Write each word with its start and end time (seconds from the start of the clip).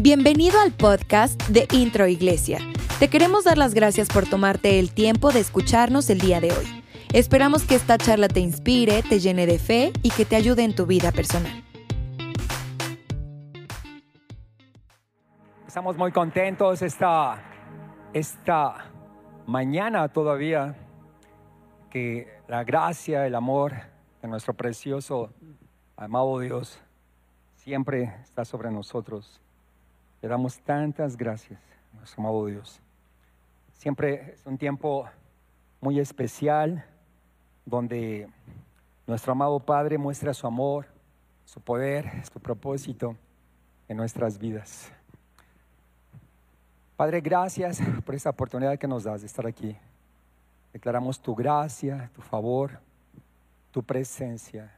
Bienvenido 0.00 0.60
al 0.60 0.70
podcast 0.70 1.42
de 1.48 1.66
Intro 1.72 2.06
Iglesia. 2.06 2.60
Te 3.00 3.10
queremos 3.10 3.42
dar 3.42 3.58
las 3.58 3.74
gracias 3.74 4.08
por 4.08 4.30
tomarte 4.30 4.78
el 4.78 4.92
tiempo 4.94 5.32
de 5.32 5.40
escucharnos 5.40 6.08
el 6.08 6.20
día 6.20 6.40
de 6.40 6.52
hoy. 6.52 6.84
Esperamos 7.12 7.64
que 7.64 7.74
esta 7.74 7.98
charla 7.98 8.28
te 8.28 8.38
inspire, 8.38 9.02
te 9.02 9.18
llene 9.18 9.44
de 9.46 9.58
fe 9.58 9.92
y 10.04 10.10
que 10.10 10.24
te 10.24 10.36
ayude 10.36 10.62
en 10.62 10.76
tu 10.76 10.86
vida 10.86 11.10
personal. 11.10 11.64
Estamos 15.66 15.96
muy 15.96 16.12
contentos 16.12 16.80
esta, 16.80 17.42
esta 18.12 18.92
mañana 19.48 20.06
todavía 20.10 20.76
que 21.90 22.28
la 22.46 22.62
gracia, 22.62 23.26
el 23.26 23.34
amor 23.34 23.72
de 24.22 24.28
nuestro 24.28 24.54
precioso, 24.54 25.32
amado 25.96 26.38
Dios 26.38 26.78
siempre 27.56 28.14
está 28.22 28.44
sobre 28.44 28.70
nosotros. 28.70 29.40
Le 30.20 30.28
damos 30.28 30.58
tantas 30.60 31.16
gracias, 31.16 31.60
nuestro 31.92 32.20
amado 32.22 32.46
Dios. 32.46 32.80
Siempre 33.74 34.32
es 34.32 34.44
un 34.44 34.58
tiempo 34.58 35.08
muy 35.80 36.00
especial 36.00 36.84
donde 37.64 38.28
nuestro 39.06 39.32
amado 39.32 39.60
Padre 39.60 39.96
muestra 39.96 40.34
su 40.34 40.46
amor, 40.46 40.86
su 41.44 41.60
poder, 41.60 42.10
su 42.32 42.40
propósito 42.40 43.16
en 43.88 43.96
nuestras 43.96 44.38
vidas. 44.38 44.90
Padre, 46.96 47.20
gracias 47.20 47.80
por 48.04 48.16
esta 48.16 48.30
oportunidad 48.30 48.76
que 48.76 48.88
nos 48.88 49.04
das 49.04 49.20
de 49.20 49.28
estar 49.28 49.46
aquí. 49.46 49.76
Declaramos 50.72 51.20
tu 51.20 51.34
gracia, 51.34 52.10
tu 52.12 52.22
favor, 52.22 52.80
tu 53.70 53.84
presencia 53.84 54.74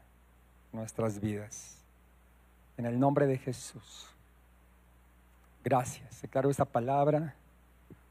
en 0.72 0.80
nuestras 0.80 1.18
vidas. 1.18 1.78
En 2.76 2.84
el 2.84 3.00
nombre 3.00 3.26
de 3.26 3.38
Jesús. 3.38 4.14
Gracias. 5.62 6.22
Declaro 6.22 6.50
esta 6.50 6.64
palabra, 6.64 7.34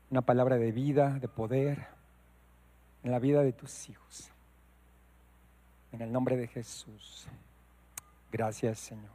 una 0.09 0.21
palabra 0.21 0.57
de 0.57 0.71
vida, 0.71 1.17
de 1.19 1.27
poder, 1.27 1.87
en 3.03 3.11
la 3.11 3.19
vida 3.19 3.41
de 3.41 3.53
tus 3.53 3.89
hijos. 3.89 4.31
En 5.91 6.01
el 6.01 6.11
nombre 6.11 6.37
de 6.37 6.47
Jesús. 6.47 7.27
Gracias, 8.31 8.79
Señor. 8.79 9.09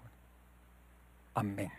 Amén. 1.35 1.71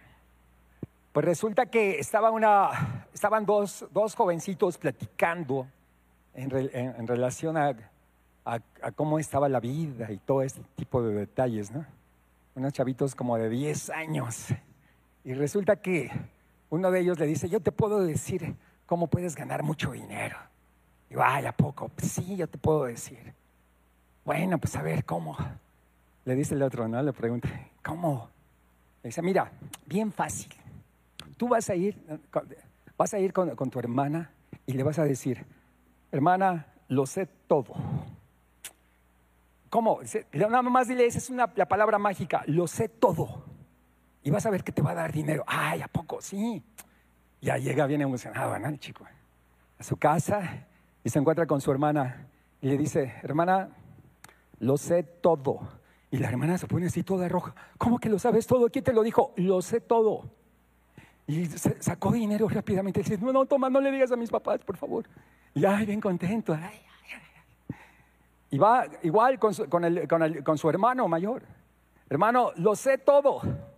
Pues 1.12 1.26
resulta 1.26 1.66
que 1.66 2.00
estaba 2.00 2.32
una, 2.32 3.06
estaban 3.14 3.46
dos, 3.46 3.86
dos 3.92 4.16
jovencitos 4.16 4.78
platicando 4.78 5.68
en, 6.34 6.54
en, 6.74 7.08
relación 7.08 7.58
a, 7.58 7.70
a, 8.44 8.60
a, 8.82 8.92
cómo 8.92 9.20
estaba 9.20 9.48
la 9.48 9.60
vida 9.60 10.12
y 10.12 10.18
todo 10.18 10.42
este 10.42 10.62
tipo 10.76 11.02
de 11.02 11.14
detalles, 11.14 11.72
¿no? 11.72 11.86
Unos 12.56 12.74
chavitos 12.74 13.16
como 13.16 13.38
de 13.38 13.50
10 13.50 13.90
años. 13.92 14.48
Y 15.24 15.34
resulta 15.34 15.78
que 15.78 16.12
uno 16.70 16.92
de 16.92 17.00
ellos 17.00 17.20
le 17.20 17.28
dice, 17.28 17.50
yo 17.50 17.60
te 17.60 17.72
puedo 17.72 18.02
decir 18.02 18.56
cómo 18.86 19.08
puedes 19.08 19.36
ganar 19.36 19.64
mucho 19.64 19.92
dinero. 19.92 20.38
Y 21.10 21.16
vaya 21.16 21.52
poco? 21.52 21.92
Sí, 21.98 22.36
yo 22.36 22.48
te 22.48 22.58
puedo 22.58 22.86
decir. 22.86 23.34
Bueno, 24.24 24.58
pues 24.58 24.76
a 24.76 24.82
ver, 24.82 25.06
¿cómo? 25.06 25.38
Le 26.26 26.36
dice 26.36 26.56
el 26.56 26.64
otro, 26.64 26.88
¿no? 26.88 27.02
Le 27.02 27.14
pregunta, 27.14 27.48
¿cómo? 27.84 28.30
Le 29.04 29.10
dice, 29.10 29.22
mira, 29.22 29.52
bien 29.86 30.12
fácil. 30.12 30.52
Tú 31.38 31.48
vas 31.48 31.70
a 31.70 31.76
ir, 31.76 31.96
vas 32.98 33.14
a 33.14 33.20
ir 33.20 33.32
con, 33.34 33.56
con 33.56 33.70
tu 33.70 33.80
hermana 33.80 34.32
y 34.66 34.74
le 34.74 34.84
vas 34.84 34.98
a 34.98 35.04
decir, 35.04 35.46
hermana, 36.12 36.66
lo 36.88 37.06
sé 37.06 37.28
todo. 37.48 37.76
¿Cómo? 39.70 40.00
Nada 40.32 40.62
más 40.64 40.88
dile, 40.88 41.06
esa 41.06 41.18
es 41.18 41.30
una, 41.30 41.52
la 41.56 41.68
palabra 41.68 42.00
mágica, 42.00 42.44
lo 42.48 42.66
sé 42.66 42.88
todo. 42.88 43.44
Y 44.26 44.32
vas 44.32 44.44
a 44.48 44.50
ver 44.50 44.64
que 44.64 44.72
te 44.72 44.82
va 44.82 44.92
a 44.92 44.96
dar 44.96 45.12
dinero. 45.12 45.44
Ay, 45.46 45.84
¿a 45.84 45.88
poco? 45.88 46.20
Sí. 46.20 46.62
Ya 47.42 47.60
llega 47.60 47.86
bien 47.86 48.02
emocionado, 48.02 48.58
¿no? 48.58 48.70
El 48.70 48.80
chico. 48.80 49.06
A 49.78 49.84
su 49.84 49.98
casa 49.98 50.66
y 51.04 51.10
se 51.12 51.20
encuentra 51.20 51.46
con 51.46 51.62
su 51.62 51.72
hermana 51.72 52.26
y 52.60 52.70
le 52.70 52.76
dice, 52.76 53.14
hermana, 53.22 53.70
lo 54.58 54.78
sé 54.78 55.04
todo. 55.04 55.60
Y 56.10 56.18
la 56.18 56.30
hermana 56.30 56.58
se 56.58 56.66
pone 56.66 56.88
así 56.88 57.04
toda 57.04 57.30
roja. 57.30 57.54
¿Cómo 57.78 58.00
que 58.00 58.10
lo 58.10 58.18
sabes 58.18 58.48
todo? 58.48 58.68
¿Quién 58.70 58.84
te 58.84 58.94
lo 58.94 59.04
dijo? 59.04 59.32
Lo 59.36 59.62
sé 59.62 59.80
todo. 59.80 60.28
Y 61.28 61.46
sacó 61.46 62.12
dinero 62.12 62.50
rápidamente. 62.50 63.02
Y 63.02 63.04
dice, 63.04 63.20
no, 63.20 63.32
no, 63.32 63.46
toma, 63.46 63.70
no 63.70 63.80
le 63.80 63.92
digas 63.92 64.12
a 64.12 64.16
mis 64.16 64.32
papás, 64.32 64.64
por 64.64 64.76
favor. 64.76 65.06
Y 65.54 65.66
ay, 65.66 65.86
bien 65.86 66.02
contento. 66.02 66.58
y 68.50 68.58
va 68.58 68.88
igual 69.04 69.38
con 69.38 69.54
su, 69.54 69.70
con 69.70 70.58
su 70.58 70.68
hermano 70.68 71.08
mayor. 71.08 71.44
Hermano, 72.10 72.54
lo 72.56 72.76
sé 72.76 72.98
todo. 72.98 73.75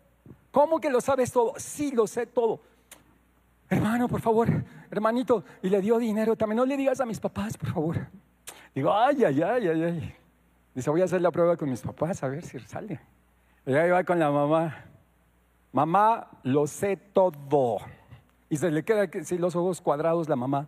¿Cómo 0.52 0.80
que 0.80 0.90
lo 0.90 1.02
sabes 1.02 1.31
todo? 1.31 1.53
Sí, 1.58 1.91
lo 1.91 2.08
sé 2.08 2.25
todo. 2.25 2.59
Hermano, 3.69 4.08
por 4.08 4.22
favor, 4.22 4.47
hermanito. 4.90 5.44
Y 5.62 5.69
le 5.69 5.81
dio 5.81 5.97
dinero 5.97 6.35
también. 6.35 6.58
No 6.58 6.66
le 6.66 6.78
digas 6.78 7.00
a 7.02 7.06
mis 7.06 7.19
papás, 7.19 7.58
por 7.58 7.69
favor. 7.69 8.08
Digo, 8.74 8.94
ay, 8.94 9.24
ay, 9.24 9.41
ay, 9.41 9.68
ay, 9.68 9.84
ay. 9.84 10.16
Dice, 10.74 10.90
voy 10.90 11.02
a 11.02 11.06
hacer 11.06 11.22
la 11.22 11.31
prueba 11.31 11.58
con 11.58 11.69
mis 11.69 11.81
papás 11.81 12.24
a 12.24 12.28
ver 12.28 12.44
si 12.44 12.59
sale. 12.59 13.00
Y 13.66 13.74
ahí 13.74 13.90
va 13.90 14.03
con 14.03 14.19
la 14.19 14.31
mamá. 14.31 14.85
Mamá, 15.74 16.28
lo 16.44 16.68
sé 16.68 16.96
todo. 16.96 17.78
Y 18.50 18.58
se 18.58 18.72
le 18.72 18.84
queda 18.84 19.09
así 19.19 19.38
los 19.38 19.56
ojos 19.56 19.81
cuadrados 19.81 20.29
la 20.29 20.35
mamá. 20.35 20.68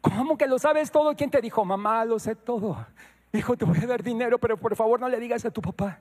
¿Cómo 0.00 0.36
que 0.36 0.46
lo 0.46 0.58
sabes 0.58 0.90
todo? 0.90 1.14
¿Quién 1.16 1.30
te 1.30 1.40
dijo? 1.40 1.64
Mamá, 1.64 2.04
lo 2.04 2.18
sé 2.18 2.34
todo. 2.34 2.86
Hijo, 3.32 3.56
te 3.56 3.64
voy 3.64 3.78
a 3.82 3.86
dar 3.86 4.02
dinero, 4.02 4.38
pero 4.38 4.56
por 4.58 4.76
favor 4.76 5.00
no 5.00 5.08
le 5.08 5.18
digas 5.18 5.44
a 5.46 5.50
tu 5.50 5.62
papá. 5.62 6.00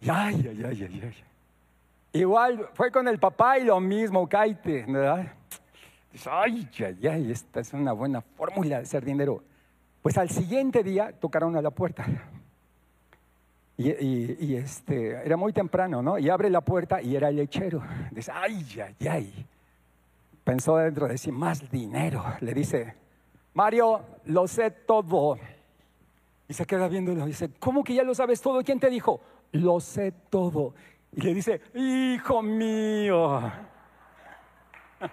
ay, 0.00 0.46
ay, 0.48 0.62
ay, 0.64 0.82
ay, 0.82 1.00
ay. 1.04 1.24
Igual 2.12 2.68
fue 2.74 2.90
con 2.90 3.08
el 3.08 3.18
papá 3.18 3.58
y 3.58 3.64
lo 3.64 3.80
mismo, 3.80 4.28
caite, 4.28 4.84
¿verdad? 4.86 5.32
Dice, 6.12 6.28
ay, 6.30 6.68
ay, 6.78 7.06
ay, 7.08 7.32
esta 7.32 7.60
es 7.60 7.72
una 7.72 7.92
buena 7.92 8.20
fórmula 8.20 8.76
de 8.76 8.82
hacer 8.82 9.04
dinero. 9.04 9.42
Pues 10.02 10.18
al 10.18 10.28
siguiente 10.28 10.82
día 10.82 11.12
tocaron 11.18 11.56
a 11.56 11.62
la 11.62 11.70
puerta. 11.70 12.04
Y, 13.78 14.54
este, 14.54 15.10
era 15.24 15.36
muy 15.36 15.52
temprano, 15.52 16.02
¿no? 16.02 16.18
Y 16.18 16.28
abre 16.28 16.50
la 16.50 16.60
puerta 16.60 17.00
y 17.00 17.16
era 17.16 17.30
el 17.30 17.36
lechero. 17.36 17.82
Dice, 18.10 18.30
ay, 18.32 18.64
ay, 18.80 19.08
ay. 19.08 19.46
Pensó 20.44 20.76
dentro 20.76 21.08
de 21.08 21.16
sí, 21.18 21.32
más 21.32 21.70
dinero. 21.70 22.22
Le 22.40 22.52
dice, 22.52 22.94
Mario, 23.54 24.02
lo 24.26 24.46
sé 24.46 24.70
todo. 24.70 25.38
Y 26.48 26.54
se 26.54 26.66
queda 26.66 26.88
viéndolo 26.88 27.24
y 27.24 27.28
dice, 27.28 27.50
¿cómo 27.58 27.82
que 27.82 27.94
ya 27.94 28.02
lo 28.02 28.14
sabes 28.14 28.40
todo? 28.40 28.62
¿Quién 28.62 28.78
te 28.78 28.90
dijo? 28.90 29.20
Lo 29.52 29.80
sé 29.80 30.12
todo. 30.30 30.74
Y 31.12 31.20
le 31.20 31.34
dice, 31.34 31.60
hijo 31.74 32.42
mío. 32.42 33.52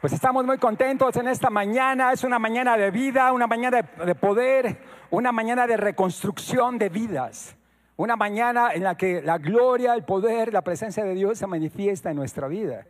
Pues 0.00 0.12
estamos 0.12 0.44
muy 0.44 0.58
contentos 0.58 1.16
en 1.16 1.28
esta 1.28 1.48
mañana. 1.48 2.12
Es 2.12 2.24
una 2.24 2.38
mañana 2.38 2.76
de 2.76 2.90
vida, 2.90 3.32
una 3.32 3.46
mañana 3.46 3.80
de, 4.04 4.14
poder, 4.14 4.78
una 5.10 5.32
mañana 5.32 5.66
de 5.66 5.78
reconstrucción 5.78 6.76
de 6.76 6.90
vidas. 6.90 7.56
Una 7.96 8.14
mañana 8.14 8.74
en 8.74 8.82
la 8.82 8.98
que 8.98 9.22
la 9.22 9.38
gloria, 9.38 9.94
el 9.94 10.04
poder, 10.04 10.52
la 10.52 10.60
presencia 10.60 11.04
de 11.04 11.14
Dios 11.14 11.38
se 11.38 11.46
manifiesta 11.46 12.10
en 12.10 12.16
nuestra 12.16 12.48
vida. 12.48 12.86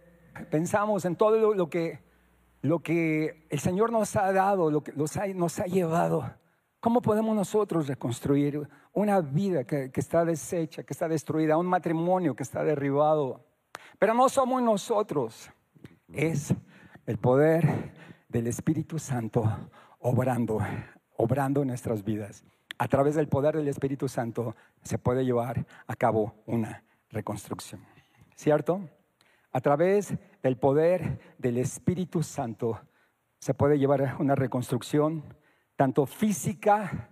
Pensamos 0.51 1.05
en 1.05 1.15
todo 1.15 1.55
lo, 1.55 1.71
que, 1.71 2.01
lo 2.63 2.81
que 2.81 3.47
el 3.49 3.61
Señor 3.61 3.93
nos 3.93 4.17
ha 4.17 4.33
dado, 4.33 4.73
lo 4.73 4.83
que 4.83 4.93
nos 4.95 5.17
ha, 5.17 5.29
nos 5.29 5.61
ha 5.61 5.67
llevado. 5.67 6.35
¿Cómo 6.85 7.01
podemos 7.01 7.35
nosotros 7.35 7.89
reconstruir 7.89 8.69
una 8.93 9.23
vida 9.23 9.65
que, 9.65 9.91
está 9.95 10.23
deshecha, 10.23 10.83
que 10.83 10.93
está 10.93 11.09
destruida, 11.09 11.57
un 11.57 11.65
matrimonio 11.65 12.37
que 12.37 12.43
está 12.43 12.63
derribado? 12.63 13.43
Pero 13.99 14.13
no 14.13 14.29
somos 14.29 14.63
nosotros, 14.63 15.49
es 16.13 16.55
el 17.07 17.17
poder 17.17 17.95
del 18.29 18.49
Espíritu 18.49 18.99
Santo 18.99 19.45
obrando, 19.99 20.59
obrando 21.17 21.63
en 21.63 21.69
nuestras 21.69 22.05
vidas. 22.05 22.45
A 22.77 22.87
través 22.87 23.15
del 23.15 23.29
poder 23.29 23.57
del 23.57 23.69
Espíritu 23.69 24.07
Santo 24.07 24.55
se 24.83 24.99
puede 24.99 25.25
llevar 25.25 25.65
a 25.87 25.97
cabo 25.97 26.35
una 26.45 26.85
reconstrucción. 27.09 27.81
¿Cierto? 28.37 28.91
A 29.53 29.61
través 29.63 30.13
del 30.43 30.59
poder 30.59 31.19
del 31.39 31.57
Espíritu 31.57 32.23
Santo 32.23 32.79
se 33.39 33.55
puede 33.55 33.79
llevar 33.79 34.17
una 34.19 34.35
reconstrucción 34.35 35.25
tanto 35.77 36.07
física, 36.07 37.11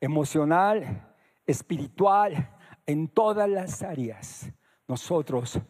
emocional, 0.00 1.14
espiritual, 1.46 2.56
en 2.86 3.08
todas 3.08 3.48
las 3.48 3.82
áreas. 3.82 4.50
Nosotros, 4.88 5.60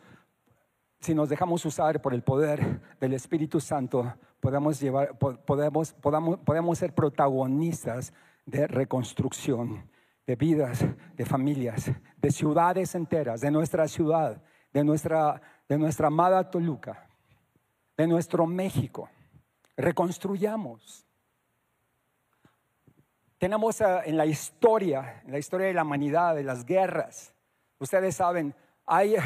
si 1.00 1.14
nos 1.14 1.28
dejamos 1.28 1.64
usar 1.64 2.00
por 2.00 2.14
el 2.14 2.22
poder 2.22 2.80
del 3.00 3.12
Espíritu 3.12 3.60
Santo, 3.60 4.14
podemos, 4.40 4.80
llevar, 4.80 5.18
podemos, 5.18 5.92
podamos, 5.92 6.78
ser 6.78 6.94
protagonistas 6.94 8.12
de 8.46 8.66
reconstrucción 8.66 9.90
de 10.26 10.36
vidas, 10.36 10.84
de 11.16 11.26
familias, 11.26 11.90
de 12.16 12.30
ciudades 12.30 12.94
enteras, 12.94 13.40
de 13.40 13.50
nuestra 13.50 13.88
ciudad, 13.88 14.42
de 14.72 14.84
nuestra, 14.84 15.40
de 15.68 15.78
nuestra 15.78 16.06
amada 16.06 16.50
Toluca, 16.50 17.08
de 17.96 18.06
nuestro 18.06 18.46
México. 18.46 19.08
Reconstruyamos. 19.76 21.06
Tenemos 23.42 23.80
eh, 23.80 24.02
en 24.04 24.16
la 24.16 24.24
historia, 24.24 25.20
en 25.24 25.32
la 25.32 25.38
historia 25.38 25.66
de 25.66 25.74
la 25.74 25.82
humanidad, 25.82 26.36
de 26.36 26.44
las 26.44 26.64
guerras, 26.64 27.34
ustedes 27.80 28.14
saben, 28.14 28.54
hay 28.86 29.16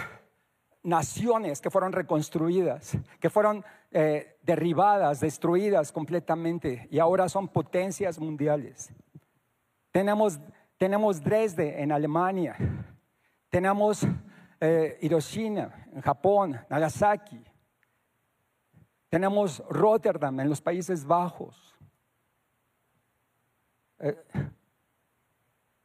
naciones 0.82 1.60
que 1.60 1.68
fueron 1.68 1.92
reconstruidas, 1.92 2.96
que 3.20 3.28
fueron 3.28 3.62
eh, 3.90 4.38
derribadas, 4.40 5.20
destruidas 5.20 5.92
completamente 5.92 6.88
y 6.90 6.98
ahora 6.98 7.28
son 7.28 7.48
potencias 7.48 8.18
mundiales. 8.18 8.88
Tenemos, 9.90 10.40
tenemos 10.78 11.22
Dresde 11.22 11.82
en 11.82 11.92
Alemania, 11.92 12.56
tenemos 13.50 14.06
eh, 14.60 14.96
Hiroshima 15.02 15.88
en 15.92 16.00
Japón, 16.00 16.58
Nagasaki, 16.70 17.44
tenemos 19.10 19.62
Rotterdam 19.68 20.40
en 20.40 20.48
los 20.48 20.62
Países 20.62 21.04
Bajos, 21.04 21.75
eh, 23.98 24.16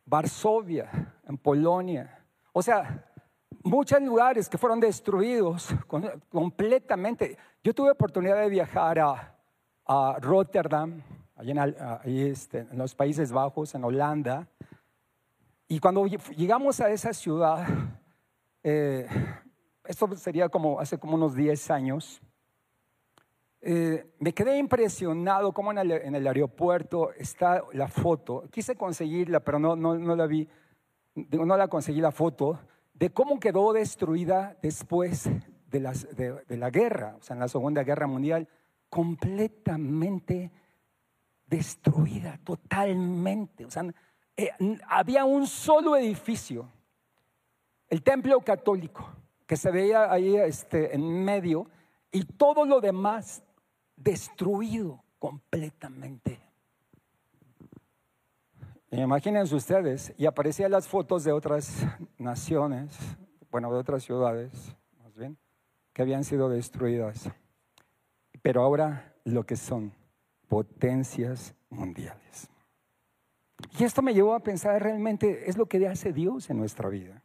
Varsovia 0.05 1.13
en 1.27 1.37
Polonia. 1.37 2.25
O 2.53 2.61
sea, 2.61 3.05
muchos 3.63 4.01
lugares 4.01 4.49
que 4.49 4.57
fueron 4.57 4.79
destruidos 4.79 5.69
completamente. 6.29 7.37
Yo 7.63 7.73
tuve 7.73 7.91
oportunidad 7.91 8.41
de 8.41 8.49
viajar 8.49 8.99
a, 8.99 9.27
Rotterdam, 10.21 11.01
allí 11.35 12.21
este, 12.21 12.59
en, 12.59 12.77
los 12.77 12.95
Países 12.95 13.31
Bajos, 13.31 13.75
en 13.75 13.83
Holanda, 13.83 14.47
y 15.67 15.79
cuando 15.79 16.05
llegamos 16.05 16.79
a 16.79 16.89
esa 16.89 17.13
ciudad, 17.13 17.65
eh, 18.63 19.07
esto 19.85 20.15
sería 20.15 20.49
como 20.49 20.79
hace 20.79 20.97
como 20.97 21.15
unos 21.15 21.35
10 21.35 21.71
años, 21.71 22.21
eh, 23.63 24.11
me 24.19 24.33
quedé 24.33 24.57
impresionado 24.57 25.51
cómo 25.51 25.71
en 25.71 25.77
el, 26.15 26.27
aeropuerto 26.27 27.11
está 27.13 27.63
la 27.73 27.87
foto. 27.87 28.45
Quise 28.49 28.75
conseguirla, 28.75 29.39
pero 29.39 29.59
no, 29.59 29.75
no, 29.75 29.97
no 29.97 30.15
la 30.15 30.25
vi, 30.25 30.47
no 31.15 31.57
la 31.57 31.67
conseguí 31.67 32.01
la 32.01 32.11
foto 32.11 32.59
de 33.01 33.11
cómo 33.11 33.39
quedó 33.39 33.71
destruida 33.73 34.57
después 34.61 35.29
de, 35.67 35.79
las, 35.79 36.07
de, 36.15 36.57
la 36.57 36.69
guerra, 36.69 37.15
o 37.19 37.23
sea, 37.23 37.35
en 37.35 37.39
la 37.39 37.47
Segunda 37.47 37.83
Guerra 37.83 38.05
Mundial, 38.05 38.47
completamente 38.89 40.51
destruida, 41.47 42.39
totalmente. 42.43 43.65
O 43.65 43.71
sea, 43.71 43.83
eh, 44.37 44.51
había 44.87 45.25
un 45.25 45.47
solo 45.47 45.95
edificio, 45.95 46.69
el 47.89 48.03
templo 48.03 48.39
católico, 48.41 49.09
que 49.47 49.57
se 49.57 49.71
veía 49.71 50.11
ahí 50.11 50.35
este, 50.35 50.95
en 50.95 51.23
medio, 51.23 51.67
y 52.11 52.23
todo 52.23 52.65
lo 52.65 52.81
demás 52.81 53.43
destruido 54.03 55.03
completamente. 55.19 56.39
Imagínense 58.91 59.55
ustedes, 59.55 60.13
y 60.17 60.25
aparecían 60.25 60.71
las 60.71 60.87
fotos 60.87 61.23
de 61.23 61.31
otras 61.31 61.85
naciones, 62.17 62.91
bueno, 63.49 63.71
de 63.71 63.79
otras 63.79 64.03
ciudades, 64.03 64.75
más 65.01 65.15
bien, 65.15 65.37
que 65.93 66.01
habían 66.01 66.25
sido 66.25 66.49
destruidas. 66.49 67.29
Pero 68.41 68.61
ahora 68.61 69.15
lo 69.23 69.45
que 69.45 69.55
son 69.55 69.93
potencias 70.49 71.53
mundiales. 71.69 72.49
Y 73.79 73.85
esto 73.85 74.01
me 74.01 74.13
llevó 74.13 74.33
a 74.33 74.41
pensar 74.41 74.81
realmente 74.81 75.49
es 75.49 75.57
lo 75.57 75.67
que 75.67 75.87
hace 75.87 76.11
Dios 76.11 76.49
en 76.49 76.57
nuestra 76.57 76.89
vida. 76.89 77.21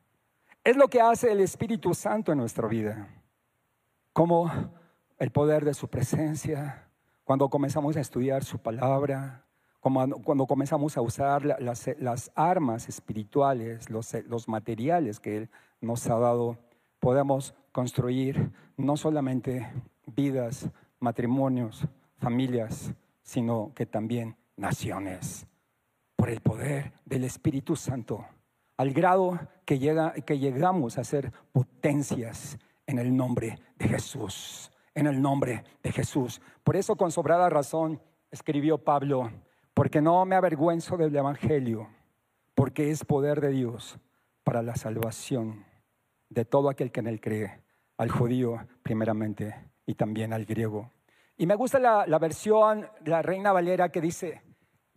Es 0.63 0.77
lo 0.77 0.89
que 0.89 1.01
hace 1.01 1.33
el 1.33 1.41
Espíritu 1.41 1.95
Santo 1.95 2.31
en 2.31 2.39
nuestra 2.39 2.69
vida. 2.69 3.09
Como 4.13 4.51
el 5.19 5.31
poder 5.31 5.65
de 5.65 5.75
su 5.75 5.89
presencia, 5.89 6.89
cuando 7.25 7.49
comenzamos 7.49 7.97
a 7.97 8.01
estudiar 8.01 8.45
su 8.45 8.59
palabra, 8.59 9.47
cuando 9.81 10.47
comenzamos 10.47 10.97
a 10.97 11.01
usar 11.01 11.45
las, 11.45 12.33
armas 12.35 12.89
espirituales, 12.89 13.89
los, 13.89 14.49
materiales 14.49 15.21
que 15.21 15.37
Él 15.37 15.51
nos 15.81 16.09
ha 16.09 16.19
dado, 16.19 16.59
podemos 16.99 17.55
construir 17.71 18.51
no 18.77 18.97
solamente 18.97 19.71
vidas, 20.07 20.69
matrimonios, 20.99 21.87
familias, 22.19 22.93
sino 23.23 23.73
que 23.75 23.87
también 23.87 24.37
naciones, 24.57 25.47
por 26.17 26.31
el 26.31 26.41
poder 26.41 26.93
del 27.05 27.25
Espíritu 27.25 27.77
Santo, 27.77 28.27
al 28.77 28.93
grado 28.93 29.39
que, 29.65 29.79
llega, 29.79 30.13
que 30.13 30.39
llegamos 30.39 30.99
a 30.99 31.05
ser 31.05 31.33
potencias 31.53 32.59
en 32.87 32.99
el 32.99 33.17
nombre 33.17 33.59
de 33.79 33.89
Jesús, 33.89 34.73
en 34.97 35.07
el 35.07 35.23
nombre 35.23 35.63
de 35.83 35.93
Jesús. 35.93 36.41
Por 36.65 36.75
eso 36.75 36.97
con 36.97 37.13
sobrada 37.13 37.49
razón 37.49 38.01
escribió 38.31 38.79
Pablo, 38.79 39.31
porque 39.75 40.01
no 40.01 40.25
me 40.25 40.35
avergüenzo 40.35 40.97
del 40.97 41.15
Evangelio, 41.15 41.89
porque 42.55 42.91
es 42.91 43.05
poder 43.05 43.41
de 43.41 43.51
Dios 43.51 43.99
para 44.43 44.63
la 44.63 44.75
salvación 44.75 45.65
de 46.31 46.47
todo 46.47 46.71
aquel 46.71 46.91
que 46.91 47.01
en 47.01 47.09
él 47.09 47.21
cree, 47.21 47.61
al 47.99 48.11
judío 48.11 48.67
primeramente 48.83 49.55
y 49.85 49.95
también 49.95 50.33
al 50.33 50.47
griego. 50.47 50.91
Y 51.37 51.47
me 51.47 51.55
gusta 51.55 51.79
la, 51.79 52.07
la 52.07 52.19
versión 52.19 52.89
la 53.05 53.21
Reina 53.21 53.53
Valera 53.53 53.91
que 53.91 54.01
dice, 54.01 54.43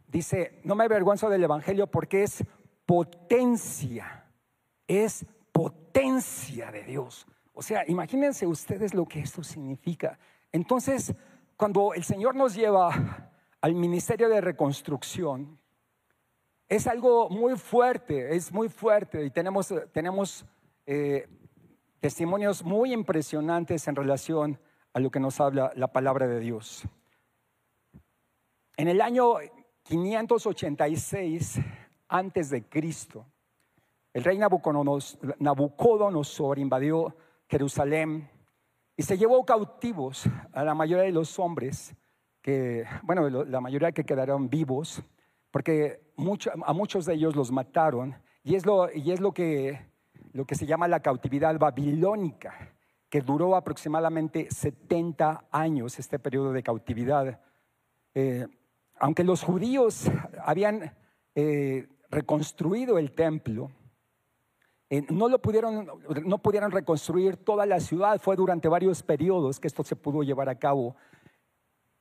dice, 0.08 0.62
no 0.64 0.76
me 0.76 0.86
avergüenzo 0.86 1.30
del 1.30 1.44
Evangelio 1.44 1.88
porque 1.88 2.24
es 2.24 2.42
potencia, 2.86 4.26
es 4.88 5.26
potencia 5.52 6.72
de 6.72 6.84
Dios. 6.84 7.28
O 7.60 7.62
sea, 7.62 7.84
imagínense 7.90 8.48
ustedes 8.48 8.94
lo 8.94 9.06
que 9.06 9.20
esto 9.20 9.44
significa. 9.44 10.18
Entonces, 10.50 11.14
cuando 11.58 11.94
el 11.94 12.06
Señor 12.06 12.34
nos 12.34 12.56
lleva 12.56 13.34
al 13.60 13.76
Ministerio 13.76 14.30
de 14.30 14.40
Reconstrucción, 14.40 15.60
es 16.70 16.88
algo 16.88 17.30
muy 17.30 17.58
fuerte, 17.58 18.34
es 18.34 18.54
muy 18.54 18.70
fuerte 18.70 19.26
y 19.26 19.30
tenemos, 19.30 19.74
tenemos 19.92 20.46
eh, 20.86 21.28
testimonios 22.00 22.64
muy 22.64 22.94
impresionantes 22.94 23.90
en 23.90 23.98
relación 23.98 24.58
a 24.94 25.02
lo 25.02 25.12
que 25.12 25.20
nos 25.20 25.42
habla 25.42 25.74
la 25.76 25.92
palabra 25.92 26.28
de 26.28 26.40
Dios. 26.40 26.84
En 28.78 28.88
el 28.88 29.02
año 29.02 29.34
586 29.84 31.60
antes 32.08 32.52
de 32.52 32.70
Cristo, 32.70 33.26
el 34.14 34.24
rey 34.24 34.38
Nabucodonosor 34.38 36.58
invadió 36.58 37.18
Jerusalén 37.50 38.30
y 38.96 39.04
se 39.04 39.18
llevó 39.18 39.46
cautivos 39.46 40.26
a 40.54 40.64
la 40.64 40.74
mayoría 40.74 41.06
de 41.06 41.12
los 41.12 41.40
hombres 41.40 41.96
que, 42.42 42.86
bueno, 43.04 43.30
la 43.30 43.60
mayoría 43.60 43.92
que 43.92 44.06
quedaron 44.06 44.50
vivos, 44.50 45.02
porque 45.52 46.14
a 46.66 46.74
muchos 46.74 47.06
de 47.06 47.14
ellos 47.14 47.36
los 47.36 47.52
mataron, 47.52 48.16
y 48.44 48.56
es, 48.56 48.66
lo, 48.66 48.92
y 48.94 49.12
es 49.12 49.20
lo, 49.20 49.34
que, 49.34 49.88
lo 50.32 50.46
que 50.46 50.56
se 50.56 50.66
llama 50.66 50.88
la 50.88 51.02
cautividad 51.02 51.58
babilónica, 51.58 52.74
que 53.10 53.22
duró 53.22 53.56
aproximadamente 53.56 54.48
70 54.50 55.48
años 55.52 55.98
este 55.98 56.20
periodo 56.20 56.54
de 56.54 56.64
cautividad. 56.64 57.42
Eh, 58.14 58.48
aunque 59.00 59.24
los 59.24 59.44
judíos 59.44 60.10
habían 60.46 60.96
eh, 61.36 61.88
reconstruido 62.10 62.98
el 62.98 63.12
templo, 63.14 63.72
eh, 64.90 65.06
no 65.10 65.30
lo 65.30 65.40
pudieron, 65.40 65.88
no 66.26 66.38
pudieron 66.40 66.72
reconstruir 66.72 67.38
toda 67.38 67.66
la 67.66 67.80
ciudad. 67.80 68.20
Fue 68.20 68.36
durante 68.36 68.68
varios 68.68 69.04
periodos 69.04 69.60
que 69.60 69.68
esto 69.68 69.84
se 69.84 69.96
pudo 69.96 70.24
llevar 70.24 70.50
a 70.50 70.58
cabo. 70.58 70.96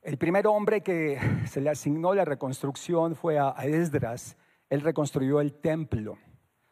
El 0.01 0.17
primer 0.17 0.47
hombre 0.47 0.81
que 0.81 1.19
se 1.47 1.61
le 1.61 1.69
asignó 1.69 2.13
la 2.15 2.25
reconstrucción 2.25 3.15
fue 3.15 3.37
a 3.37 3.51
Esdras. 3.63 4.37
Él 4.69 4.81
reconstruyó 4.81 5.39
el 5.39 5.53
templo. 5.53 6.17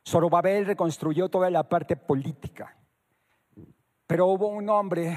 Zorobabel 0.07 0.65
reconstruyó 0.65 1.29
toda 1.29 1.49
la 1.49 1.67
parte 1.67 1.95
política. 1.95 2.77
Pero 4.07 4.27
hubo 4.27 4.47
un 4.47 4.69
hombre, 4.69 5.15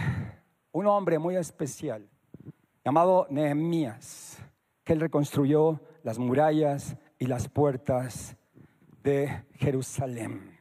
un 0.73 0.87
hombre 0.87 1.19
muy 1.19 1.37
especial, 1.37 2.09
llamado 2.85 3.29
Nehemías, 3.31 4.43
que 4.83 4.95
él 4.95 5.01
reconstruyó 5.01 5.81
las 6.03 6.19
murallas 6.19 6.97
y 7.19 7.27
las 7.27 7.49
puertas 7.49 8.37
de 9.05 9.45
Jerusalén. 9.55 10.60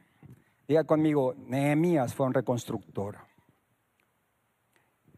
Diga 0.70 0.84
conmigo, 0.84 1.34
Nehemías 1.34 2.14
fue 2.14 2.26
un 2.26 2.32
reconstructor. 2.32 3.18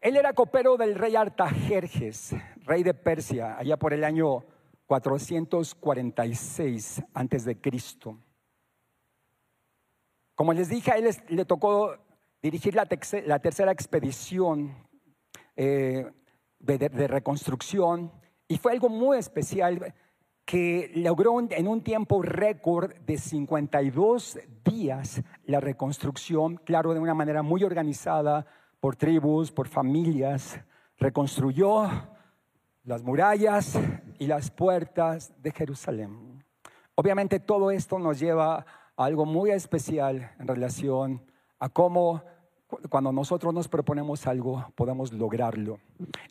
Él 0.01 0.17
era 0.17 0.33
copero 0.33 0.77
del 0.77 0.95
rey 0.95 1.15
Artajerjes, 1.15 2.35
rey 2.65 2.81
de 2.81 2.95
Persia, 2.95 3.59
allá 3.59 3.77
por 3.77 3.93
el 3.93 4.03
año 4.03 4.43
446 4.87 7.03
antes 7.13 7.45
de 7.45 7.61
Cristo. 7.61 8.17
Como 10.33 10.53
les 10.53 10.69
dije, 10.69 10.91
a 10.91 10.97
él 10.97 11.15
le 11.27 11.45
tocó 11.45 11.99
dirigir 12.41 12.73
la, 12.73 12.87
tercera 12.87 13.71
expedición 13.71 14.75
eh, 15.55 16.11
de, 16.57 17.07
reconstrucción 17.07 18.11
y 18.47 18.57
fue 18.57 18.71
algo 18.71 18.89
muy 18.89 19.19
especial 19.19 19.93
que 20.45 20.91
logró 20.95 21.39
en 21.39 21.67
un 21.67 21.81
tiempo 21.81 22.21
récord 22.21 22.93
de 23.05 23.17
52 23.17 24.39
días 24.65 25.21
la 25.45 25.59
reconstrucción, 25.59 26.57
claro, 26.57 26.93
de 26.93 26.99
una 26.99 27.13
manera 27.13 27.41
muy 27.41 27.63
organizada, 27.63 28.45
por 28.79 28.97
tribus, 28.97 29.51
por 29.51 29.69
familias, 29.69 30.59
reconstruyó 30.97 31.89
las 32.83 33.01
murallas 33.01 33.79
y 34.19 34.27
las 34.27 34.51
puertas 34.51 35.33
de 35.41 35.51
Jerusalén. 35.51 36.43
Obviamente 36.95 37.39
todo 37.39 37.71
esto 37.71 37.97
nos 37.97 38.19
lleva 38.19 38.55
a 38.55 38.65
algo 39.05 39.25
muy 39.25 39.51
especial 39.51 40.33
en 40.37 40.47
relación 40.47 41.23
a 41.59 41.69
cómo 41.69 42.23
cuando 42.89 43.11
nosotros 43.11 43.53
nos 43.53 43.67
proponemos 43.67 44.27
algo, 44.27 44.65
podamos 44.75 45.13
lograrlo. 45.13 45.79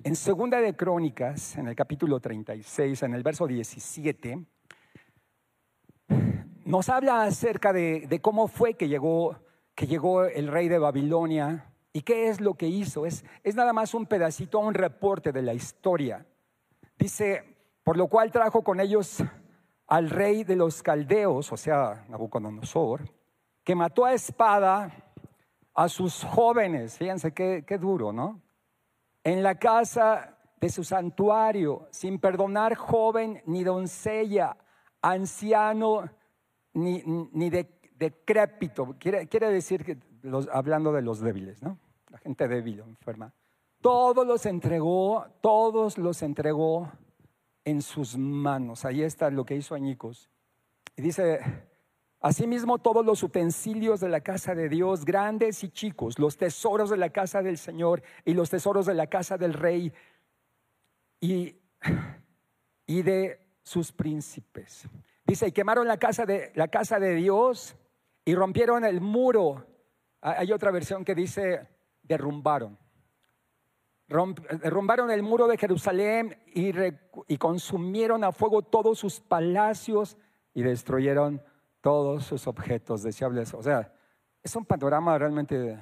En 0.04 0.16
Segunda 0.16 0.60
de 0.60 0.74
Crónicas, 0.74 1.56
en 1.56 1.68
el 1.68 1.74
capítulo 1.74 2.20
36, 2.20 3.02
en 3.02 3.14
el 3.14 3.22
verso 3.22 3.46
17, 3.46 4.44
nos 6.64 6.88
habla 6.88 7.22
acerca 7.22 7.72
de, 7.72 8.20
cómo 8.22 8.48
fue 8.48 8.74
que 8.74 8.88
llegó, 8.88 9.36
que 9.74 9.86
llegó 9.86 10.24
el 10.24 10.48
rey 10.48 10.68
de 10.68 10.78
Babilonia 10.78 11.72
y 11.92 12.02
qué 12.02 12.28
es 12.28 12.40
lo 12.40 12.54
que 12.54 12.68
hizo. 12.68 13.06
Es, 13.06 13.24
es 13.42 13.54
nada 13.54 13.72
más 13.72 13.94
un 13.94 14.06
pedacito, 14.06 14.58
un 14.58 14.74
reporte 14.74 15.32
de 15.32 15.42
la 15.42 15.54
historia. 15.54 16.26
Dice, 16.98 17.42
por 17.82 17.96
lo 17.96 18.08
cual 18.08 18.30
trajo 18.30 18.62
con 18.62 18.80
ellos 18.80 19.22
al 19.86 20.08
rey 20.08 20.44
de 20.44 20.56
los 20.56 20.82
caldeos, 20.82 21.52
o 21.52 21.56
sea, 21.56 22.04
Nabucodonosor, 22.08 23.10
que 23.64 23.74
mató 23.74 24.04
a 24.04 24.14
espada 24.14 25.01
a 25.74 25.88
sus 25.88 26.24
jóvenes, 26.24 26.98
fíjense 26.98 27.32
qué, 27.32 27.64
qué 27.66 27.78
duro, 27.78 28.12
¿no? 28.12 28.40
En 29.24 29.42
la 29.42 29.58
casa 29.58 30.38
de 30.60 30.68
su 30.68 30.84
santuario, 30.84 31.88
sin 31.90 32.18
perdonar 32.18 32.74
joven 32.74 33.42
ni 33.46 33.64
doncella, 33.64 34.56
anciano 35.00 36.08
ni, 36.74 37.02
ni 37.32 37.50
decrépito. 37.50 38.96
Quiere, 38.98 39.26
quiere 39.28 39.50
decir 39.50 39.84
que 39.84 39.98
los, 40.22 40.48
hablando 40.52 40.92
de 40.92 41.02
los 41.02 41.20
débiles, 41.20 41.62
¿no? 41.62 41.78
La 42.10 42.18
gente 42.18 42.46
débil 42.46 42.80
enferma. 42.80 43.32
Todos 43.80 44.26
los 44.26 44.46
entregó, 44.46 45.26
todos 45.40 45.98
los 45.98 46.22
entregó 46.22 46.92
en 47.64 47.82
sus 47.82 48.16
manos. 48.16 48.84
Ahí 48.84 49.02
está 49.02 49.30
lo 49.30 49.44
que 49.44 49.56
hizo 49.56 49.74
Añicos. 49.74 50.28
Y 50.96 51.02
dice, 51.02 51.40
Asimismo, 52.22 52.78
todos 52.78 53.04
los 53.04 53.20
utensilios 53.24 53.98
de 53.98 54.08
la 54.08 54.20
casa 54.20 54.54
de 54.54 54.68
Dios, 54.68 55.04
grandes 55.04 55.64
y 55.64 55.70
chicos, 55.70 56.20
los 56.20 56.36
tesoros 56.36 56.88
de 56.88 56.96
la 56.96 57.10
casa 57.10 57.42
del 57.42 57.58
Señor 57.58 58.00
y 58.24 58.34
los 58.34 58.48
tesoros 58.48 58.86
de 58.86 58.94
la 58.94 59.08
casa 59.08 59.36
del 59.36 59.54
rey 59.54 59.92
y, 61.20 61.56
y 62.86 63.02
de 63.02 63.40
sus 63.64 63.90
príncipes. 63.90 64.88
Dice, 65.26 65.48
y 65.48 65.52
quemaron 65.52 65.88
la 65.88 65.96
casa, 65.96 66.24
de, 66.24 66.52
la 66.54 66.68
casa 66.68 67.00
de 67.00 67.16
Dios 67.16 67.74
y 68.24 68.36
rompieron 68.36 68.84
el 68.84 69.00
muro. 69.00 69.66
Hay 70.20 70.52
otra 70.52 70.70
versión 70.70 71.04
que 71.04 71.16
dice, 71.16 71.66
derrumbaron. 72.04 72.78
derrumbaron 74.06 75.10
el 75.10 75.24
muro 75.24 75.48
de 75.48 75.58
Jerusalén 75.58 76.38
y, 76.54 76.70
y 77.26 77.36
consumieron 77.36 78.22
a 78.22 78.30
fuego 78.30 78.62
todos 78.62 79.00
sus 79.00 79.18
palacios 79.18 80.16
y 80.54 80.62
destruyeron 80.62 81.42
todos 81.82 82.24
sus 82.24 82.46
objetos 82.46 83.02
deseables. 83.02 83.52
O 83.52 83.62
sea, 83.62 83.92
es 84.42 84.56
un 84.56 84.64
panorama 84.64 85.18
realmente 85.18 85.78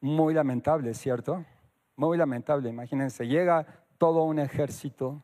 muy 0.00 0.34
lamentable, 0.34 0.92
¿cierto? 0.94 1.44
Muy 1.94 2.18
lamentable. 2.18 2.68
Imagínense, 2.68 3.28
llega 3.28 3.64
todo 3.98 4.24
un 4.24 4.40
ejército 4.40 5.22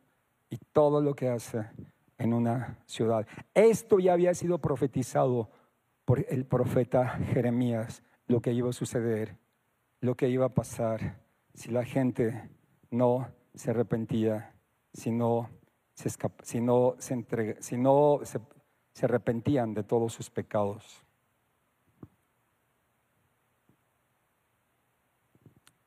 y 0.49 0.57
todo 0.71 1.01
lo 1.01 1.15
que 1.15 1.29
hace 1.29 1.69
en 2.17 2.33
una 2.33 2.77
ciudad. 2.85 3.27
Esto 3.53 3.99
ya 3.99 4.13
había 4.13 4.33
sido 4.33 4.59
profetizado 4.59 5.49
por 6.05 6.25
el 6.29 6.45
profeta 6.45 7.09
Jeremías, 7.09 8.03
lo 8.27 8.41
que 8.41 8.53
iba 8.53 8.69
a 8.69 8.73
suceder, 8.73 9.37
lo 9.99 10.15
que 10.15 10.29
iba 10.29 10.45
a 10.45 10.53
pasar 10.53 11.23
si 11.53 11.71
la 11.71 11.85
gente 11.85 12.49
no 12.91 13.27
se 13.53 13.71
arrepentía, 13.71 14.53
si 14.93 15.11
no 15.11 15.49
se, 15.93 16.09
si 16.41 16.61
no 16.61 16.95
se, 16.97 17.13
entrega, 17.13 17.55
si 17.59 17.77
no 17.77 18.19
se 18.23 18.39
se 18.93 19.05
arrepentían 19.05 19.73
de 19.73 19.83
todos 19.83 20.13
sus 20.13 20.29
pecados. 20.29 21.03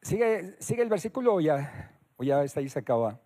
Sigue, 0.03 0.57
el 0.69 0.89
versículo 0.89 1.35
o 1.35 1.41
ya, 1.41 1.99
o 2.17 2.25
ya 2.25 2.43
está 2.45 2.61
ahí 2.61 2.69
se 2.69 2.79
acaba. 2.79 3.19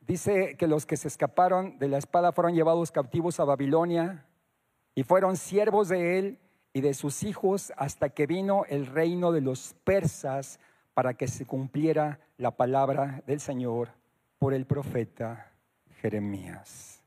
Dice 0.00 0.56
que 0.56 0.66
los 0.68 0.86
que 0.86 0.96
se 0.96 1.08
escaparon 1.08 1.78
de 1.78 1.88
la 1.88 1.98
espada 1.98 2.32
fueron 2.32 2.54
llevados 2.54 2.92
cautivos 2.92 3.38
a 3.40 3.44
Babilonia 3.44 4.24
y 4.94 5.02
fueron 5.02 5.36
siervos 5.36 5.88
de 5.88 6.18
él 6.18 6.38
y 6.72 6.80
de 6.80 6.94
sus 6.94 7.24
hijos 7.24 7.72
hasta 7.76 8.10
que 8.10 8.26
vino 8.26 8.64
el 8.68 8.86
reino 8.86 9.32
de 9.32 9.40
los 9.40 9.74
persas 9.84 10.60
para 10.94 11.14
que 11.14 11.26
se 11.26 11.46
cumpliera 11.46 12.20
la 12.38 12.52
palabra 12.52 13.22
del 13.26 13.40
Señor 13.40 13.90
por 14.38 14.54
el 14.54 14.66
profeta 14.66 15.55
Jeremías. 16.06 17.02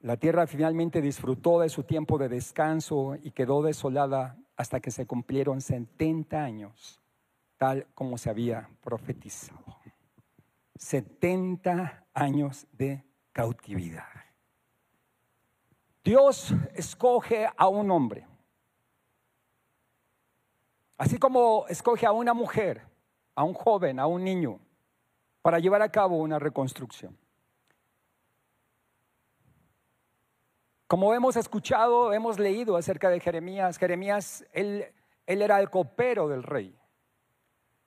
La 0.00 0.16
tierra 0.16 0.46
finalmente 0.46 1.02
disfrutó 1.02 1.60
de 1.60 1.68
su 1.68 1.82
tiempo 1.82 2.16
de 2.16 2.30
descanso 2.30 3.16
y 3.22 3.32
quedó 3.32 3.60
desolada 3.60 4.38
hasta 4.56 4.80
que 4.80 4.90
se 4.90 5.06
cumplieron 5.06 5.60
70 5.60 6.42
años, 6.42 6.98
tal 7.58 7.86
como 7.94 8.16
se 8.16 8.30
había 8.30 8.70
profetizado. 8.80 9.62
70 10.76 12.06
años 12.14 12.66
de 12.72 13.04
cautividad. 13.32 14.08
Dios 16.02 16.54
escoge 16.74 17.46
a 17.54 17.68
un 17.68 17.90
hombre, 17.90 18.26
así 20.96 21.18
como 21.18 21.66
escoge 21.68 22.06
a 22.06 22.12
una 22.12 22.32
mujer, 22.32 22.86
a 23.34 23.44
un 23.44 23.52
joven, 23.52 23.98
a 23.98 24.06
un 24.06 24.24
niño, 24.24 24.60
para 25.42 25.58
llevar 25.58 25.82
a 25.82 25.90
cabo 25.90 26.16
una 26.16 26.38
reconstrucción. 26.38 27.16
Como 30.86 31.14
hemos 31.14 31.36
escuchado, 31.36 32.12
hemos 32.12 32.38
leído 32.38 32.76
acerca 32.76 33.10
de 33.10 33.20
Jeremías, 33.20 33.78
Jeremías, 33.78 34.44
él, 34.52 34.84
él 35.26 35.42
era 35.42 35.60
el 35.60 35.70
copero 35.70 36.28
del 36.28 36.42
rey. 36.42 36.76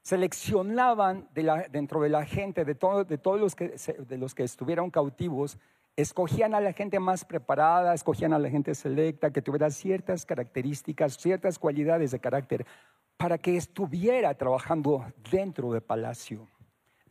Seleccionaban 0.04 1.28
dentro 1.34 2.02
de 2.02 2.10
la 2.10 2.26
gente, 2.26 2.66
de, 2.66 2.74
de 2.74 3.18
todos 3.18 3.40
los 3.40 3.56
que, 3.56 3.76
de 4.08 4.18
los 4.18 4.34
que 4.34 4.44
estuvieron 4.44 4.90
cautivos, 4.90 5.58
escogían 5.96 6.56
a 6.56 6.62
la 6.62 6.74
gente 6.74 7.00
más 7.00 7.26
preparada, 7.26 7.94
escogían 7.94 8.34
a 8.34 8.40
la 8.40 8.50
gente 8.50 8.74
selecta, 8.74 9.32
que 9.32 9.42
tuviera 9.42 9.70
ciertas 9.70 10.26
características, 10.26 11.18
ciertas 11.18 11.60
cualidades 11.60 12.12
de 12.12 12.20
carácter, 12.20 12.66
para 13.18 13.38
que 13.38 13.58
estuviera 13.58 14.34
trabajando 14.34 15.06
dentro 15.30 15.72
del 15.72 15.82
palacio 15.82 16.48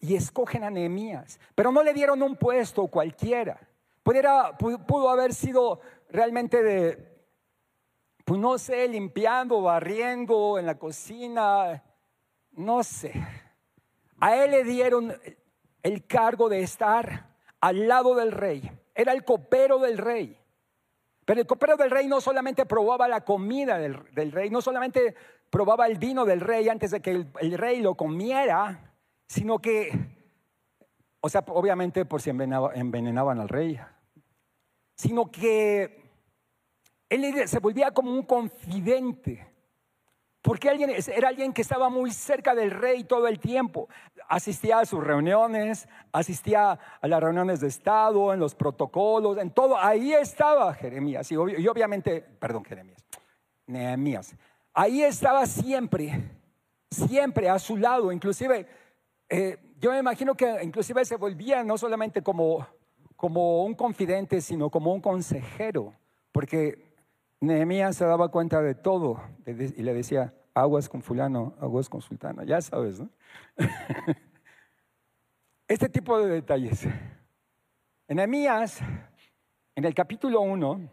y 0.02 0.16
escogen 0.16 0.64
a 0.64 0.70
Nehemías, 0.70 1.38
pero 1.54 1.70
no 1.70 1.82
le 1.82 1.94
dieron 1.94 2.22
un 2.22 2.36
puesto 2.36 2.88
cualquiera. 2.88 3.58
Pudiera, 4.02 4.58
pudo 4.58 5.08
haber 5.08 5.32
sido 5.32 5.80
realmente 6.10 6.60
de, 6.60 7.24
pues 8.24 8.40
no 8.40 8.58
sé, 8.58 8.88
limpiando, 8.88 9.62
barriendo 9.62 10.58
en 10.58 10.66
la 10.66 10.76
cocina, 10.76 11.84
no 12.50 12.82
sé. 12.82 13.12
A 14.18 14.36
él 14.36 14.50
le 14.50 14.64
dieron 14.64 15.14
el 15.84 16.04
cargo 16.04 16.48
de 16.48 16.62
estar 16.62 17.28
al 17.60 17.86
lado 17.86 18.16
del 18.16 18.32
rey. 18.32 18.72
Era 18.96 19.12
el 19.12 19.24
copero 19.24 19.78
del 19.78 19.98
rey. 19.98 20.36
Pero 21.24 21.40
el 21.40 21.46
copero 21.46 21.76
del 21.76 21.92
rey 21.92 22.08
no 22.08 22.20
solamente 22.20 22.66
probaba 22.66 23.06
la 23.06 23.20
comida 23.20 23.78
del, 23.78 24.32
rey, 24.32 24.50
no 24.50 24.60
solamente 24.60 25.14
probaba 25.48 25.86
el 25.86 25.98
vino 25.98 26.24
del 26.24 26.40
rey 26.40 26.68
antes 26.68 26.90
de 26.90 27.00
que 27.00 27.24
el 27.40 27.56
rey 27.56 27.80
lo 27.80 27.94
comiera, 27.94 28.91
sino 29.32 29.60
que, 29.60 29.90
o 31.22 31.28
sea, 31.30 31.42
obviamente 31.48 32.04
por 32.04 32.20
si 32.20 32.28
envenenaban 32.28 33.40
al 33.40 33.48
rey, 33.48 33.80
sino 34.94 35.30
que 35.30 36.02
él 37.08 37.48
se 37.48 37.58
volvía 37.58 37.92
como 37.92 38.10
un 38.12 38.24
confidente. 38.24 39.48
Porque 40.42 40.68
alguien, 40.68 40.90
era 40.90 41.28
alguien 41.28 41.54
que 41.54 41.62
estaba 41.62 41.88
muy 41.88 42.10
cerca 42.10 42.54
del 42.54 42.72
rey 42.72 43.04
todo 43.04 43.26
el 43.26 43.38
tiempo. 43.38 43.88
Asistía 44.28 44.80
a 44.80 44.84
sus 44.84 45.02
reuniones, 45.02 45.88
asistía 46.12 46.78
a 47.00 47.08
las 47.08 47.22
reuniones 47.22 47.60
de 47.60 47.68
Estado, 47.68 48.34
en 48.34 48.40
los 48.40 48.54
protocolos, 48.54 49.38
en 49.38 49.50
todo. 49.50 49.78
Ahí 49.78 50.12
estaba 50.12 50.74
Jeremías. 50.74 51.32
Y, 51.32 51.36
y 51.36 51.68
obviamente, 51.68 52.20
perdón, 52.20 52.66
Jeremías, 52.66 53.02
Nehemías. 53.66 54.34
Ahí 54.74 55.02
estaba 55.02 55.46
siempre, 55.46 56.22
siempre 56.90 57.48
a 57.48 57.58
su 57.58 57.78
lado. 57.78 58.12
Inclusive 58.12 58.81
eh, 59.34 59.58
yo 59.80 59.90
me 59.90 59.98
imagino 59.98 60.34
que 60.34 60.62
inclusive 60.62 61.06
se 61.06 61.16
volvía 61.16 61.64
no 61.64 61.78
solamente 61.78 62.20
como, 62.20 62.66
como 63.16 63.64
un 63.64 63.74
confidente, 63.74 64.42
sino 64.42 64.68
como 64.68 64.92
un 64.92 65.00
consejero, 65.00 65.94
porque 66.32 66.92
Nehemías 67.40 67.96
se 67.96 68.04
daba 68.04 68.28
cuenta 68.28 68.60
de 68.60 68.74
todo 68.74 69.22
y 69.46 69.54
le 69.54 69.94
decía, 69.94 70.34
aguas 70.52 70.86
con 70.86 71.00
fulano, 71.00 71.54
aguas 71.62 71.88
con 71.88 72.02
sultano, 72.02 72.42
ya 72.42 72.60
sabes, 72.60 73.00
¿no? 73.00 73.08
este 75.66 75.88
tipo 75.88 76.20
de 76.20 76.28
detalles. 76.28 76.86
Nehemías, 78.08 78.80
en 79.74 79.84
el 79.86 79.94
capítulo 79.94 80.42
1, 80.42 80.90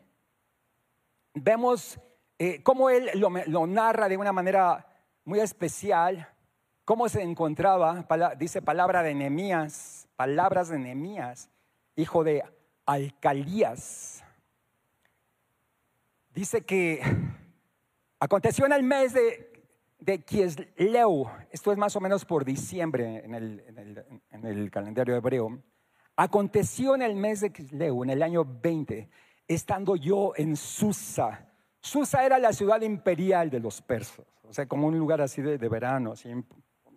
vemos 1.34 2.00
eh, 2.38 2.64
cómo 2.64 2.90
él 2.90 3.10
lo 3.16 3.68
narra 3.68 4.08
de 4.08 4.16
una 4.16 4.32
manera 4.32 4.88
muy 5.26 5.42
especial, 5.42 6.26
cómo 6.90 7.08
se 7.08 7.22
encontraba, 7.22 8.04
dice 8.40 8.64
palabra 8.64 9.04
de 9.04 9.14
Nehemías, 9.14 10.08
palabras 10.16 10.70
de 10.70 10.80
Nehemías, 10.80 11.52
hijo 11.96 12.24
de 12.24 12.44
Alcalías. 12.84 14.24
dice 16.34 16.62
que 16.62 17.00
aconteció 18.20 18.66
en 18.66 18.74
el 18.74 18.82
mes 18.82 19.14
de, 19.14 19.54
de 20.00 20.24
Kiesleu, 20.24 21.30
esto 21.52 21.72
es 21.72 21.78
más 21.78 21.96
o 21.96 22.02
menos 22.02 22.26
por 22.26 22.44
diciembre 22.44 23.24
en 23.24 23.36
el, 23.36 23.64
en 24.32 24.46
el 24.48 24.72
calendario 24.72 25.16
hebreo, 25.16 25.62
aconteció 26.16 26.96
en 26.96 27.04
el 27.04 27.14
mes 27.14 27.42
de 27.42 27.52
Kiesleu, 27.52 28.02
en 28.02 28.10
el 28.10 28.24
año 28.24 28.44
20, 28.44 29.08
estando 29.48 29.96
yo 29.96 30.34
en 30.36 30.56
Susa. 30.56 31.54
Susa 31.82 32.26
era 32.26 32.40
la 32.40 32.52
ciudad 32.52 32.82
imperial 32.82 33.52
de 33.52 33.60
los 33.60 33.80
persas, 33.80 34.26
o 34.42 34.52
sea, 34.52 34.66
como 34.66 34.88
un 34.88 34.98
lugar 34.98 35.22
así 35.22 35.44
de, 35.44 35.70
verano, 35.70 36.14
así, 36.14 36.32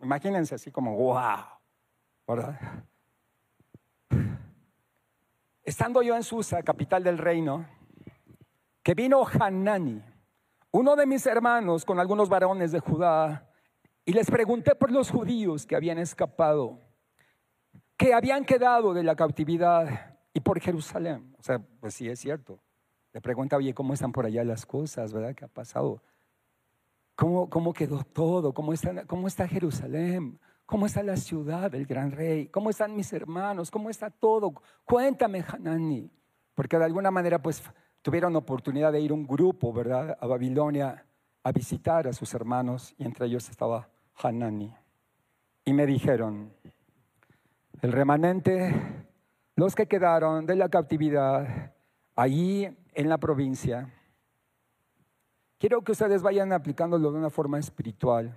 imagínense 0.03 0.55
así 0.55 0.71
como, 0.71 0.97
wow, 0.97 1.45
¿verdad? 2.27 2.85
Estando 5.63 6.03
yo 6.03 6.17
en 6.17 6.23
Susa, 6.23 6.63
capital 6.63 7.05
del 7.05 7.19
reino, 7.19 7.67
que 8.83 8.95
vino 8.95 9.25
Hanani, 9.25 10.03
uno 10.73 10.97
de 10.97 11.07
mis 11.07 11.25
hermanos 11.27 11.85
con 11.85 12.01
algunos 12.01 12.29
varones 12.29 12.73
de 12.73 12.81
Judá, 12.81 13.49
y 14.05 14.13
les 14.13 14.29
pregunté 14.29 14.75
por 14.75 14.91
los 14.91 15.11
judíos 15.11 15.65
que 15.65 15.77
habían 15.77 15.99
escapado, 15.99 16.81
que 17.97 18.13
habían 18.13 18.45
quedado 18.45 18.93
de 18.93 19.05
la 19.05 19.15
cautividad 19.15 20.17
y 20.35 20.41
por 20.41 20.61
Jerusalén. 20.61 21.35
O 21.39 21.43
sea, 21.43 21.61
pues 21.81 21.95
sí 21.95 22.09
es 22.09 22.19
cierto. 22.19 22.61
Le 23.13 23.21
pregunta, 23.21 23.57
oye, 23.57 23.75
¿cómo 23.75 23.95
están 23.95 24.11
por 24.11 24.27
allá 24.27 24.43
las 24.43 24.67
cosas? 24.67 25.13
¿Verdad? 25.13 25.35
¿Qué 25.37 25.45
ha 25.45 25.49
pasado? 25.49 26.03
¿Cómo, 27.23 27.49
cómo 27.49 27.73
quedó 27.73 28.03
todo? 28.03 28.53
¿Cómo 28.53 28.73
está, 28.73 29.07
¿Cómo 29.07 29.29
está 29.29 29.47
Jerusalén? 29.47 30.41
¿Cómo 30.67 30.87
está 30.87 31.05
la 31.05 31.17
ciudad 31.17 31.71
del 31.71 31.87
gran 31.87 32.11
rey? 32.11 32.49
¿Cómo 32.49 32.69
están 32.69 32.97
mis 32.97 33.13
hermanos? 33.13 33.71
¿Cómo 33.71 33.91
está 33.91 34.11
todo? 34.11 34.53
Cuéntame, 34.85 35.45
Hanani. 35.47 36.11
Porque 36.53 36.77
de 36.77 36.85
alguna 36.85 37.13
manera, 37.13 37.41
pues, 37.41 37.63
tuvieron 38.03 38.35
oportunidad 38.35 38.91
de 38.91 39.03
ir 39.03 39.13
un 39.13 39.25
grupo, 39.25 39.73
¿verdad? 39.73 40.19
A 40.21 40.27
Babilonia 40.27 41.07
a 41.45 41.53
visitar 41.53 42.09
a 42.09 42.13
sus 42.13 42.35
hermanos 42.35 42.93
y 42.99 43.05
entre 43.05 43.27
ellos 43.27 43.49
estaba 43.49 43.89
Hanani. 44.21 44.75
Y 45.65 45.73
me 45.75 45.87
dijeron, 45.87 46.53
el 47.83 47.93
remanente 47.93 48.75
los 49.55 49.77
que 49.77 49.87
quedaron 49.87 50.45
de 50.45 50.57
la 50.57 50.69
cautividad 50.69 51.73
allí 52.17 52.69
en 52.95 53.09
la 53.09 53.19
provincia, 53.19 53.95
quiero 55.63 55.83
que 55.83 55.93
ustedes 55.93 56.23
vayan 56.23 56.53
aplicándolo 56.53 57.13
de 57.13 57.19
una 57.19 57.31
forma 57.31 57.57
espiritual 57.57 58.37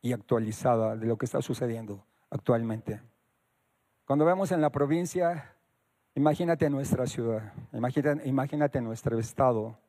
y 0.00 0.12
actualizada 0.12 0.94
de 0.94 1.04
lo 1.04 1.18
que 1.18 1.24
está 1.24 1.42
sucediendo 1.42 2.06
actualmente. 2.30 3.02
Cuando 4.04 4.24
vemos 4.24 4.52
en 4.52 4.60
la 4.60 4.70
provincia, 4.70 5.56
imagínate 6.14 6.70
nuestra 6.70 7.08
ciudad, 7.08 7.52
imagínate, 7.72 8.80
nuestro 8.80 9.18
estado, 9.18 9.80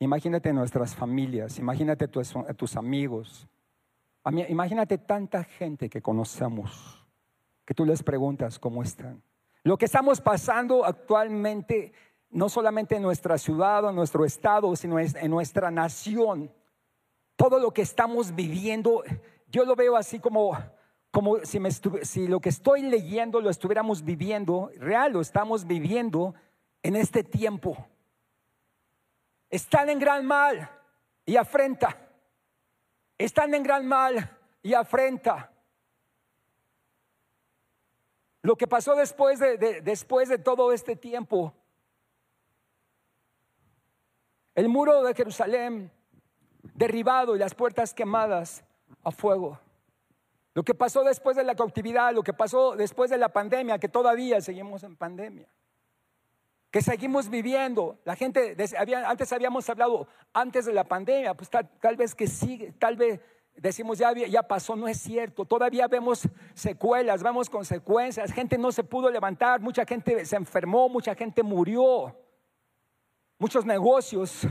imagínate 0.00 0.52
nuestras 0.52 0.96
familias, 0.96 1.60
imagínate 1.60 2.08
tus, 2.08 2.34
tus 2.56 2.74
amigos, 2.74 3.46
imagínate 4.48 4.98
tanta 4.98 5.44
gente 5.44 5.88
que 5.88 6.02
conocemos, 6.02 7.06
que 7.64 7.74
tú 7.74 7.84
les 7.84 8.02
preguntas 8.02 8.58
cómo 8.58 8.82
están. 8.82 9.22
Lo 9.62 9.78
que 9.78 9.84
estamos 9.84 10.20
pasando 10.20 10.84
actualmente, 10.84 11.92
no 12.34 12.48
solamente 12.48 12.96
en 12.96 13.02
nuestra 13.02 13.38
ciudad 13.38 13.84
o 13.84 13.90
en 13.90 13.96
nuestro 13.96 14.24
estado, 14.24 14.74
sino 14.74 14.98
en 14.98 15.30
nuestra 15.30 15.70
nación, 15.70 16.52
todo 17.36 17.60
lo 17.60 17.70
que 17.70 17.82
estamos 17.82 18.34
viviendo, 18.34 19.04
yo 19.46 19.64
lo 19.64 19.76
veo 19.76 19.96
así 19.96 20.18
como, 20.18 20.58
como 21.12 21.38
si, 21.44 21.60
si 22.02 22.26
lo 22.26 22.40
que 22.40 22.48
estoy 22.48 22.82
leyendo 22.82 23.40
lo 23.40 23.50
estuviéramos 23.50 24.02
viviendo, 24.02 24.72
real 24.78 25.12
lo 25.12 25.20
estamos 25.20 25.64
viviendo 25.64 26.34
en 26.82 26.96
este 26.96 27.22
tiempo. 27.22 27.86
Están 29.48 29.88
en 29.88 30.00
gran 30.00 30.26
mal 30.26 30.68
y 31.24 31.36
afrenta. 31.36 31.96
Están 33.16 33.54
en 33.54 33.62
gran 33.62 33.86
mal 33.86 34.36
y 34.60 34.74
afrenta. 34.74 35.52
Lo 38.42 38.56
que 38.56 38.66
pasó 38.66 38.96
después 38.96 39.38
de, 39.38 39.80
después 39.82 40.28
de 40.28 40.38
todo 40.38 40.72
este 40.72 40.96
tiempo. 40.96 41.54
El 44.54 44.68
muro 44.68 45.02
de 45.02 45.14
Jerusalén 45.14 45.90
derribado 46.74 47.34
y 47.34 47.38
las 47.38 47.54
puertas 47.54 47.92
quemadas 47.92 48.64
a 49.02 49.10
fuego. 49.10 49.58
Lo 50.54 50.62
que 50.62 50.74
pasó 50.74 51.02
después 51.02 51.36
de 51.36 51.42
la 51.42 51.56
cautividad, 51.56 52.14
lo 52.14 52.22
que 52.22 52.32
pasó 52.32 52.76
después 52.76 53.10
de 53.10 53.18
la 53.18 53.30
pandemia, 53.30 53.78
que 53.78 53.88
todavía 53.88 54.40
seguimos 54.40 54.84
en 54.84 54.96
pandemia, 54.96 55.48
que 56.70 56.80
seguimos 56.80 57.28
viviendo. 57.28 57.98
La 58.04 58.14
gente, 58.14 58.56
antes 59.04 59.32
habíamos 59.32 59.68
hablado, 59.68 60.06
antes 60.32 60.64
de 60.66 60.72
la 60.72 60.84
pandemia, 60.84 61.34
pues 61.34 61.50
tal, 61.50 61.96
vez 61.96 62.14
que 62.14 62.28
sigue, 62.28 62.72
tal 62.78 62.96
vez 62.96 63.20
decimos 63.56 63.98
ya, 63.98 64.12
ya 64.12 64.44
pasó, 64.44 64.76
no 64.76 64.86
es 64.86 65.00
cierto. 65.00 65.44
Todavía 65.44 65.88
vemos 65.88 66.28
secuelas, 66.54 67.24
vemos 67.24 67.50
consecuencias. 67.50 68.32
Gente 68.32 68.56
no 68.56 68.70
se 68.70 68.84
pudo 68.84 69.10
levantar, 69.10 69.60
mucha 69.60 69.84
gente 69.84 70.24
se 70.24 70.36
enfermó, 70.36 70.88
mucha 70.88 71.16
gente 71.16 71.42
murió. 71.42 72.16
Muchos 73.38 73.64
negocios 73.64 74.46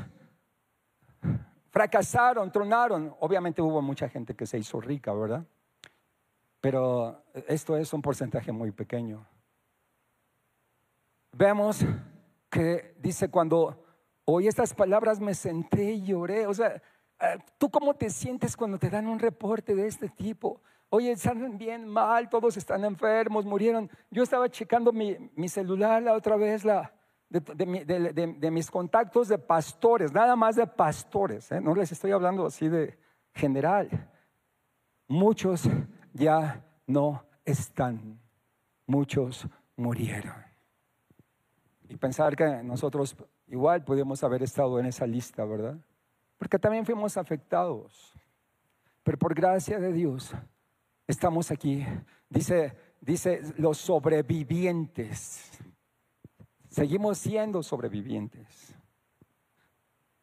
fracasaron, 1.69 2.51
tronaron. 2.51 3.15
Obviamente 3.19 3.61
hubo 3.61 3.81
mucha 3.81 4.09
gente 4.09 4.35
que 4.35 4.45
se 4.45 4.57
hizo 4.57 4.79
rica, 4.79 5.13
¿verdad? 5.13 5.45
Pero 6.61 7.23
esto 7.47 7.75
es 7.77 7.91
un 7.93 8.01
porcentaje 8.01 8.51
muy 8.51 8.71
pequeño. 8.71 9.25
Vemos 11.31 11.79
que 12.49 12.95
dice 12.99 13.29
cuando 13.29 13.83
oí 14.25 14.47
estas 14.47 14.73
palabras 14.73 15.19
me 15.19 15.33
senté 15.33 15.93
y 15.93 16.03
lloré. 16.03 16.45
O 16.47 16.53
sea, 16.53 16.81
Ah, 17.23 17.37
¿Tú 17.57 17.69
cómo 17.69 17.93
te 17.93 18.09
sientes 18.09 18.57
cuando 18.57 18.77
te 18.77 18.89
dan 18.89 19.07
un 19.07 19.17
reporte 19.17 19.75
de 19.75 19.87
este 19.87 20.09
tipo? 20.09 20.61
Oye, 20.89 21.11
están 21.11 21.57
bien 21.57 21.87
mal, 21.87 22.27
todos 22.27 22.57
están 22.57 22.83
enfermos, 22.83 23.45
murieron. 23.45 23.89
Yo 24.11 24.23
estaba 24.23 24.49
checando 24.49 24.91
mi, 24.91 25.47
celular 25.47 26.03
la 26.03 26.15
otra 26.15 26.35
vez, 26.35 26.65
la, 26.65 26.93
de, 27.41 28.51
mis 28.51 28.69
contactos 28.69 29.27
de 29.27 29.37
pastores, 29.37 30.13
nada 30.13 30.35
más 30.35 30.55
de 30.55 30.67
pastores, 30.67 31.51
¿eh? 31.51 31.59
no 31.59 31.73
les 31.73 31.91
estoy 31.91 32.11
hablando 32.11 32.45
así 32.45 32.69
de 32.69 32.97
general. 33.33 34.09
Muchos 35.07 35.63
ya 36.13 36.63
no 36.85 37.25
están, 37.43 38.19
muchos 38.85 39.47
murieron. 39.75 40.35
Y 41.89 41.97
pensar 41.97 42.35
que 42.35 42.63
nosotros 42.63 43.15
igual 43.47 43.83
podemos 43.83 44.23
haber 44.23 44.43
estado 44.43 44.79
en 44.79 44.85
esa 44.85 45.05
lista, 45.05 45.43
¿verdad? 45.45 45.77
porque 46.43 46.59
también 46.59 46.85
fuimos 46.85 47.15
afectados. 47.15 48.13
Pero 49.01 49.17
por 49.17 49.33
gracia 49.33 49.79
de 49.79 49.93
Dios 49.93 50.33
estamos 51.07 51.49
aquí. 51.51 51.85
Dice, 52.27 52.75
dice 52.99 53.39
los 53.55 53.77
sobrevivientes. 53.77 55.49
Seguimos 56.73 57.19
siendo 57.19 57.61
sobrevivientes. 57.61 58.75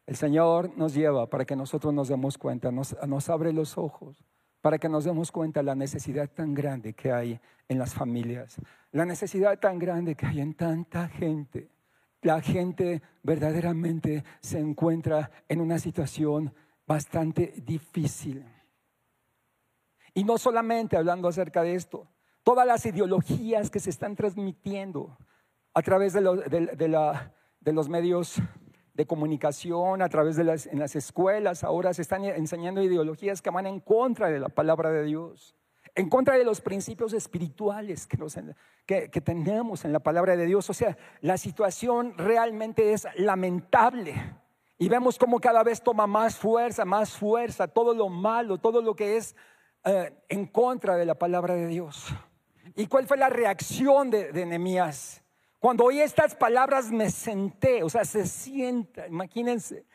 El 0.05 0.17
Señor 0.17 0.77
nos 0.77 0.93
lleva 0.93 1.29
para 1.29 1.45
que 1.45 1.55
nosotros 1.55 1.93
nos 1.93 2.09
demos 2.09 2.37
cuenta, 2.37 2.73
nos, 2.73 3.29
abre 3.29 3.53
los 3.53 3.77
ojos 3.77 4.21
para 4.59 4.77
que 4.77 4.89
nos 4.89 5.05
demos 5.05 5.31
cuenta 5.31 5.61
de 5.61 5.67
la 5.67 5.75
necesidad 5.75 6.29
tan 6.29 6.53
grande 6.53 6.91
que 6.91 7.13
hay 7.13 7.39
en 7.69 7.79
las 7.79 7.93
familias, 7.93 8.57
la 8.91 9.05
necesidad 9.05 9.57
tan 9.59 9.79
grande 9.79 10.13
que 10.13 10.25
hay 10.25 10.41
en 10.41 10.53
tanta 10.53 11.07
gente 11.07 11.71
la 12.21 12.41
gente 12.41 13.01
verdaderamente 13.23 14.25
se 14.41 14.59
encuentra 14.59 15.31
en 15.47 15.59
una 15.61 15.79
situación 15.79 16.53
bastante 16.85 17.53
difícil. 17.65 18.45
Y 20.13 20.23
no 20.25 20.37
solamente 20.37 20.97
hablando 20.97 21.29
acerca 21.29 21.63
de 21.63 21.73
esto, 21.75 22.07
todas 22.43 22.67
las 22.67 22.85
ideologías 22.85 23.71
que 23.71 23.79
se 23.79 23.89
están 23.89 24.15
transmitiendo 24.15 25.17
a 25.73 25.81
través 25.81 26.13
de, 26.13 26.21
los 26.21 27.89
medios 27.89 28.41
de 28.93 29.05
comunicación, 29.05 30.01
a 30.01 30.09
través 30.09 30.35
de 30.35 30.43
las, 30.43 30.67
en 30.67 30.79
las 30.79 30.95
escuelas, 30.95 31.63
ahora 31.63 31.93
se 31.93 32.01
están 32.01 32.25
enseñando 32.25 32.81
ideologías 32.83 33.41
que 33.41 33.49
van 33.49 33.67
en 33.67 33.79
contra 33.79 34.29
de 34.29 34.39
la 34.39 34.49
palabra 34.49 34.91
de 34.91 35.03
Dios 35.03 35.55
en 35.95 36.09
contra 36.09 36.37
de 36.37 36.43
los 36.43 36.61
principios 36.61 37.13
espirituales 37.13 38.07
que, 38.07 39.09
que, 39.09 39.21
tenemos 39.21 39.83
en 39.85 39.91
la 39.91 39.99
palabra 39.99 40.35
de 40.35 40.45
Dios. 40.45 40.69
O 40.69 40.73
sea, 40.73 40.97
la 41.21 41.37
situación 41.37 42.17
realmente 42.17 42.93
es 42.93 43.07
lamentable. 43.15 44.13
Y 44.77 44.89
vemos 44.89 45.17
cómo 45.19 45.39
cada 45.39 45.63
vez 45.63 45.81
toma 45.81 46.07
más 46.07 46.37
fuerza, 46.37 46.85
más 46.85 47.17
fuerza, 47.17 47.67
todo 47.67 47.93
lo 47.93 48.09
malo, 48.09 48.57
todo 48.57 48.81
lo 48.81 48.95
que 48.95 49.17
es 49.17 49.35
eh, 49.83 50.11
en 50.29 50.47
contra 50.47 50.95
de 50.95 51.05
la 51.05 51.15
palabra 51.15 51.55
de 51.55 51.67
Dios. 51.67 52.07
¿Y 52.75 52.87
cuál 52.87 53.05
fue 53.05 53.17
la 53.17 53.29
reacción 53.29 54.09
de, 54.09 54.31
de 54.31 54.45
Cuando 55.61 55.85
oí 55.85 56.01
estas 56.01 56.33
palabras 56.33 56.91
me 56.91 57.11
senté, 57.11 57.83
o 57.83 57.89
sea, 57.89 58.03
se 58.03 58.25
sienta, 58.25 59.07
imagínense, 59.07 59.85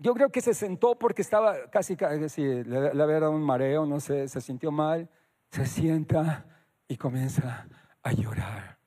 yo 0.00 0.14
creo 0.14 0.30
que 0.30 0.40
se 0.40 0.52
sentó 0.52 0.98
porque 0.98 1.22
estaba 1.22 1.70
casi, 1.70 1.94
casi 1.94 2.42
le, 2.64 2.88
había 2.88 3.20
dado 3.20 3.30
un 3.30 3.42
mareo, 3.42 3.86
no 3.86 4.00
sé, 4.00 4.26
se 4.26 4.40
sintió 4.40 4.72
mal. 4.72 5.08
Se 5.50 5.64
sienta 5.64 6.44
y 6.88 6.96
comienza 6.96 7.68
a 8.02 8.12
llorar. 8.12 8.78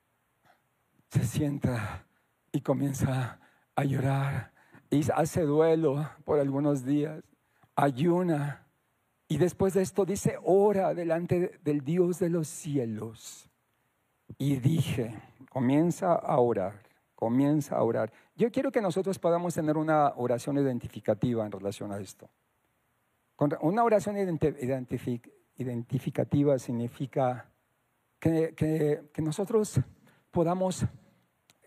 Se 1.09 1.23
sienta 1.23 2.05
y 2.51 2.59
comienza 2.59 3.39
a 3.73 3.83
llorar 3.85 4.51
y 4.89 5.09
hace 5.15 5.43
duelo 5.43 6.09
por 6.25 6.41
algunos 6.41 6.85
días, 6.85 7.23
ayuna 7.77 8.67
y 9.27 9.37
después 9.37 9.73
de 9.73 9.81
esto 9.81 10.05
dice, 10.05 10.37
ora 10.43 10.93
delante 10.93 11.59
del 11.63 11.81
Dios 11.81 12.19
de 12.19 12.29
los 12.29 12.49
cielos. 12.49 13.49
Y 14.37 14.57
dije, 14.57 15.15
comienza 15.53 16.15
a 16.15 16.39
orar, 16.39 16.81
comienza 17.13 17.77
a 17.77 17.83
orar. 17.83 18.11
Yo 18.35 18.51
quiero 18.51 18.71
que 18.71 18.81
nosotros 18.81 19.19
podamos 19.19 19.53
tener 19.53 19.77
una 19.77 20.13
oración 20.15 20.57
identificativa 20.57 21.45
en 21.45 21.51
relación 21.51 21.91
a 21.91 21.99
esto. 21.99 22.27
Una 23.61 23.83
oración 23.83 24.17
identificativa 24.17 26.57
significa 26.57 27.51
que, 28.19 29.03
nosotros 29.17 29.79
podamos 30.31 30.87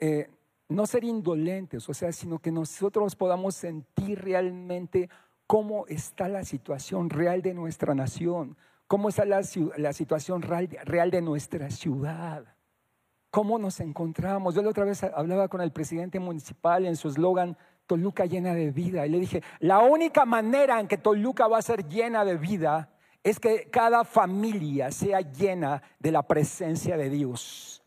eh, 0.00 0.30
no 0.68 0.84
ser 0.86 1.04
indolentes, 1.04 1.88
o 1.88 1.94
sea, 1.94 2.10
sino 2.10 2.40
que 2.40 2.50
nosotros 2.50 3.14
podamos 3.14 3.54
sentir 3.54 4.20
realmente 4.20 5.08
cómo 5.46 5.86
está 5.86 6.28
la 6.28 6.44
situación 6.44 7.08
real 7.08 7.40
de 7.40 7.54
nuestra 7.54 7.94
nación, 7.94 8.56
cómo 8.88 9.10
está 9.10 9.24
la, 9.24 9.44
situación 9.44 10.42
real, 10.42 10.68
real, 10.84 11.12
de 11.12 11.22
nuestra 11.22 11.70
ciudad, 11.70 12.55
cómo 13.30 13.58
nos 13.58 13.80
encontramos. 13.80 14.54
Yo 14.54 14.62
la 14.62 14.70
otra 14.70 14.84
vez 14.84 15.02
hablaba 15.02 15.48
con 15.48 15.60
el 15.60 15.72
presidente 15.72 16.18
municipal 16.18 16.86
en 16.86 16.96
su 16.96 17.08
eslogan, 17.08 17.56
Toluca 17.86 18.26
llena 18.26 18.52
de 18.52 18.72
vida, 18.72 19.06
y 19.06 19.10
le 19.10 19.20
dije, 19.20 19.42
la 19.60 19.78
única 19.78 20.24
manera 20.24 20.80
en 20.80 20.88
que 20.88 20.98
Toluca 20.98 21.46
va 21.46 21.58
a 21.58 21.62
ser 21.62 21.86
llena 21.88 22.24
de 22.24 22.36
vida 22.36 22.90
es 23.22 23.38
que 23.38 23.68
cada 23.70 24.04
familia 24.04 24.90
sea 24.90 25.20
llena 25.20 25.82
de 25.98 26.12
la 26.12 26.22
presencia 26.22 26.96
de 26.96 27.10
Dios. 27.10 27.84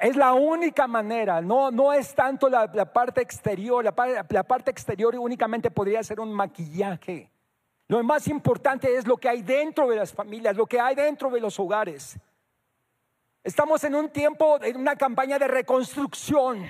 Es 0.00 0.16
la 0.16 0.34
única 0.34 0.86
manera, 0.86 1.40
no, 1.40 1.70
no 1.70 1.92
es 1.92 2.14
tanto 2.14 2.48
la, 2.48 2.68
parte 2.92 3.22
exterior, 3.22 3.82
la, 3.82 4.24
la, 4.28 4.42
parte 4.42 4.70
exterior 4.70 5.16
únicamente 5.16 5.70
podría 5.70 6.02
ser 6.02 6.20
un 6.20 6.32
maquillaje. 6.32 7.30
Lo 7.86 8.02
más 8.02 8.28
importante 8.28 8.94
es 8.94 9.06
lo 9.06 9.16
que 9.16 9.28
hay 9.28 9.42
dentro 9.42 9.88
de 9.88 9.96
las 9.96 10.12
familias, 10.12 10.54
lo 10.56 10.66
que 10.66 10.78
hay 10.78 10.94
dentro 10.94 11.30
de 11.30 11.40
los 11.40 11.58
hogares. 11.58 12.18
Estamos 13.42 13.82
en 13.84 13.94
un 13.94 14.10
tiempo, 14.10 14.58
en 14.62 14.76
una 14.76 14.96
campaña 14.96 15.38
de 15.38 15.48
reconstrucción, 15.48 16.66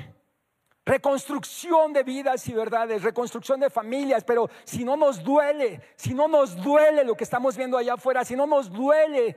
reconstrucción 0.85 1.93
de 1.93 2.03
vidas 2.03 2.47
y 2.49 2.53
verdades, 2.53 3.03
reconstrucción 3.03 3.61
de 3.61 3.71
familias, 3.71 4.25
pero 4.25 4.49
si 4.65 4.85
no 4.85 4.97
nos 4.97 5.23
duele, 5.23 5.81
si 5.97 6.15
no 6.15 6.29
nos 6.29 6.57
duele 6.57 7.05
lo 7.05 7.15
que 7.15 7.25
estamos 7.25 7.57
viendo 7.57 7.77
allá 7.77 7.95
afuera, 7.95 8.25
si 8.25 8.37
no 8.37 8.47
nos 8.47 8.71
duele 8.71 9.37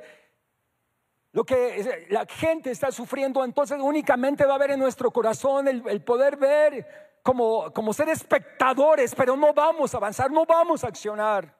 lo 1.34 1.46
que 1.46 2.08
la 2.10 2.26
gente 2.26 2.72
está 2.72 2.92
sufriendo, 2.92 3.44
entonces 3.44 3.80
únicamente 3.82 4.46
va 4.46 4.54
a 4.54 4.56
haber 4.56 4.72
en 4.72 4.80
nuestro 4.80 5.12
corazón 5.12 5.68
el, 5.68 6.02
poder 6.04 6.36
ver 6.36 7.20
como, 7.24 7.72
como 7.72 7.94
ser 7.94 8.10
espectadores, 8.10 9.16
pero 9.16 9.38
no 9.38 9.54
vamos 9.54 9.94
a 9.94 9.98
avanzar, 9.98 10.30
no 10.30 10.46
vamos 10.46 10.84
a 10.84 10.88
accionar. 10.88 11.56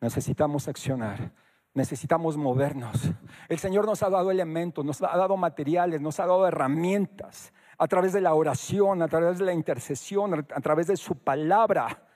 Necesitamos 0.00 0.68
accionar, 0.68 1.32
necesitamos 1.74 2.36
movernos. 2.36 3.10
El 3.48 3.58
Señor 3.58 3.86
nos 3.86 4.02
ha 4.02 4.10
dado 4.10 4.30
elementos, 4.30 4.84
nos 4.84 5.02
ha 5.02 5.16
dado 5.16 5.36
materiales, 5.36 6.00
nos 6.00 6.18
ha 6.20 6.26
dado 6.26 6.46
herramientas 6.46 7.52
a 7.78 7.86
través 7.86 8.12
de 8.12 8.20
la 8.20 8.34
oración, 8.34 9.02
a 9.02 9.08
través 9.08 9.38
de 9.38 9.44
la 9.44 9.52
intercesión, 9.52 10.34
a 10.34 10.60
través 10.60 10.86
de 10.86 10.96
su 10.96 11.16
palabra, 11.16 12.06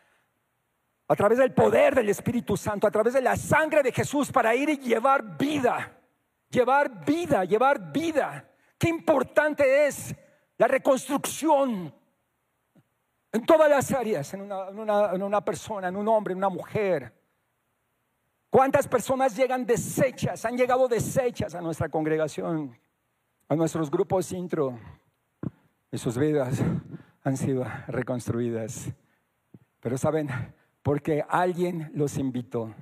a 1.09 1.17
través 1.17 1.39
del 1.39 1.53
poder 1.53 1.95
del 1.95 2.09
Espíritu 2.09 2.57
Santo, 2.57 2.87
a 2.87 2.91
través 2.91 3.15
de 3.15 3.23
la 3.23 3.37
sangre 3.37 3.83
de 3.83 3.93
Jesús 3.93 4.31
para 4.31 4.55
ir 4.55 4.69
y 4.69 4.79
llevar 4.79 5.37
vida 5.37 6.01
llevar 6.55 7.05
vida, 7.05 7.45
llevar 7.45 7.93
vida. 7.93 8.49
Qué 8.79 8.89
importante 8.89 9.87
es 9.87 10.15
la 10.57 10.69
reconstrucción 10.69 11.95
en 13.33 13.45
todas 13.45 13.69
las 13.69 13.91
áreas, 13.93 14.33
en 14.35 14.43
una, 14.43 15.45
persona, 15.45 15.89
en 15.89 15.97
un 15.97 16.09
hombre, 16.09 16.33
en 16.33 16.39
una 16.39 16.49
mujer. 16.49 17.13
¿Cuántas 18.55 18.87
personas 18.87 19.37
llegan 19.37 19.67
desechas, 19.67 20.45
han 20.45 20.57
llegado 20.57 20.87
desechas 20.87 21.57
a 21.57 21.61
nuestra 21.61 21.89
congregación, 21.89 22.79
a 23.49 23.57
nuestros 23.57 23.91
grupos 23.91 24.31
intro? 24.31 24.79
Y 25.91 25.99
sus 25.99 26.17
vidas 26.17 26.63
han 27.25 27.37
sido 27.37 27.67
reconstruidas. 27.89 28.93
Pero 29.81 29.99
saben, 29.99 30.29
porque 30.85 31.25
alguien 31.29 31.91
los 31.97 32.17
invitó, 32.17 32.73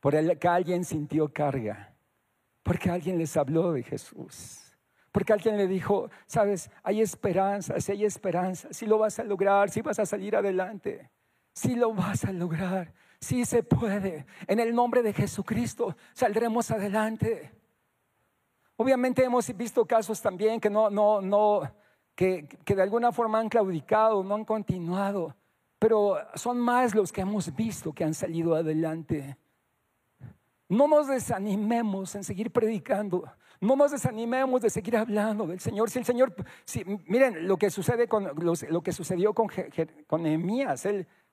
por 0.00 0.14
el 0.14 0.38
que 0.38 0.48
alguien 0.48 0.84
sintió 0.84 1.32
carga 1.32 1.92
porque 2.62 2.90
alguien 2.90 3.16
les 3.16 3.34
habló 3.34 3.72
de 3.72 3.84
Jesús. 3.84 4.76
Porque 5.10 5.32
alguien 5.32 5.56
le 5.56 5.66
dijo, 5.66 6.10
sabes, 6.26 6.70
hay 6.82 7.00
esperanza, 7.00 7.80
si 7.80 7.92
hay 7.92 8.04
esperanza, 8.04 8.68
si 8.70 8.84
lo 8.84 8.98
vas 8.98 9.18
a 9.18 9.24
lograr, 9.24 9.70
si 9.70 9.80
vas 9.80 9.98
a 9.98 10.04
salir 10.04 10.36
adelante, 10.36 11.10
si 11.52 11.74
lo 11.74 11.94
vas 11.94 12.24
a 12.24 12.32
lograr, 12.32 12.92
si 13.20 13.44
se 13.44 13.62
puede. 13.62 14.26
En 14.46 14.60
el 14.60 14.74
nombre 14.74 15.02
de 15.02 15.12
Jesucristo 15.12 15.96
saldremos 16.12 16.70
adelante. 16.70 17.52
Obviamente 18.76 19.24
hemos 19.24 19.54
visto 19.56 19.86
casos 19.86 20.20
también 20.20 20.60
que 20.60 20.70
no, 20.70 20.90
no, 20.90 21.20
no, 21.20 21.60
que, 22.14 22.48
que 22.64 22.74
de 22.74 22.82
alguna 22.82 23.12
forma 23.12 23.38
han 23.38 23.48
claudicado, 23.48 24.24
no 24.24 24.34
han 24.34 24.44
continuado, 24.44 25.36
pero 25.78 26.16
son 26.34 26.58
más 26.58 26.94
los 26.94 27.12
que 27.12 27.20
hemos 27.20 27.54
visto 27.54 27.92
que 27.92 28.04
han 28.04 28.14
salido 28.14 28.54
adelante. 28.54 29.36
No 30.68 30.88
nos 30.88 31.06
desanimemos 31.06 32.14
en 32.14 32.24
seguir 32.24 32.50
predicando. 32.50 33.30
No 33.60 33.76
nos 33.76 33.92
desanimemos 33.92 34.62
de 34.62 34.70
seguir 34.70 34.96
hablando 34.96 35.46
del 35.46 35.60
Señor. 35.60 35.90
Si 35.90 35.98
el 35.98 36.04
Señor, 36.04 36.34
si, 36.64 36.82
miren 37.06 37.46
lo 37.46 37.58
que 37.58 37.70
sucede 37.70 38.08
con 38.08 38.30
lo 38.34 38.82
que 38.82 38.92
sucedió 38.92 39.34
con, 39.34 39.48
con 40.06 40.26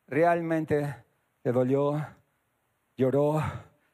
realmente 0.09 0.95
le 1.43 1.51
dolió, 1.51 2.05
lloró, 2.97 3.41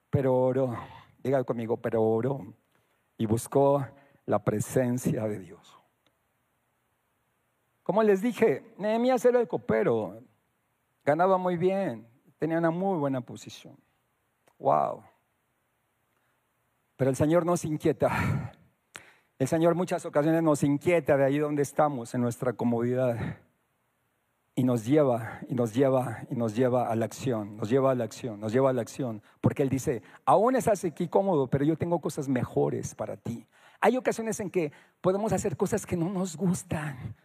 pero 0.09 0.35
oró. 0.35 0.75
Diga 1.21 1.43
conmigo, 1.43 1.77
pero 1.77 2.01
oró 2.01 2.53
y 3.17 3.25
buscó 3.25 3.85
la 4.25 4.43
presencia 4.43 5.27
de 5.27 5.39
Dios. 5.39 5.77
Como 7.83 8.01
les 8.01 8.21
dije, 8.21 8.73
Nehemías 8.77 9.23
era 9.25 9.39
el 9.39 9.47
copero, 9.47 10.23
ganaba 11.03 11.37
muy 11.37 11.57
bien, 11.57 12.07
tenía 12.39 12.57
una 12.57 12.71
muy 12.71 12.97
buena 12.97 13.21
posición. 13.21 13.77
Wow. 14.57 15.03
Pero 16.95 17.09
el 17.09 17.15
Señor 17.15 17.45
nos 17.45 17.65
inquieta. 17.65 18.53
El 19.37 19.47
Señor 19.47 19.75
muchas 19.75 20.05
ocasiones 20.05 20.41
nos 20.41 20.63
inquieta 20.63 21.17
de 21.17 21.25
ahí 21.25 21.37
donde 21.37 21.61
estamos, 21.61 22.15
en 22.15 22.21
nuestra 22.21 22.53
comodidad. 22.53 23.37
Y 24.55 24.63
nos 24.63 24.85
lleva, 24.85 25.41
y 25.49 25.53
nos 25.53 25.73
lleva, 25.73 26.23
y 26.29 26.35
nos 26.35 26.55
lleva 26.55 26.89
a 26.89 26.95
la 26.95 27.05
acción, 27.05 27.57
nos 27.57 27.69
lleva 27.69 27.91
a 27.91 27.95
la 27.95 28.05
acción, 28.05 28.39
nos 28.39 28.53
lleva 28.53 28.69
a 28.69 28.73
la 28.73 28.81
acción. 28.81 29.21
Porque 29.41 29.63
Él 29.63 29.69
dice, 29.69 30.01
aún 30.25 30.55
estás 30.55 30.85
aquí 30.85 31.09
cómodo, 31.09 31.47
pero 31.47 31.65
yo 31.65 31.77
tengo 31.77 31.99
cosas 31.99 32.29
mejores 32.29 32.95
para 32.95 33.17
ti. 33.17 33.45
Hay 33.81 33.97
ocasiones 33.97 34.39
en 34.39 34.49
que 34.49 34.71
podemos 35.01 35.33
hacer 35.33 35.57
cosas 35.57 35.85
que 35.85 35.97
no 35.97 36.09
nos 36.09 36.37
gustan. 36.37 37.15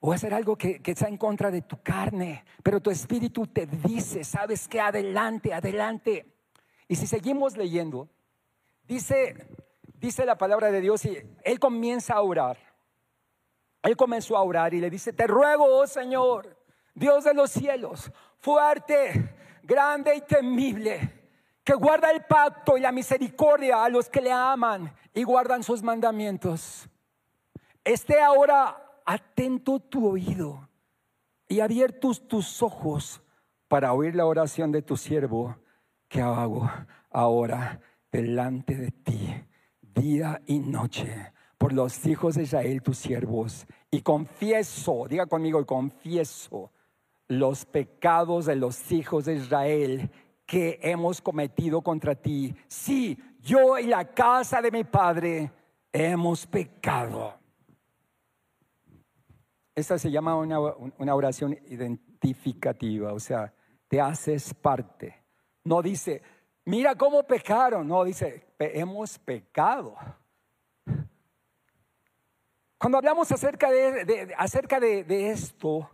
O 0.00 0.12
hacer 0.12 0.32
algo 0.34 0.56
que, 0.56 0.80
que 0.80 0.92
está 0.92 1.08
en 1.08 1.16
contra 1.16 1.50
de 1.50 1.62
tu 1.62 1.82
carne. 1.82 2.44
Pero 2.62 2.80
tu 2.80 2.90
espíritu 2.90 3.46
te 3.46 3.66
dice, 3.66 4.22
sabes 4.22 4.68
que 4.68 4.80
adelante, 4.80 5.54
adelante. 5.54 6.26
Y 6.86 6.96
si 6.96 7.06
seguimos 7.06 7.56
leyendo, 7.56 8.08
Dice, 8.88 9.36
dice 10.00 10.24
la 10.24 10.38
palabra 10.38 10.72
de 10.72 10.80
Dios 10.80 11.04
y 11.04 11.18
él 11.44 11.60
comienza 11.60 12.14
a 12.14 12.22
orar. 12.22 12.56
Él 13.82 13.96
comenzó 13.98 14.36
a 14.36 14.42
orar 14.42 14.72
y 14.72 14.80
le 14.80 14.88
dice, 14.88 15.12
te 15.12 15.26
ruego, 15.26 15.66
oh 15.66 15.86
Señor, 15.86 16.56
Dios 16.98 17.24
de 17.24 17.34
los 17.34 17.50
cielos, 17.50 18.10
fuerte, 18.38 19.34
grande 19.62 20.16
y 20.16 20.20
temible, 20.22 21.14
que 21.62 21.74
guarda 21.74 22.10
el 22.10 22.24
pacto 22.24 22.76
y 22.76 22.80
la 22.80 22.92
misericordia 22.92 23.84
a 23.84 23.88
los 23.88 24.08
que 24.08 24.20
le 24.20 24.32
aman 24.32 24.92
y 25.14 25.22
guardan 25.22 25.62
sus 25.62 25.82
mandamientos. 25.82 26.88
Esté 27.84 28.20
ahora 28.20 29.00
atento 29.04 29.78
tu 29.80 30.08
oído 30.08 30.68
y 31.46 31.60
abiertos 31.60 32.26
tus 32.26 32.62
ojos 32.62 33.22
para 33.68 33.92
oír 33.92 34.14
la 34.14 34.26
oración 34.26 34.72
de 34.72 34.82
tu 34.82 34.96
siervo 34.96 35.56
que 36.08 36.20
hago 36.20 36.70
ahora 37.10 37.80
delante 38.10 38.74
de 38.74 38.90
ti 38.90 39.44
día 39.80 40.40
y 40.46 40.58
noche 40.58 41.32
por 41.58 41.72
los 41.72 42.06
hijos 42.06 42.36
de 42.36 42.44
Israel, 42.44 42.82
tus 42.82 42.98
siervos, 42.98 43.66
y 43.90 44.00
confieso, 44.00 45.06
diga 45.08 45.26
conmigo, 45.26 45.60
y 45.60 45.64
confieso 45.64 46.70
los 47.28 47.64
pecados 47.64 48.46
de 48.46 48.56
los 48.56 48.90
hijos 48.90 49.26
de 49.26 49.34
Israel 49.34 50.10
que 50.46 50.80
hemos 50.82 51.20
cometido 51.20 51.82
contra 51.82 52.14
ti. 52.14 52.54
Sí, 52.66 53.18
yo 53.40 53.78
y 53.78 53.86
la 53.86 54.12
casa 54.12 54.60
de 54.62 54.70
mi 54.70 54.84
padre 54.84 55.52
hemos 55.92 56.46
pecado. 56.46 57.34
Esta 59.74 59.98
se 59.98 60.10
llama 60.10 60.34
una, 60.36 60.58
una 60.58 61.14
oración 61.14 61.52
identificativa, 61.68 63.12
o 63.12 63.20
sea, 63.20 63.54
te 63.86 64.00
haces 64.00 64.52
parte. 64.54 65.22
No 65.64 65.82
dice, 65.82 66.22
mira 66.64 66.94
cómo 66.94 67.22
pecaron. 67.24 67.86
No, 67.86 68.04
dice, 68.04 68.48
hemos 68.58 69.18
pecado. 69.18 69.96
Cuando 72.78 72.98
hablamos 72.98 73.30
acerca 73.32 73.70
de, 73.70 74.34
acerca 74.38 74.78
de, 74.78 75.30
esto, 75.30 75.90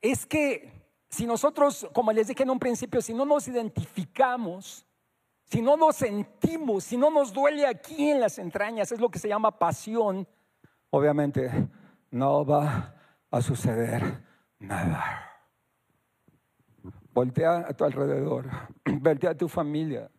es 0.00 0.26
que 0.26 0.72
si 1.08 1.26
nosotros, 1.26 1.88
como 1.94 2.12
les 2.12 2.28
dije 2.28 2.42
en 2.42 2.50
un 2.50 2.58
principio, 2.58 3.00
si 3.00 3.14
no 3.14 3.24
nos 3.24 3.48
identificamos, 3.48 4.86
si 5.44 5.62
no 5.62 5.76
nos 5.76 5.96
sentimos, 5.96 6.84
si 6.84 6.96
no 6.96 7.10
nos 7.10 7.32
duele 7.32 7.66
aquí 7.66 8.10
en 8.10 8.20
las 8.20 8.38
entrañas, 8.38 8.90
es 8.92 9.00
lo 9.00 9.08
que 9.08 9.18
se 9.18 9.28
llama 9.28 9.58
pasión, 9.58 10.26
obviamente 10.90 11.68
no 12.10 12.44
va 12.44 12.94
a 13.30 13.40
suceder 13.40 14.22
nada. 14.58 15.22
Voltea 17.12 17.66
a 17.68 17.72
tu 17.72 17.84
alrededor, 17.84 18.50
voltea 19.00 19.30
a 19.30 19.36
tu 19.36 19.48
familia 19.48 20.10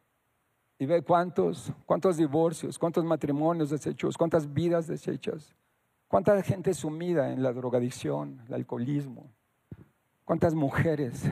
y 0.80 0.86
ve 0.86 1.02
cuántos, 1.02 1.72
cuántos 1.86 2.18
divorcios, 2.18 2.80
cuántos 2.80 3.04
matrimonios 3.04 3.70
deshechos, 3.70 4.18
cuántas 4.18 4.52
vidas 4.52 4.88
deshechas, 4.88 5.56
cuánta 6.08 6.42
gente 6.42 6.74
sumida 6.74 7.32
en 7.32 7.44
la 7.44 7.52
drogadicción, 7.52 8.42
el 8.48 8.54
alcoholismo, 8.54 9.32
cuántas 10.28 10.54
mujeres, 10.54 11.24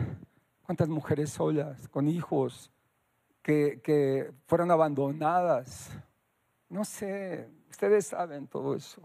cuántas 0.65 0.87
mujeres 0.87 1.29
solas, 1.29 1.89
con 1.89 2.07
hijos 2.07 2.71
que, 3.41 3.81
que 3.83 4.31
fueron 4.47 4.71
abandonadas. 4.71 5.91
No 6.69 6.85
sé, 6.85 7.49
ustedes 7.69 8.07
saben 8.07 8.47
todo 8.47 8.73
eso. 8.73 9.01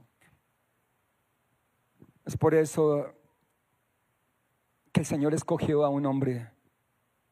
Es 2.25 2.37
por 2.37 2.55
eso 2.55 3.13
que 4.93 5.01
el 5.01 5.07
Señor 5.07 5.35
escogió 5.35 5.85
a 5.85 5.89
un 5.89 6.07
hombre, 6.07 6.49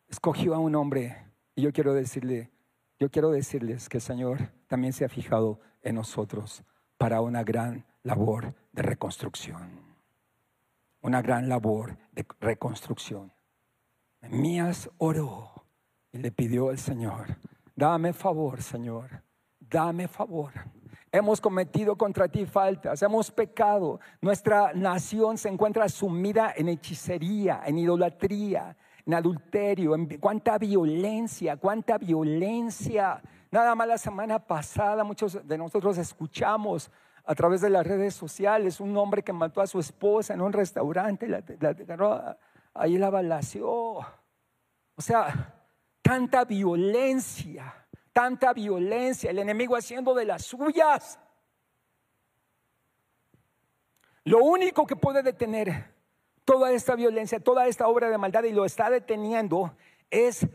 escogió 0.09 0.57
a 0.57 0.59
un 0.59 0.75
hombre. 0.75 1.17
Y 1.55 1.63
yo 1.63 1.73
quiero 1.73 1.95
decirle, 1.95 2.51
yo 2.99 3.09
quiero 3.09 3.31
decirles 3.31 3.89
que 3.89 3.99
el 3.99 4.03
Señor 4.03 4.51
también 4.67 4.93
se 4.93 5.05
ha 5.05 5.09
fijado 5.09 5.61
en 5.81 5.95
nosotros 5.95 6.65
para 6.97 7.21
una 7.21 7.45
gran 7.45 7.87
labor 8.03 8.53
de 8.73 8.83
reconstrucción. 8.83 9.88
Una 11.09 11.23
gran 11.23 11.49
labor 11.49 11.97
de 12.13 12.27
reconstrucción. 12.39 13.33
Mías 14.29 14.91
oró 14.99 15.65
y 16.13 16.19
le 16.19 16.31
pidió 16.31 16.69
al 16.69 16.77
Señor, 16.77 17.39
dame 17.75 18.13
favor, 18.13 18.61
Señor, 18.61 19.23
dame 19.59 20.07
favor. 20.07 20.53
Hemos 21.11 21.41
cometido 21.41 21.97
contra 21.97 22.29
ti 22.29 22.45
faltas, 22.45 23.01
hemos 23.01 23.31
pecado. 23.31 24.01
Nuestra 24.21 24.75
nación 24.75 25.39
se 25.39 25.49
encuentra 25.49 25.89
sumida 25.89 26.53
en 26.55 26.69
hechicería, 26.69 27.63
en 27.65 27.79
idolatría, 27.79 28.77
en 29.07 29.15
adulterio, 29.15 29.95
en 29.95 30.19
cuánta 30.19 30.59
violencia, 30.59 31.57
cuánta 31.57 31.97
violencia. 31.97 33.23
Nada 33.51 33.75
más 33.75 33.89
la 33.89 33.97
semana 33.97 34.39
pasada 34.41 35.05
muchos 35.05 35.41
de 35.49 35.57
nosotros 35.57 35.97
escuchamos 35.97 36.91
a 37.29 37.35
través 37.35 37.61
de 37.61 37.71
las 37.71 37.87
redes 37.87 38.15
sociales 38.15 38.81
un 38.81 38.97
hombre 38.97 39.23
que 39.23 39.33
mató 39.33 39.61
a 39.61 39.67
su 39.67 39.79
esposa 39.79 40.35
en 40.35 40.41
un 40.41 40.53
restaurante, 40.53 41.29
la, 41.29 42.39
ahí 42.75 42.99
la 42.99 43.11
balació. 43.11 43.71
O 43.71 45.01
sea, 45.01 45.55
tanta 46.03 46.45
violencia 46.45 47.75
tanta 48.19 48.53
violencia, 48.53 49.31
el 49.31 49.39
enemigo 49.39 49.77
haciendo 49.77 50.13
de 50.13 50.25
las 50.25 50.43
suyas. 50.45 51.21
Lo 54.25 54.39
único 54.39 54.89
que 54.89 54.97
puede 54.97 55.23
detener 55.23 55.95
toda 56.45 56.73
esta 56.73 56.97
violencia, 56.97 57.39
toda 57.39 57.69
esta 57.69 57.87
obra 57.87 58.11
de 58.11 58.19
maldad 58.19 58.43
y 58.43 58.51
lo 58.51 58.65
está 58.65 58.91
deteniendo 58.91 59.73
es 60.11 60.49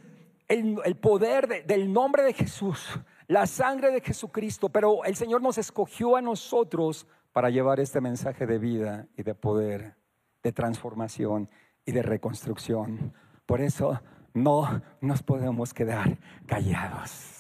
el, 0.50 0.98
poder 0.98 1.66
del 1.66 1.94
nombre 1.94 2.24
de 2.24 2.34
Jesús, 2.34 3.00
la 3.34 3.48
sangre 3.48 3.92
de 3.92 4.02
Jesucristo. 4.02 4.70
Pero 4.70 5.04
el 5.04 5.16
Señor 5.16 5.42
nos 5.42 5.58
escogió 5.58 6.16
a 6.16 6.22
nosotros 6.22 7.08
para 7.32 7.50
llevar 7.50 7.80
este 7.80 8.00
mensaje 8.02 8.46
de 8.46 8.60
vida 8.60 9.08
y 9.18 9.24
de 9.24 9.36
poder, 9.36 9.96
de 10.42 10.52
transformación 10.52 11.50
y 11.86 11.92
de 11.92 12.04
reconstrucción. 12.04 13.14
Por 13.46 13.62
eso 13.62 14.02
no 14.34 14.82
nos 15.02 15.24
podemos 15.24 15.74
quedar 15.74 16.18
callados 16.46 17.34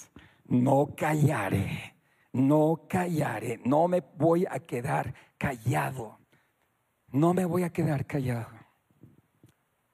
no 0.46 0.94
callaré, 0.96 1.96
no 2.32 2.86
callaré, 2.88 3.60
no 3.66 3.88
me 3.88 4.02
voy 4.02 4.46
a 4.50 4.60
quedar 4.60 5.14
callado, 5.38 6.20
no 7.12 7.34
me 7.34 7.46
voy 7.46 7.64
a 7.64 7.72
quedar 7.72 8.06
callado. 8.06 8.50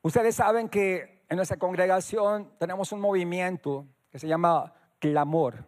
Ustedes 0.02 0.36
saben 0.36 0.70
que 0.70 1.26
en 1.30 1.36
nuestra 1.38 1.58
congregación 1.58 2.52
tenemos 2.58 2.92
un 2.92 3.00
movimiento 3.00 3.88
que 4.10 4.20
se 4.20 4.28
llama 4.28 4.74
clamor. 5.00 5.66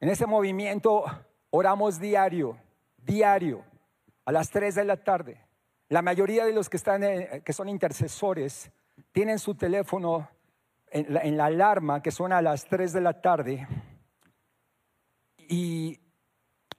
En 0.00 0.08
ese 0.08 0.26
movimiento 0.26 1.04
oramos 1.50 1.98
diario, 1.98 2.58
diario, 2.98 3.64
a 4.24 4.32
las 4.32 4.50
3 4.50 4.74
de 4.74 4.84
la 4.84 4.96
tarde. 4.96 5.40
La 5.88 6.02
mayoría 6.02 6.44
de 6.44 6.52
los 6.52 6.68
que 6.68 6.76
están, 6.76 7.02
que 7.44 7.52
son 7.52 7.68
intercesores, 7.68 8.72
tienen 9.12 9.38
su 9.38 9.54
teléfono 9.54 10.28
en 10.90 11.36
la, 11.36 11.46
alarma 11.46 12.02
que 12.02 12.10
suena 12.10 12.38
a 12.38 12.42
las 12.42 12.66
3 12.66 12.92
de 12.92 13.00
la 13.00 13.20
tarde. 13.20 13.66
Y, 15.36 16.00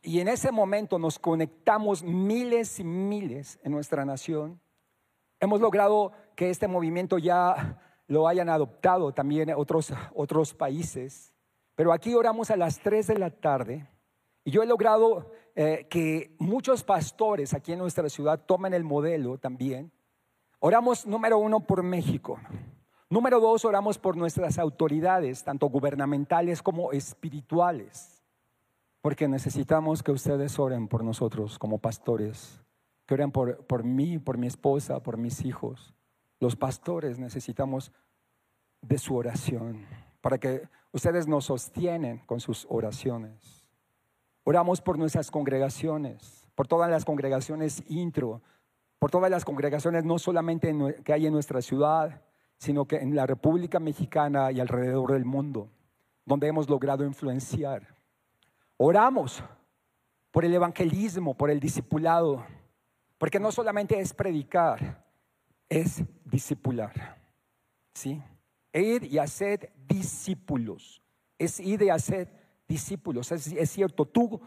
y 0.01 0.19
en 0.19 0.27
ese 0.27 0.51
momento 0.51 0.97
nos 0.97 1.19
conectamos 1.19 2.03
miles 2.03 2.79
y 2.79 2.83
miles 2.83 3.59
en 3.63 3.71
nuestra 3.71 4.05
nación. 4.05 4.59
Hemos 5.39 5.61
logrado 5.61 6.13
que 6.35 6.49
este 6.49 6.67
movimiento 6.67 7.17
ya 7.17 7.79
lo 8.07 8.27
hayan 8.27 8.49
adoptado 8.49 9.13
también 9.13 9.51
otros, 9.55 9.93
otros 10.13 10.53
países. 10.53 11.34
Pero 11.75 11.91
aquí 11.91 12.13
oramos 12.15 12.49
a 12.51 12.57
las 12.57 12.79
3 12.79 13.07
de 13.07 13.19
la 13.19 13.29
tarde 13.29 13.87
y 14.43 14.51
yo 14.51 14.63
he 14.63 14.65
logrado 14.65 15.31
eh, 15.55 15.87
que 15.89 16.35
muchos 16.39 16.83
pastores 16.83 17.53
aquí 17.53 17.73
en 17.73 17.79
nuestra 17.79 18.07
ciudad 18.09 18.45
tomen 18.45 18.73
el 18.73 18.83
modelo 18.83 19.37
también. 19.37 19.91
Oramos 20.59 21.05
número 21.05 21.37
uno 21.37 21.61
por 21.61 21.83
México. 21.83 22.39
Número 23.09 23.39
dos, 23.39 23.65
oramos 23.65 23.97
por 23.97 24.17
nuestras 24.17 24.57
autoridades, 24.57 25.43
tanto 25.43 25.67
gubernamentales 25.67 26.63
como 26.63 26.91
espirituales, 26.91 28.23
porque 29.01 29.27
necesitamos 29.27 30.01
que 30.01 30.11
ustedes 30.11 30.57
oren 30.57 30.87
por 30.87 31.03
nosotros 31.03 31.59
como 31.59 31.77
pastores, 31.77 32.61
que 33.05 33.13
oren 33.13 33.31
por, 33.31 33.65
por 33.67 33.83
mí, 33.83 34.17
por 34.17 34.37
mi 34.37 34.47
esposa, 34.47 35.03
por 35.03 35.17
mis 35.17 35.45
hijos. 35.45 35.93
Los 36.39 36.55
pastores 36.55 37.19
necesitamos 37.19 37.91
de 38.81 38.97
su 38.97 39.15
oración, 39.15 39.85
para 40.19 40.39
que 40.39 40.67
ustedes 40.95 41.27
nos 41.27 41.43
sostienen 41.45 42.19
con 42.19 42.39
sus 42.39 42.65
oraciones. 42.69 43.65
Oramos 44.45 44.79
por 44.79 44.97
nuestras 44.97 45.29
congregaciones, 45.29 46.47
por 46.55 46.69
todas 46.69 46.89
las 46.89 47.03
congregaciones 47.03 47.83
intro, 47.89 48.41
por 48.97 49.11
todas 49.11 49.29
las 49.29 49.43
congregaciones 49.43 50.05
no 50.05 50.17
solamente 50.17 50.73
que 51.03 51.11
hay 51.11 51.27
en 51.27 51.33
nuestra 51.33 51.61
ciudad, 51.61 52.21
sino 52.57 52.85
que 52.85 52.95
en 52.95 53.13
la 53.13 53.25
República 53.27 53.77
Mexicana 53.81 54.53
y 54.53 54.61
alrededor 54.61 55.11
del 55.11 55.25
mundo, 55.25 55.69
donde 56.23 56.47
hemos 56.47 56.69
logrado 56.69 57.03
influenciar. 57.03 57.97
Oramos 58.77 59.43
por 60.31 60.45
el 60.45 60.53
evangelismo, 60.53 61.35
por 61.35 61.49
el 61.49 61.59
discipulado, 61.59 62.45
porque 63.17 63.39
no 63.39 63.51
solamente 63.51 63.99
es 63.99 64.13
predicar, 64.13 65.03
es 65.67 66.05
discipular. 66.23 67.17
¿Sí? 67.93 68.21
Ir 68.81 69.05
y 69.05 69.17
hacer 69.17 69.71
discípulos. 69.87 71.01
Es 71.37 71.59
ir 71.59 71.81
y 71.81 71.89
hacer 71.89 72.29
discípulos. 72.67 73.31
Es, 73.31 73.69
cierto, 73.69 74.05
tú 74.05 74.41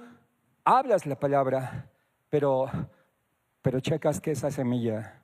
hablas 0.65 1.07
la 1.07 1.19
palabra, 1.19 1.91
pero, 2.29 2.67
pero 3.63 3.81
checas 3.81 4.21
que 4.21 4.33
esa 4.33 4.51
semilla 4.51 5.23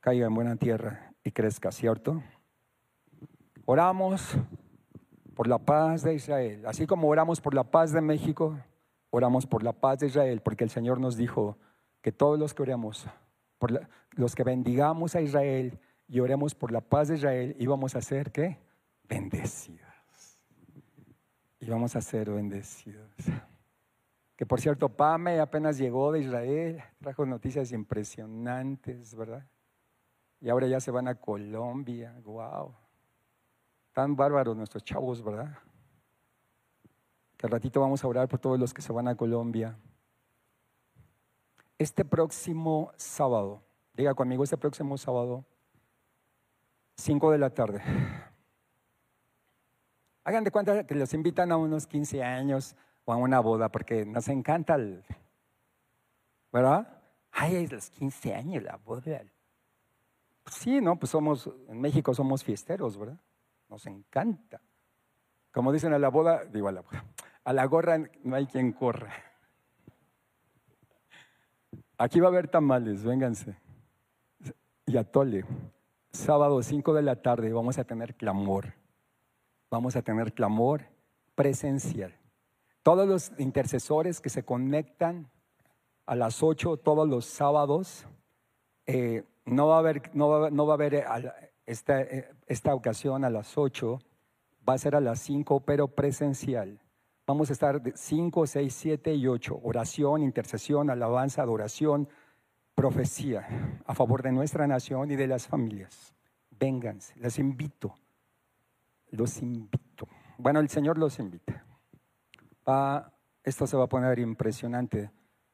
caiga 0.00 0.26
en 0.26 0.34
buena 0.34 0.56
tierra 0.56 1.12
y 1.22 1.30
crezca, 1.30 1.70
¿cierto? 1.70 2.22
Oramos 3.64 4.36
por 5.34 5.46
la 5.46 5.58
paz 5.58 6.02
de 6.02 6.14
Israel, 6.14 6.64
así 6.66 6.86
como 6.86 7.08
oramos 7.08 7.40
por 7.40 7.54
la 7.54 7.64
paz 7.64 7.92
de 7.92 8.00
México, 8.00 8.58
oramos 9.10 9.46
por 9.46 9.62
la 9.62 9.72
paz 9.72 10.00
de 10.00 10.08
Israel, 10.08 10.40
porque 10.42 10.64
el 10.64 10.70
Señor 10.70 11.00
nos 11.00 11.16
dijo 11.16 11.56
que 12.02 12.12
todos 12.12 12.38
los 12.38 12.54
que 12.54 12.62
oremos, 12.62 13.06
por 13.58 13.88
los 14.12 14.34
que 14.34 14.42
bendigamos 14.42 15.14
a 15.14 15.20
Israel 15.20 15.78
y 16.10 16.18
oremos 16.18 16.56
por 16.56 16.72
la 16.72 16.80
paz 16.80 17.06
de 17.06 17.14
Israel, 17.14 17.54
íbamos 17.60 17.94
a 17.94 18.00
ser 18.00 18.32
qué? 18.32 18.58
Bendecidos. 19.08 19.86
Íbamos 21.60 21.94
a 21.94 22.00
ser 22.00 22.28
bendecidos. 22.30 23.08
Que 24.34 24.44
por 24.44 24.60
cierto, 24.60 24.88
Pame 24.88 25.38
apenas 25.38 25.78
llegó 25.78 26.10
de 26.10 26.20
Israel, 26.20 26.82
trajo 27.00 27.24
noticias 27.24 27.70
impresionantes, 27.70 29.14
¿verdad? 29.14 29.46
Y 30.40 30.48
ahora 30.48 30.66
ya 30.66 30.80
se 30.80 30.90
van 30.90 31.06
a 31.06 31.14
Colombia. 31.14 32.20
¡Wow! 32.24 32.74
Tan 33.92 34.16
bárbaros 34.16 34.56
nuestros 34.56 34.82
chavos, 34.82 35.22
¿verdad? 35.22 35.58
Que 37.36 37.46
al 37.46 37.52
ratito 37.52 37.80
vamos 37.80 38.02
a 38.02 38.08
orar 38.08 38.26
por 38.26 38.40
todos 38.40 38.58
los 38.58 38.74
que 38.74 38.82
se 38.82 38.92
van 38.92 39.06
a 39.06 39.14
Colombia. 39.14 39.78
Este 41.78 42.04
próximo 42.04 42.90
sábado, 42.96 43.62
diga 43.94 44.14
conmigo, 44.14 44.42
este 44.42 44.56
próximo 44.56 44.98
sábado, 44.98 45.44
5 46.96 47.30
de 47.30 47.38
la 47.38 47.50
tarde. 47.50 47.82
Hagan 50.24 50.44
de 50.44 50.50
cuenta 50.50 50.86
que 50.86 50.94
los 50.94 51.12
invitan 51.14 51.50
a 51.50 51.56
unos 51.56 51.86
15 51.86 52.22
años 52.22 52.76
o 53.04 53.12
a 53.12 53.16
una 53.16 53.40
boda, 53.40 53.70
porque 53.70 54.04
nos 54.04 54.28
encanta. 54.28 54.76
¿Verdad? 56.52 57.02
Ay, 57.32 57.66
los 57.66 57.90
15 57.90 58.34
años 58.34 58.62
la 58.62 58.76
boda. 58.76 59.22
Pues 60.42 60.56
sí, 60.56 60.80
¿no? 60.80 60.98
Pues 60.98 61.10
somos, 61.10 61.50
en 61.68 61.80
México 61.80 62.14
somos 62.14 62.44
fiesteros, 62.44 62.98
¿verdad? 62.98 63.18
Nos 63.68 63.86
encanta. 63.86 64.60
Como 65.52 65.72
dicen 65.72 65.92
a 65.92 65.98
la 65.98 66.08
boda, 66.08 66.44
digo 66.44 66.68
a 66.68 66.72
la 66.72 66.82
boda, 66.82 67.04
a 67.44 67.52
la 67.52 67.64
gorra 67.64 67.98
no 68.22 68.36
hay 68.36 68.46
quien 68.46 68.72
corra. 68.72 69.12
Aquí 71.98 72.20
va 72.20 72.28
a 72.28 72.30
haber 72.30 72.48
tamales, 72.48 73.04
vénganse. 73.04 73.56
Y 74.86 74.96
atole. 74.96 75.44
Sábado 76.12 76.60
5 76.60 76.92
de 76.92 77.02
la 77.02 77.16
tarde 77.16 77.52
vamos 77.52 77.78
a 77.78 77.84
tener 77.84 78.16
clamor. 78.16 78.74
Vamos 79.70 79.94
a 79.94 80.02
tener 80.02 80.32
clamor 80.32 80.82
presencial. 81.36 82.12
Todos 82.82 83.06
los 83.06 83.32
intercesores 83.38 84.20
que 84.20 84.28
se 84.28 84.42
conectan 84.42 85.30
a 86.06 86.16
las 86.16 86.42
8 86.42 86.78
todos 86.78 87.08
los 87.08 87.26
sábados, 87.26 88.06
eh, 88.86 89.22
no 89.44 89.68
va 89.68 89.76
a 89.76 89.78
haber, 89.78 90.10
no 90.12 90.28
va, 90.28 90.72
a 90.72 90.74
haber 90.74 91.04
esta, 91.66 92.00
eh, 92.02 92.28
esta 92.46 92.74
ocasión 92.74 93.24
a 93.24 93.30
las 93.30 93.56
8, 93.56 94.00
va 94.68 94.74
a 94.74 94.78
ser 94.78 94.96
a 94.96 95.00
las 95.00 95.20
5, 95.20 95.60
pero 95.60 95.86
presencial. 95.88 96.80
Vamos 97.24 97.50
a 97.50 97.52
estar 97.52 97.80
5, 97.94 98.46
6, 98.48 98.74
7 98.74 99.14
y 99.14 99.28
8. 99.28 99.60
Oración, 99.62 100.22
intercesión, 100.22 100.90
alabanza, 100.90 101.42
adoración, 101.42 102.08
profecía 102.80 103.46
a 103.84 103.94
favor 103.94 104.22
de 104.22 104.32
nuestra 104.32 104.66
nación 104.66 105.10
y 105.10 105.16
de 105.16 105.26
las 105.26 105.46
familias. 105.46 106.14
Vénganse, 106.58 107.14
les 107.18 107.38
invito. 107.38 107.94
Los 109.10 109.42
invito. 109.42 110.08
Bueno, 110.38 110.60
el 110.60 110.70
Señor 110.70 110.96
los 110.96 111.18
invita. 111.18 111.62
esto 113.44 113.66
se 113.66 113.76
va 113.76 113.84
a 113.84 113.86
poner 113.86 114.18
impresionante. 114.18 115.10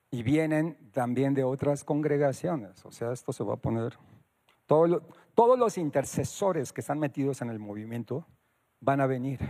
Y 0.08 0.22
vienen 0.22 0.78
también 0.92 1.34
de 1.34 1.42
otras 1.42 1.82
congregaciones. 1.82 2.86
O 2.86 2.92
sea, 2.92 3.10
esto 3.10 3.32
se 3.32 3.42
va 3.42 3.54
a 3.54 3.56
poner... 3.56 3.98
todos 4.68 5.58
los 5.58 5.78
intercesores 5.78 6.72
que 6.72 6.80
están 6.80 7.00
metidos 7.00 7.42
en 7.42 7.50
el 7.50 7.58
movimiento 7.58 8.24
van 8.78 9.00
a 9.00 9.06
venir. 9.08 9.40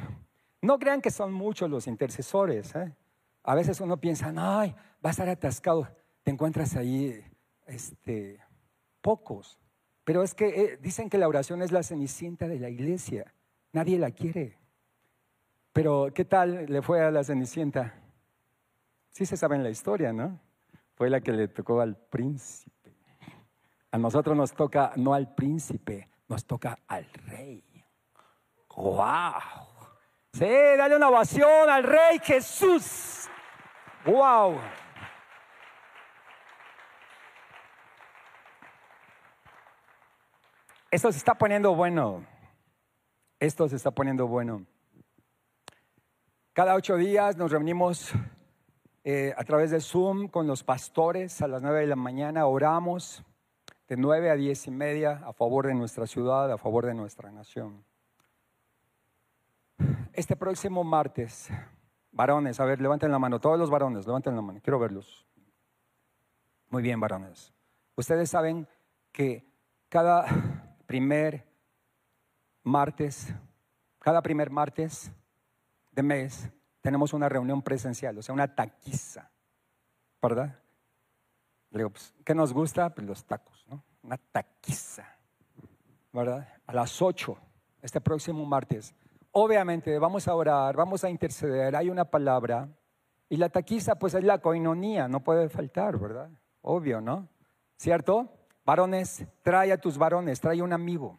No 0.62 0.78
crean 0.78 1.02
que 1.02 1.10
son 1.10 1.30
muchos 1.30 1.68
los 1.68 1.86
intercesores. 1.88 2.74
¿eh? 2.74 2.96
A 3.42 3.54
veces 3.54 3.82
uno 3.82 3.98
piensa, 3.98 4.32
ay, 4.34 4.74
va 5.04 5.10
a 5.10 5.12
estar 5.12 5.28
atascado. 5.28 5.86
Te 6.22 6.30
encuentras 6.30 6.74
ahí 6.74 7.22
este, 7.66 8.40
pocos. 9.00 9.58
Pero 10.04 10.22
es 10.22 10.34
que 10.34 10.48
eh, 10.48 10.78
dicen 10.80 11.10
que 11.10 11.18
la 11.18 11.28
oración 11.28 11.62
es 11.62 11.72
la 11.72 11.82
cenicienta 11.82 12.48
de 12.48 12.58
la 12.58 12.68
iglesia. 12.68 13.34
Nadie 13.72 13.98
la 13.98 14.10
quiere. 14.10 14.58
Pero 15.72 16.12
¿qué 16.14 16.24
tal 16.24 16.66
le 16.66 16.80
fue 16.80 17.02
a 17.02 17.10
la 17.10 17.24
cenicienta? 17.24 17.94
Sí 19.10 19.26
se 19.26 19.36
sabe 19.36 19.56
en 19.56 19.62
la 19.62 19.70
historia, 19.70 20.12
¿no? 20.12 20.40
Fue 20.94 21.10
la 21.10 21.20
que 21.20 21.32
le 21.32 21.48
tocó 21.48 21.80
al 21.80 21.96
príncipe. 21.96 22.96
A 23.90 23.98
nosotros 23.98 24.36
nos 24.36 24.52
toca 24.52 24.92
no 24.96 25.12
al 25.12 25.34
príncipe, 25.34 26.08
nos 26.28 26.46
toca 26.46 26.78
al 26.86 27.06
rey. 27.26 27.62
¡Wow! 28.74 29.32
Sí, 30.32 30.44
dale 30.44 30.96
una 30.96 31.08
ovación 31.08 31.68
al 31.68 31.82
rey 31.82 32.18
Jesús. 32.22 33.28
¡Wow! 34.04 34.58
Esto 40.96 41.12
se 41.12 41.18
está 41.18 41.34
poniendo 41.34 41.74
bueno. 41.74 42.24
Esto 43.38 43.68
se 43.68 43.76
está 43.76 43.90
poniendo 43.90 44.26
bueno. 44.26 44.64
Cada 46.54 46.74
ocho 46.74 46.96
días 46.96 47.36
nos 47.36 47.50
reunimos 47.50 48.14
eh, 49.04 49.34
a 49.36 49.44
través 49.44 49.70
de 49.72 49.82
Zoom 49.82 50.28
con 50.28 50.46
los 50.46 50.64
pastores 50.64 51.42
a 51.42 51.48
las 51.48 51.60
nueve 51.60 51.80
de 51.80 51.88
la 51.88 51.96
mañana. 51.96 52.46
Oramos 52.46 53.22
de 53.88 53.98
nueve 53.98 54.30
a 54.30 54.36
diez 54.36 54.66
y 54.68 54.70
media 54.70 55.20
a 55.26 55.34
favor 55.34 55.66
de 55.66 55.74
nuestra 55.74 56.06
ciudad, 56.06 56.50
a 56.50 56.56
favor 56.56 56.86
de 56.86 56.94
nuestra 56.94 57.30
nación. 57.30 57.84
Este 60.14 60.34
próximo 60.34 60.82
martes, 60.82 61.50
varones, 62.10 62.58
a 62.58 62.64
ver, 62.64 62.80
levanten 62.80 63.12
la 63.12 63.18
mano, 63.18 63.38
todos 63.38 63.58
los 63.58 63.68
varones, 63.68 64.06
levanten 64.06 64.34
la 64.34 64.40
mano, 64.40 64.60
quiero 64.64 64.78
verlos. 64.78 65.26
Muy 66.70 66.82
bien, 66.82 66.98
varones. 66.98 67.52
Ustedes 67.96 68.30
saben 68.30 68.66
que 69.12 69.46
cada 69.90 70.55
primer 70.86 71.44
martes, 72.62 73.34
cada 73.98 74.22
primer 74.22 74.50
martes 74.50 75.12
de 75.92 76.02
mes, 76.02 76.48
tenemos 76.80 77.12
una 77.12 77.28
reunión 77.28 77.62
presencial, 77.62 78.16
o 78.18 78.22
sea, 78.22 78.32
una 78.32 78.54
taquiza, 78.54 79.30
¿verdad? 80.22 80.58
Le 81.70 81.78
digo, 81.78 81.90
pues, 81.90 82.14
¿qué 82.24 82.34
nos 82.34 82.52
gusta? 82.52 82.94
Pues 82.94 83.06
los 83.06 83.24
tacos, 83.24 83.66
¿no? 83.68 83.82
Una 84.02 84.16
taquiza, 84.16 85.06
¿verdad? 86.12 86.48
A 86.66 86.72
las 86.72 87.02
8, 87.02 87.36
este 87.82 88.00
próximo 88.00 88.44
martes. 88.46 88.94
Obviamente 89.32 89.98
vamos 89.98 90.28
a 90.28 90.34
orar, 90.34 90.76
vamos 90.76 91.02
a 91.04 91.10
interceder, 91.10 91.74
hay 91.74 91.90
una 91.90 92.04
palabra, 92.04 92.68
y 93.28 93.36
la 93.36 93.48
taquiza 93.48 93.96
pues 93.96 94.14
es 94.14 94.24
la 94.24 94.38
coinonía, 94.38 95.08
no 95.08 95.20
puede 95.24 95.48
faltar, 95.48 95.98
¿verdad? 95.98 96.30
Obvio, 96.62 97.00
¿no? 97.00 97.28
¿Cierto? 97.76 98.30
Varones, 98.66 99.24
trae 99.42 99.72
a 99.72 99.80
tus 99.80 99.96
varones, 99.96 100.40
trae 100.40 100.60
un 100.60 100.72
amigo, 100.72 101.16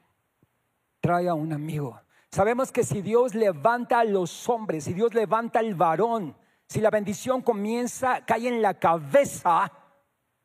trae 1.00 1.30
a 1.30 1.34
un 1.34 1.54
amigo. 1.54 1.98
Sabemos 2.30 2.74
que 2.74 2.84
si 2.84 3.02
Dios 3.02 3.34
levanta 3.34 4.02
a 4.02 4.04
los 4.04 4.50
hombres, 4.50 4.84
si 4.84 4.94
Dios 4.94 5.14
levanta 5.14 5.60
al 5.60 5.74
varón, 5.74 6.36
si 6.68 6.82
la 6.82 6.90
bendición 6.90 7.42
comienza, 7.42 8.26
cae 8.26 8.50
en 8.50 8.62
la 8.62 8.74
cabeza, 8.74 9.72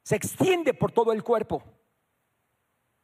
se 0.05 0.15
extiende 0.15 0.75
por 0.75 0.93
todo 0.93 1.13
el 1.13 1.25
cuerpo. 1.25 1.65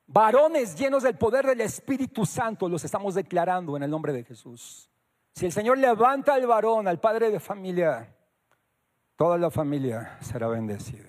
Varones 0.07 0.77
llenos 0.77 1.03
del 1.03 1.19
poder 1.19 1.45
del 1.45 1.61
Espíritu 1.61 2.25
Santo 2.25 2.69
los 2.69 2.85
estamos 2.85 3.17
declarando 3.17 3.77
en 3.77 3.83
el 3.83 3.91
nombre 3.91 4.13
de 4.13 4.23
Jesús. 4.23 4.89
Si 5.35 5.45
el 5.45 5.53
Señor 5.53 5.77
levanta 5.77 6.35
al 6.35 6.47
varón, 6.47 6.87
al 6.87 7.01
padre 7.01 7.33
de 7.33 7.41
familia, 7.41 8.15
toda 9.17 9.37
la 9.37 9.51
familia 9.51 10.19
será 10.21 10.47
bendecida. 10.47 11.08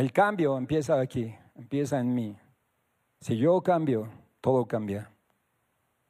El 0.00 0.12
cambio 0.12 0.56
empieza 0.56 0.98
aquí, 0.98 1.34
empieza 1.54 2.00
en 2.00 2.14
mí. 2.14 2.34
Si 3.20 3.36
yo 3.36 3.60
cambio, 3.60 4.08
todo 4.40 4.64
cambia. 4.64 5.12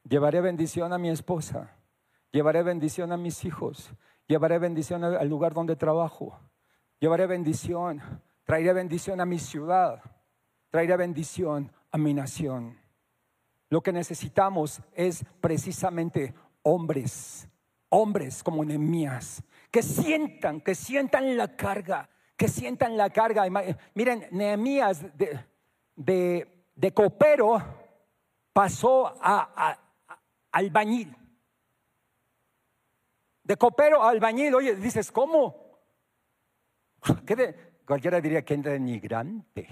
Llevaré 0.08 0.40
bendición 0.40 0.92
a 0.92 0.98
mi 0.98 1.10
esposa, 1.10 1.76
llevaré 2.30 2.62
bendición 2.62 3.10
a 3.10 3.16
mis 3.16 3.44
hijos, 3.44 3.90
llevaré 4.28 4.60
bendición 4.60 5.02
al 5.02 5.28
lugar 5.28 5.54
donde 5.54 5.74
trabajo, 5.74 6.38
llevaré 7.00 7.26
bendición, 7.26 8.00
traeré 8.44 8.72
bendición 8.74 9.20
a 9.20 9.26
mi 9.26 9.40
ciudad, 9.40 10.00
traeré 10.68 10.96
bendición 10.96 11.72
a 11.90 11.98
mi 11.98 12.14
nación. 12.14 12.78
Lo 13.70 13.82
que 13.82 13.92
necesitamos 13.92 14.82
es 14.92 15.24
precisamente 15.40 16.32
hombres, 16.62 17.48
hombres 17.88 18.44
como 18.44 18.64
Nehemías, 18.64 19.42
que 19.72 19.82
sientan, 19.82 20.60
que 20.60 20.76
sientan 20.76 21.36
la 21.36 21.56
carga, 21.56 22.08
que 22.40 22.48
sientan 22.48 22.96
la 22.96 23.10
carga. 23.10 23.44
Miren, 23.92 24.26
Nehemías 24.30 25.04
de, 25.14 26.48
de, 26.74 26.94
copero 26.94 27.62
pasó 28.50 29.14
a, 29.20 29.78
albañil. 30.50 31.14
De 33.44 33.58
copero 33.58 34.02
a 34.02 34.08
albañil, 34.08 34.54
oye, 34.54 34.74
dices, 34.74 35.12
¿cómo? 35.12 35.82
cualquiera 37.86 38.22
diría 38.22 38.42
que 38.42 38.56
denigrante. 38.56 39.68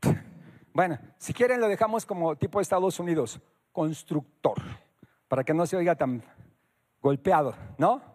Bueno, 0.72 0.98
si 1.18 1.34
quieren 1.34 1.60
lo 1.60 1.66
dejamos 1.66 2.06
como 2.06 2.36
tipo 2.36 2.60
Estados 2.60 3.00
Unidos, 3.00 3.40
constructor, 3.72 4.56
para 5.26 5.42
que 5.42 5.52
no 5.52 5.66
se 5.66 5.76
oiga 5.76 5.96
tan 5.96 6.22
golpeado, 7.02 7.56
¿no? 7.76 8.09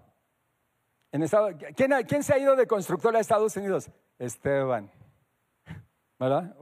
¿Quién, 1.16 2.24
se 2.24 2.34
ha 2.34 2.38
ido 2.38 2.56
de 2.56 2.68
constructor 2.68 3.16
a 3.16 3.20
Estados 3.20 3.56
Unidos? 3.56 3.90
Esteban. 4.20 4.92
¿Verdad? 6.20 6.56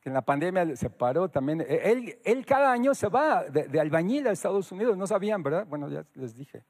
Que 0.00 0.08
en 0.08 0.14
la 0.14 0.22
pandemia 0.22 0.76
se 0.76 0.90
paró 0.90 1.28
también. 1.28 1.60
E, 1.62 2.18
él, 2.24 2.46
cada 2.46 2.70
año 2.70 2.94
se 2.94 3.08
va 3.08 3.44
de, 3.44 3.80
albañil 3.80 4.26
a 4.28 4.32
Estados 4.32 4.70
Unidos. 4.70 4.96
No 4.96 5.06
sabían, 5.06 5.42
¿verdad? 5.42 5.66
Bueno, 5.66 5.88
ya 5.88 6.04
les 6.14 6.36
dije. 6.36 6.64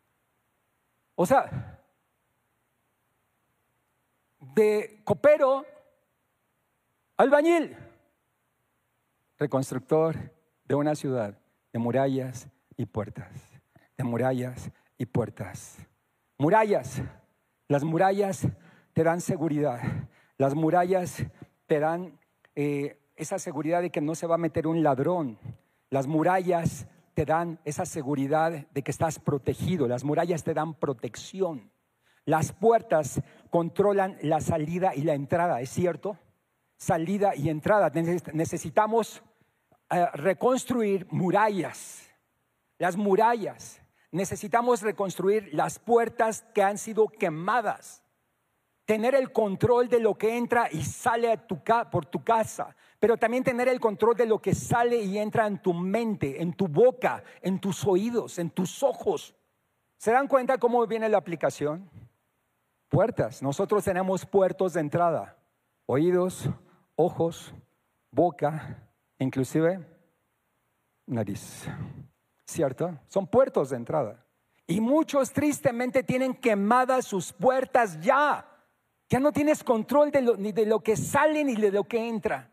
O 1.14 1.26
sea, 1.26 1.80
de 4.39 5.01
copero, 5.05 5.64
albañil, 7.16 7.76
reconstructor 9.36 10.16
de 10.64 10.74
una 10.74 10.95
ciudad, 10.95 11.36
de 11.72 11.78
murallas 11.78 12.49
y 12.76 12.86
puertas, 12.86 13.30
de 13.97 14.05
murallas 14.05 14.70
y 14.97 15.07
puertas. 15.07 15.78
Murallas. 16.39 17.03
Las 17.66 17.82
murallas 17.82 18.47
te 18.93 19.03
dan 19.03 19.20
seguridad. 19.20 19.80
Las 20.36 20.55
murallas 20.55 21.24
te 21.66 21.80
dan 21.80 22.18
eh, 22.55 22.99
esa 23.16 23.41
seguridad 23.41 23.82
de 23.82 23.91
que 23.91 24.01
no 24.01 24.14
se 24.14 24.28
va 24.28 24.36
a 24.36 24.39
meter 24.39 24.68
un 24.68 24.84
ladrón. 24.84 25.39
Las 25.91 26.07
murallas 26.07 26.86
te 27.14 27.24
dan 27.24 27.59
esa 27.64 27.84
seguridad 27.84 28.68
de 28.70 28.82
que 28.82 28.93
estás 28.93 29.18
protegido. 29.18 29.89
Las 29.89 30.05
murallas 30.05 30.45
te 30.45 30.55
dan 30.55 30.74
protección. 30.74 31.72
Las 32.24 32.53
puertas 32.53 33.20
controlan 33.51 34.16
la 34.22 34.41
salida 34.41 34.95
y 34.95 35.03
la 35.03 35.14
entrada, 35.14 35.61
¿es 35.61 35.70
cierto? 35.70 36.18
Salida 36.76 37.34
y 37.34 37.49
entrada. 37.49 37.91
Necesitamos 38.32 39.22
eh, 39.91 40.07
reconstruir 40.12 41.09
murallas, 41.11 42.09
las 42.78 42.97
murallas. 42.97 43.82
Necesitamos 44.11 44.83
reconstruir 44.83 45.51
las 45.53 45.79
puertas 45.79 46.45
que 46.55 46.63
han 46.63 46.79
sido 46.79 47.09
quemadas. 47.09 48.03
Tener 48.87 49.15
el 49.15 49.33
control 49.33 49.89
de 49.89 50.01
lo 50.01 50.17
que 50.17 50.39
entra 50.39 50.69
y 50.73 50.83
sale 50.83 51.37
por 51.91 52.07
tu 52.07 52.25
casa, 52.25 52.75
pero 52.99 53.19
también 53.19 53.45
tener 53.45 53.69
el 53.69 53.81
control 53.81 54.17
de 54.17 54.25
lo 54.25 54.41
que 54.41 54.55
sale 54.55 54.97
y 55.03 55.19
entra 55.19 55.47
en 55.47 55.61
tu 55.61 55.75
mente, 55.75 56.41
en 56.41 56.55
tu 56.55 56.69
boca, 56.69 57.23
en 57.43 57.61
tus 57.61 57.87
oídos, 57.87 58.39
en 58.39 58.49
tus 58.49 58.83
ojos. 58.83 59.35
¿Se 59.99 60.11
dan 60.11 60.27
cuenta 60.27 60.57
cómo 60.57 60.87
viene 60.87 61.09
la 61.11 61.19
aplicación? 61.19 61.91
Puertas. 62.89 63.43
Nosotros 63.43 63.85
tenemos 63.85 64.25
puertos 64.25 64.73
de 64.73 64.81
entrada. 64.81 65.37
Oídos, 65.85 66.49
ojos, 66.97 67.53
boca, 68.11 68.89
inclusive 69.19 69.85
nariz. 71.07 71.69
¿Cierto? 72.49 72.99
Son 73.09 73.26
puertos 73.26 73.68
de 73.68 73.76
entrada. 73.76 74.24
Y 74.66 74.80
muchos 74.80 75.32
tristemente 75.32 76.03
tienen 76.03 76.32
quemadas 76.32 77.05
sus 77.05 77.30
puertas 77.30 78.01
ya. 78.01 78.49
Ya 79.11 79.20
no 79.20 79.32
tienes 79.32 79.62
control 79.62 80.11
de 80.11 80.22
lo, 80.22 80.36
ni 80.38 80.53
de 80.53 80.64
lo 80.64 80.80
que 80.80 80.96
sale 80.96 81.44
ni 81.44 81.55
de 81.57 81.70
lo 81.70 81.84
que 81.84 82.09
entra. 82.09 82.51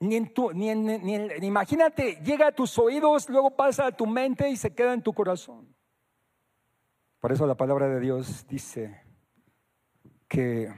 Ni 0.00 0.16
en 0.16 0.32
tu, 0.32 0.52
ni 0.52 0.70
en, 0.70 1.44
imagínate, 1.44 2.18
llega 2.24 2.46
a 2.46 2.52
tus 2.52 2.78
oídos, 2.78 3.28
luego 3.28 3.50
pasa 3.50 3.86
a 3.86 3.92
tu 3.92 4.06
mente 4.06 4.48
y 4.48 4.56
se 4.56 4.74
queda 4.74 4.94
en 4.94 5.02
tu 5.02 5.12
corazón. 5.12 5.68
Por 7.20 7.30
eso 7.30 7.46
la 7.46 7.56
palabra 7.56 7.88
de 7.88 8.00
Dios 8.00 8.46
dice 8.48 9.02
que 10.28 10.72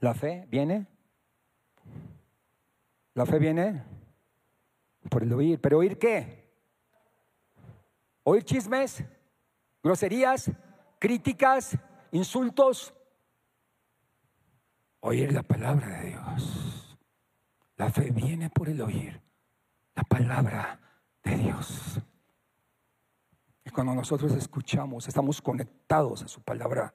la 0.00 0.12
fe 0.12 0.46
viene. 0.50 0.86
La 3.14 3.24
fe 3.24 3.38
viene 3.38 3.82
por 5.08 5.22
el 5.22 5.32
oír. 5.32 5.58
¿Pero 5.62 5.78
oír 5.78 5.98
qué? 5.98 6.47
¿Oír 8.30 8.44
chismes? 8.44 9.02
¿Groserías? 9.82 10.50
¿Críticas? 10.98 11.78
¿Insultos? 12.12 12.92
Oír 15.00 15.32
la 15.32 15.42
palabra 15.42 15.88
de 16.00 16.08
Dios. 16.10 16.98
La 17.76 17.90
fe 17.90 18.10
viene 18.10 18.50
por 18.50 18.68
el 18.68 18.82
oír 18.82 19.18
la 19.94 20.02
palabra 20.02 20.78
de 21.24 21.38
Dios. 21.38 22.02
Y 23.64 23.70
cuando 23.70 23.94
nosotros 23.94 24.34
escuchamos, 24.34 25.08
estamos 25.08 25.40
conectados 25.40 26.22
a 26.22 26.28
su 26.28 26.42
palabra. 26.42 26.92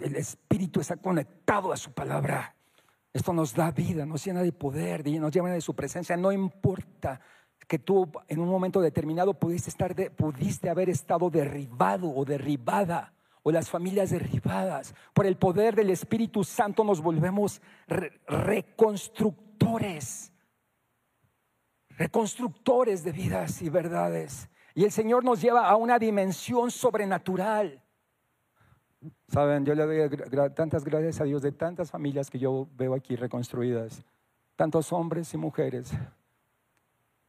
El 0.00 0.16
Espíritu 0.16 0.80
está 0.80 0.96
conectado 0.96 1.74
a 1.74 1.76
su 1.76 1.92
palabra. 1.92 2.56
Esto 3.12 3.34
nos 3.34 3.52
da 3.52 3.70
vida, 3.70 4.06
nos 4.06 4.24
llena 4.24 4.40
de 4.40 4.52
poder, 4.52 5.06
nos 5.20 5.30
llena 5.30 5.50
de 5.50 5.60
su 5.60 5.76
presencia. 5.76 6.16
No 6.16 6.32
importa 6.32 7.20
que 7.66 7.78
tú 7.78 8.10
en 8.28 8.40
un 8.40 8.48
momento 8.48 8.80
determinado 8.80 9.34
pudiste, 9.34 9.70
estar 9.70 9.94
pudiste 10.12 10.68
haber 10.68 10.90
estado 10.90 11.30
derribado 11.30 12.12
o 12.14 12.24
derribada, 12.24 13.14
o 13.44 13.52
las 13.52 13.70
familias 13.70 14.10
derribadas. 14.10 14.94
Por 15.12 15.26
el 15.26 15.36
poder 15.36 15.76
del 15.76 15.90
Espíritu 15.90 16.42
Santo 16.42 16.82
nos 16.82 17.00
volvemos 17.00 17.62
reconstructores, 18.26 20.32
reconstructores 21.90 23.04
de 23.04 23.12
vidas 23.12 23.62
y 23.62 23.68
verdades. 23.68 24.48
Y 24.74 24.84
el 24.84 24.90
Señor 24.90 25.24
nos 25.24 25.40
lleva 25.40 25.68
a 25.68 25.76
una 25.76 25.98
dimensión 25.98 26.70
sobrenatural. 26.70 27.82
Saben, 29.28 29.66
yo 29.66 29.74
le 29.74 30.08
doy 30.08 30.50
tantas 30.54 30.82
gracias 30.82 31.20
a 31.20 31.24
Dios 31.24 31.42
de 31.42 31.52
tantas 31.52 31.90
familias 31.90 32.30
que 32.30 32.38
yo 32.38 32.66
veo 32.74 32.94
aquí 32.94 33.14
reconstruidas, 33.14 34.02
tantos 34.56 34.90
hombres 34.92 35.34
y 35.34 35.36
mujeres, 35.36 35.92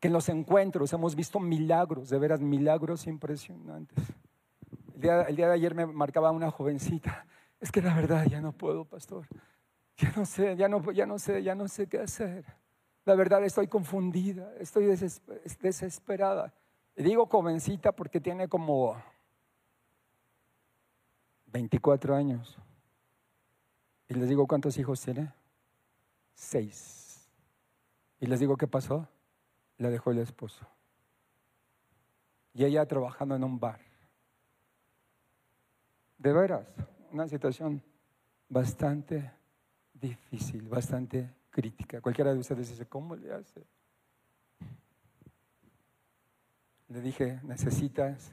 en 0.06 0.14
los 0.14 0.30
encuentros 0.30 0.94
hemos 0.94 1.16
visto 1.16 1.40
milagros, 1.40 2.10
de 2.10 2.20
veras 2.20 2.40
milagros 2.40 3.08
impresionantes. 3.08 4.04
El 4.96 5.02
día, 5.02 5.22
el 5.24 5.36
día 5.36 5.48
de 5.48 5.54
ayer 5.54 5.76
me 5.76 5.86
marcaba 5.86 6.32
una 6.32 6.52
jovencita, 6.52 7.26
es 7.60 7.72
que 7.72 7.82
la 7.82 7.94
verdad 7.96 8.26
ya 8.28 8.42
no 8.42 8.52
puedo, 8.52 8.86
pastor, 8.86 9.26
ya 9.98 10.12
no 10.16 10.26
sé, 10.26 10.56
ya 10.56 10.68
no, 10.68 10.92
ya 10.92 11.06
no 11.06 11.20
sé, 11.20 11.44
ya 11.44 11.56
no 11.56 11.68
sé 11.68 11.88
qué 11.88 12.00
hacer. 12.00 12.46
La 13.06 13.16
verdad 13.16 13.44
estoy 13.44 13.68
confundida, 13.68 14.52
estoy 14.60 14.86
desesperada. 15.62 16.54
Y 16.96 17.04
digo 17.04 17.28
jovencita 17.28 17.92
porque 17.92 18.20
tiene 18.20 18.48
como 18.48 18.96
24 21.48 22.16
años. 22.16 22.58
Y 24.08 24.14
les 24.14 24.30
digo, 24.30 24.48
¿cuántos 24.48 24.78
hijos 24.78 25.02
tiene? 25.02 25.32
Seis. 26.34 27.30
Y 28.20 28.28
les 28.28 28.40
digo, 28.40 28.56
¿qué 28.58 28.68
pasó? 28.68 29.08
La 29.78 29.90
dejó 29.90 30.12
el 30.12 30.20
esposo. 30.20 30.66
Y 32.54 32.64
ella 32.64 32.86
trabajando 32.86 33.36
en 33.36 33.44
un 33.44 33.60
bar. 33.60 33.80
De 36.18 36.32
veras, 36.32 36.66
una 37.12 37.28
situación 37.28 37.82
bastante 38.48 39.32
difícil, 39.94 40.68
bastante 40.68 41.30
crítica. 41.50 42.02
Cualquiera 42.02 42.34
de 42.34 42.40
ustedes 42.40 42.70
dice, 42.70 42.86
¿cómo 42.86 43.16
le 43.16 43.34
hace? 43.34 43.66
Le 46.88 47.02
dije, 47.02 47.40
necesitas. 47.44 48.32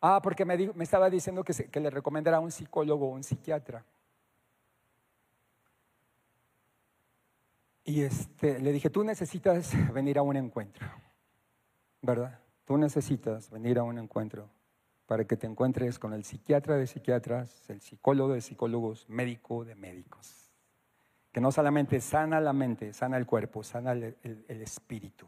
Ah, 0.00 0.20
porque 0.22 0.44
me, 0.44 0.56
me 0.74 0.84
estaba 0.84 1.08
diciendo 1.08 1.44
que, 1.44 1.52
que 1.52 1.80
le 1.80 1.90
recomendara 1.90 2.36
a 2.38 2.40
un 2.40 2.50
psicólogo 2.50 3.08
o 3.08 3.14
un 3.14 3.22
psiquiatra. 3.22 3.84
Y 7.84 8.02
este, 8.02 8.58
le 8.60 8.72
dije, 8.72 8.88
tú 8.88 9.04
necesitas 9.04 9.72
venir 9.92 10.18
a 10.18 10.22
un 10.22 10.36
encuentro, 10.36 10.86
¿verdad? 12.00 12.40
Tú 12.64 12.78
necesitas 12.78 13.50
venir 13.50 13.78
a 13.78 13.82
un 13.82 13.98
encuentro 13.98 14.48
para 15.06 15.24
que 15.26 15.36
te 15.36 15.46
encuentres 15.46 15.98
con 15.98 16.14
el 16.14 16.24
psiquiatra 16.24 16.76
de 16.76 16.86
psiquiatras, 16.86 17.68
el 17.68 17.82
psicólogo 17.82 18.32
de 18.32 18.40
psicólogos, 18.40 19.06
médico 19.08 19.66
de 19.66 19.74
médicos. 19.74 20.50
Que 21.30 21.42
no 21.42 21.52
solamente 21.52 22.00
sana 22.00 22.40
la 22.40 22.54
mente, 22.54 22.94
sana 22.94 23.18
el 23.18 23.26
cuerpo, 23.26 23.62
sana 23.62 23.92
el 23.92 24.16
espíritu. 24.48 25.26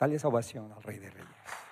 Dale 0.00 0.16
esa 0.16 0.28
ovación 0.28 0.72
al 0.72 0.82
Rey 0.82 0.98
de 0.98 1.10
Reyes. 1.10 1.69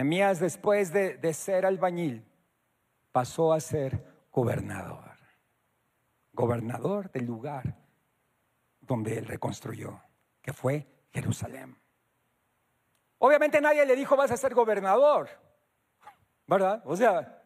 Nemías 0.00 0.40
después 0.40 0.94
de, 0.94 1.18
de, 1.18 1.34
ser 1.34 1.66
albañil 1.66 2.24
pasó 3.12 3.52
a 3.52 3.60
ser 3.60 4.02
gobernador. 4.32 5.10
Gobernador 6.32 7.10
del 7.12 7.26
lugar 7.26 7.76
donde 8.80 9.18
él 9.18 9.26
reconstruyó, 9.26 10.00
que 10.40 10.54
fue 10.54 10.86
Jerusalén. 11.12 11.76
Obviamente 13.18 13.60
nadie 13.60 13.84
le 13.84 13.94
dijo 13.94 14.16
vas 14.16 14.30
a 14.30 14.38
ser 14.38 14.54
gobernador. 14.54 15.28
¿verdad? 16.46 16.82
O 16.86 16.96
sea, 16.96 17.42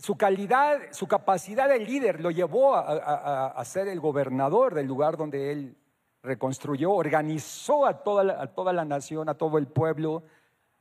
su 0.00 0.18
calidad, 0.18 0.82
su 0.90 1.08
capacidad 1.08 1.66
de 1.66 1.78
líder 1.78 2.20
lo 2.20 2.30
llevó 2.30 2.74
a, 2.76 3.64
ser 3.64 3.88
el 3.88 4.00
gobernador 4.00 4.74
del 4.74 4.86
lugar 4.86 5.16
donde 5.16 5.50
él 5.50 5.78
reconstruyó, 6.22 6.92
organizó 6.92 7.86
a 7.86 8.02
toda, 8.02 8.42
a 8.42 8.48
toda 8.48 8.74
la 8.74 8.84
nación, 8.84 9.30
a 9.30 9.34
todo 9.38 9.56
el 9.56 9.66
pueblo. 9.66 10.24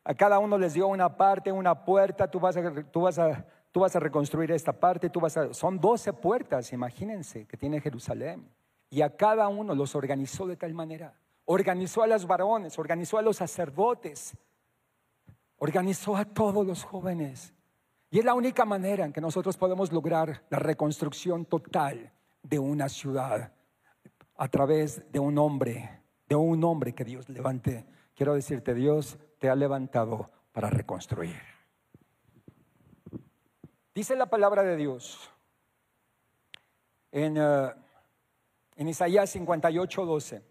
A 0.04 0.14
cada 0.14 0.40
uno 0.40 0.58
les 0.58 0.74
dio 0.74 0.88
una 0.88 1.16
parte, 1.16 1.52
una 1.52 1.86
puerta, 1.86 2.30
tú 2.30 2.40
vas 2.40 2.58
a, 2.58 2.84
tú 2.92 3.02
vas 3.02 3.20
a, 3.20 3.46
tú 3.72 3.80
vas 3.80 3.96
a 3.96 4.00
reconstruir 4.00 4.52
esta 4.52 4.74
parte, 4.74 5.10
tú 5.10 5.20
vas 5.20 5.38
a, 5.38 5.54
son 5.54 5.80
12 5.80 6.14
puertas, 6.14 6.74
imagínense, 6.74 7.46
que 7.46 7.58
tiene 7.58 7.82
Jerusalén. 7.82 8.50
Y 8.90 9.02
a 9.02 9.16
cada 9.16 9.48
uno 9.48 9.74
los 9.74 9.96
organizó 9.96 10.46
de 10.46 10.58
tal 10.58 10.74
manera. 10.74 11.16
Organizó 11.46 12.04
a 12.04 12.08
los 12.08 12.28
varones, 12.28 12.78
organizó 12.78 13.18
a 13.18 13.22
los 13.22 13.38
sacerdotes, 13.38 14.38
organizó 15.58 16.16
a 16.16 16.26
todos 16.26 16.66
los 16.66 16.84
jóvenes. 16.84 17.54
Y 18.12 18.20
es 18.20 18.26
la 18.26 18.36
única 18.36 18.66
manera 18.66 19.06
en 19.06 19.12
que 19.12 19.22
nosotros 19.22 19.58
podemos 19.58 19.92
lograr 19.92 20.44
la 20.50 20.60
reconstrucción 20.60 21.46
total 21.46 22.14
de 22.44 22.60
una 22.60 22.88
ciudad 22.88 23.52
a 24.36 24.48
través 24.50 25.12
de 25.12 25.20
un 25.20 25.38
hombre, 25.40 26.04
de 26.28 26.36
un 26.36 26.64
hombre 26.64 26.94
que 26.94 27.04
Dios 27.04 27.28
levante. 27.30 27.86
Quiero 28.14 28.36
decirte, 28.36 28.76
Dios 28.76 29.18
te 29.44 29.50
ha 29.50 29.56
levantado 29.58 30.30
para 30.54 30.70
reconstruir. 30.70 31.36
Dice 33.94 34.16
la 34.16 34.28
palabra 34.28 34.64
de 34.64 34.78
Dios 34.78 35.30
en, 37.12 37.38
uh, 37.38 37.74
en 38.78 38.88
Isaías 38.88 39.30
58, 39.32 40.06
12. 40.06 40.46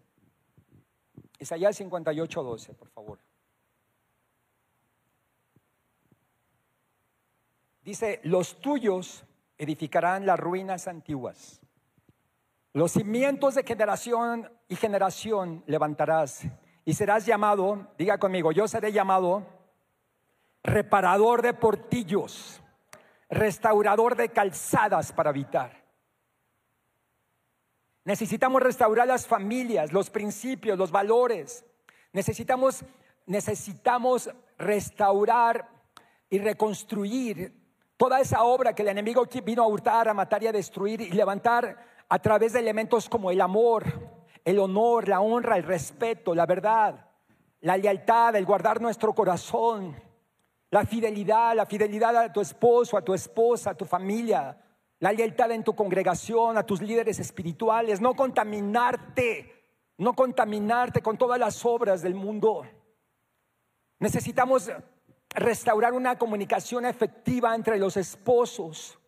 Isaías 1.39 1.75
58, 1.75 2.43
12, 2.43 2.73
por 2.75 2.89
favor. 2.89 3.19
Dice, 7.81 8.19
los 8.25 8.61
tuyos 8.61 9.25
edificarán 9.57 10.27
las 10.27 10.39
ruinas 10.39 10.87
antiguas. 10.87 11.61
Los 12.73 12.91
cimientos 12.91 13.55
de 13.55 13.63
generación 13.63 14.51
y 14.67 14.75
generación 14.75 15.63
levantarás 15.65 16.45
y 16.85 16.93
serás 16.93 17.25
llamado, 17.25 17.87
diga 17.97 18.17
conmigo, 18.17 18.51
yo 18.51 18.67
seré 18.67 18.91
llamado 18.91 19.45
reparador 20.63 21.41
de 21.41 21.53
portillos, 21.53 22.61
restaurador 23.29 24.15
de 24.15 24.29
calzadas 24.29 25.11
para 25.11 25.29
habitar. 25.29 25.83
Necesitamos 28.05 28.61
restaurar 28.61 29.07
las 29.07 29.27
familias, 29.27 29.93
los 29.93 30.09
principios, 30.09 30.77
los 30.77 30.91
valores. 30.91 31.65
Necesitamos, 32.11 32.83
necesitamos 33.25 34.29
restaurar 34.57 35.69
y 36.29 36.39
reconstruir 36.39 37.53
toda 37.95 38.19
esa 38.19 38.43
obra 38.43 38.75
que 38.75 38.81
el 38.81 38.89
enemigo 38.89 39.25
vino 39.45 39.63
a 39.63 39.67
hurtar, 39.67 40.09
a 40.09 40.13
matar 40.13 40.43
y 40.43 40.47
a 40.47 40.51
destruir 40.51 40.99
y 40.99 41.11
levantar 41.11 41.77
a 42.09 42.19
través 42.19 42.53
de 42.53 42.59
elementos 42.59 43.07
como 43.07 43.31
el 43.31 43.39
amor, 43.39 43.85
el 44.43 44.59
honor, 44.59 45.07
la 45.07 45.21
honra, 45.21 45.57
el 45.57 45.63
respeto, 45.63 46.35
la 46.35 46.45
verdad, 46.45 47.09
la 47.61 47.77
lealtad, 47.77 48.35
el 48.35 48.45
guardar 48.45 48.81
nuestro 48.81 49.13
corazón, 49.13 49.95
la 50.69 50.85
fidelidad, 50.85 51.55
la 51.55 51.65
fidelidad 51.65 52.15
a 52.17 52.33
tu 52.33 52.41
esposo, 52.41 52.97
a 52.97 53.01
tu 53.01 53.13
esposa, 53.13 53.71
a 53.71 53.75
tu 53.75 53.85
familia, 53.85 54.57
la 54.99 55.11
lealtad 55.11 55.51
en 55.51 55.63
tu 55.63 55.75
congregación, 55.75 56.57
a 56.57 56.65
tus 56.65 56.81
líderes 56.81 57.19
espirituales, 57.19 58.01
no 58.01 58.15
contaminarte, 58.15 59.53
no 59.97 60.13
contaminarte 60.13 61.01
con 61.01 61.17
todas 61.17 61.39
las 61.39 61.65
obras 61.65 62.01
del 62.01 62.15
mundo. 62.15 62.65
Necesitamos 63.99 64.71
restaurar 65.29 65.93
una 65.93 66.17
comunicación 66.17 66.85
efectiva 66.85 67.55
entre 67.55 67.77
los 67.77 67.97
esposos, 67.97 68.99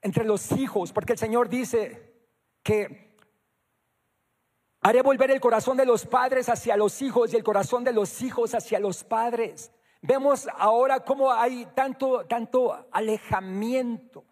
entre 0.00 0.24
los 0.24 0.52
hijos, 0.52 0.92
porque 0.92 1.12
el 1.12 1.18
Señor 1.18 1.48
dice 1.48 2.14
que 2.62 3.09
haré 4.80 5.02
volver 5.02 5.30
el 5.30 5.40
corazón 5.40 5.76
de 5.76 5.86
los 5.86 6.06
padres 6.06 6.48
hacia 6.48 6.76
los 6.76 7.02
hijos 7.02 7.32
y 7.32 7.36
el 7.36 7.44
corazón 7.44 7.84
de 7.84 7.92
los 7.92 8.22
hijos 8.22 8.54
hacia 8.54 8.80
los 8.80 9.04
padres. 9.04 9.72
Vemos 10.02 10.48
ahora 10.56 11.00
cómo 11.00 11.32
hay 11.32 11.66
tanto, 11.74 12.24
tanto 12.26 12.88
alejamiento 12.90 14.24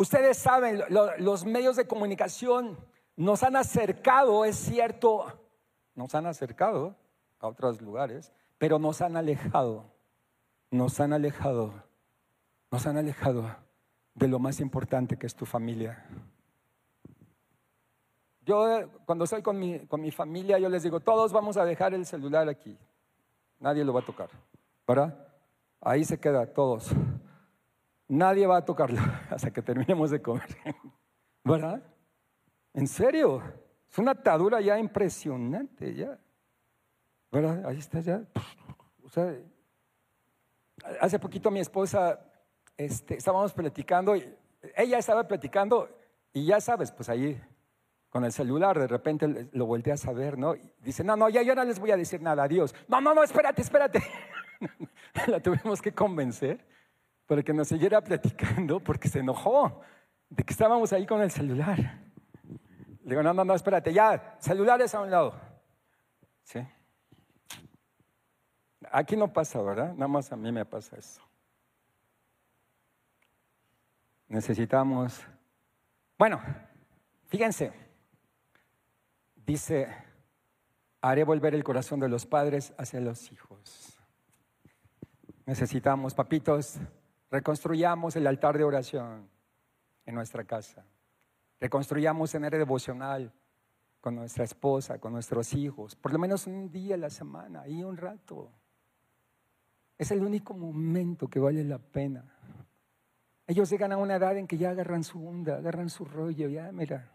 Ustedes 0.00 0.38
saben, 0.38 0.80
los 1.18 1.44
medios 1.44 1.76
de 1.76 1.86
comunicación 1.86 2.78
nos 3.16 3.42
han 3.42 3.54
acercado, 3.54 4.46
es 4.46 4.56
cierto, 4.56 5.26
nos 5.94 6.14
han 6.14 6.24
acercado 6.24 6.96
a 7.38 7.48
otros 7.48 7.82
lugares, 7.82 8.32
pero 8.56 8.78
nos 8.78 9.02
han 9.02 9.18
alejado, 9.18 9.92
nos 10.70 10.98
han 11.00 11.12
alejado, 11.12 11.84
nos 12.70 12.86
han 12.86 12.96
alejado 12.96 13.54
de 14.14 14.28
lo 14.28 14.38
más 14.38 14.58
importante 14.60 15.18
que 15.18 15.26
es 15.26 15.34
tu 15.34 15.44
familia. 15.44 16.06
Yo 18.42 18.88
cuando 19.04 19.24
estoy 19.24 19.42
con 19.42 19.58
mi, 19.58 19.86
con 19.86 20.00
mi 20.00 20.10
familia, 20.10 20.58
yo 20.58 20.68
les 20.68 20.82
digo, 20.82 21.00
todos 21.00 21.32
vamos 21.32 21.56
a 21.56 21.64
dejar 21.64 21.94
el 21.94 22.06
celular 22.06 22.48
aquí, 22.48 22.76
nadie 23.58 23.84
lo 23.84 23.92
va 23.92 24.00
a 24.00 24.04
tocar, 24.04 24.30
¿verdad? 24.86 25.28
Ahí 25.80 26.04
se 26.04 26.18
queda, 26.18 26.46
todos. 26.46 26.90
Nadie 28.08 28.46
va 28.46 28.58
a 28.58 28.64
tocarlo 28.64 29.00
hasta 29.30 29.50
que 29.50 29.62
terminemos 29.62 30.10
de 30.10 30.20
comer. 30.20 30.48
¿Verdad? 31.44 31.82
¿En 32.74 32.86
serio? 32.86 33.42
Es 33.90 33.98
una 33.98 34.12
atadura 34.12 34.60
ya 34.60 34.78
impresionante, 34.78 35.94
ya. 35.94 36.18
¿Verdad? 37.30 37.64
Ahí 37.66 37.78
está 37.78 38.00
ya. 38.00 38.22
O 39.04 39.08
sea, 39.08 39.34
hace 41.00 41.18
poquito 41.18 41.50
mi 41.50 41.60
esposa, 41.60 42.20
este, 42.76 43.16
estábamos 43.16 43.52
platicando, 43.52 44.16
y 44.16 44.36
ella 44.76 44.98
estaba 44.98 45.26
platicando 45.26 45.88
y 46.32 46.46
ya 46.46 46.60
sabes, 46.60 46.92
pues 46.92 47.08
ahí 47.08 47.40
con 48.10 48.24
el 48.24 48.32
celular, 48.32 48.78
de 48.78 48.88
repente 48.88 49.48
lo 49.52 49.66
volteé 49.66 49.92
a 49.92 49.96
saber, 49.96 50.36
¿no? 50.36 50.54
Dice, 50.80 51.04
no, 51.04 51.16
no, 51.16 51.28
ya 51.28 51.42
yo 51.42 51.54
no 51.54 51.64
les 51.64 51.78
voy 51.78 51.92
a 51.92 51.96
decir 51.96 52.20
nada, 52.20 52.42
adiós. 52.42 52.74
No, 52.88 53.00
no, 53.00 53.14
no, 53.14 53.22
espérate, 53.22 53.62
espérate. 53.62 54.02
La 55.28 55.40
tuvimos 55.40 55.80
que 55.80 55.92
convencer 55.92 56.66
para 57.26 57.42
que 57.44 57.54
nos 57.54 57.68
siguiera 57.68 58.00
platicando 58.02 58.80
porque 58.80 59.08
se 59.08 59.20
enojó 59.20 59.80
de 60.28 60.42
que 60.42 60.52
estábamos 60.52 60.92
ahí 60.92 61.06
con 61.06 61.22
el 61.22 61.30
celular. 61.30 62.00
Le 63.04 63.10
digo, 63.10 63.22
no, 63.22 63.32
no, 63.32 63.44
no, 63.44 63.54
espérate, 63.54 63.92
ya, 63.92 64.36
celulares 64.40 64.92
a 64.94 65.00
un 65.00 65.10
lado. 65.10 65.34
¿Sí? 66.42 66.66
Aquí 68.90 69.16
no 69.16 69.32
pasa, 69.32 69.62
¿verdad? 69.62 69.92
Nada 69.92 70.08
más 70.08 70.32
a 70.32 70.36
mí 70.36 70.50
me 70.50 70.64
pasa 70.64 70.96
eso. 70.96 71.22
Necesitamos, 74.26 75.20
bueno, 76.18 76.40
fíjense, 77.28 77.72
dice, 79.50 79.88
haré 81.00 81.24
volver 81.24 81.54
el 81.54 81.64
corazón 81.64 82.00
de 82.00 82.08
los 82.08 82.26
padres 82.26 82.72
hacia 82.78 83.00
los 83.00 83.32
hijos. 83.32 83.98
Necesitamos, 85.46 86.14
papitos, 86.14 86.80
Reconstruyamos 87.30 88.16
el 88.16 88.26
altar 88.26 88.58
de 88.58 88.64
oración 88.64 89.28
en 90.04 90.14
nuestra 90.14 90.44
casa. 90.44 90.84
Reconstruyamos 91.60 92.34
en 92.34 92.44
área 92.44 92.58
devocional 92.58 93.32
con 94.00 94.16
nuestra 94.16 94.44
esposa, 94.44 94.98
con 94.98 95.12
nuestros 95.12 95.54
hijos, 95.54 95.94
por 95.94 96.12
lo 96.12 96.18
menos 96.18 96.46
un 96.46 96.72
día 96.72 96.96
a 96.96 96.98
la 96.98 97.10
semana, 97.10 97.62
ahí 97.62 97.84
un 97.84 97.96
rato. 97.96 98.50
Es 99.96 100.10
el 100.10 100.24
único 100.24 100.54
momento 100.54 101.28
que 101.28 101.38
vale 101.38 101.62
la 101.62 101.78
pena. 101.78 102.24
Ellos 103.46 103.70
llegan 103.70 103.92
a 103.92 103.96
una 103.96 104.16
edad 104.16 104.36
en 104.36 104.46
que 104.46 104.56
ya 104.56 104.70
agarran 104.70 105.04
su 105.04 105.24
onda, 105.24 105.56
agarran 105.56 105.90
su 105.90 106.04
rollo, 106.04 106.48
ya 106.48 106.72
mira. 106.72 107.12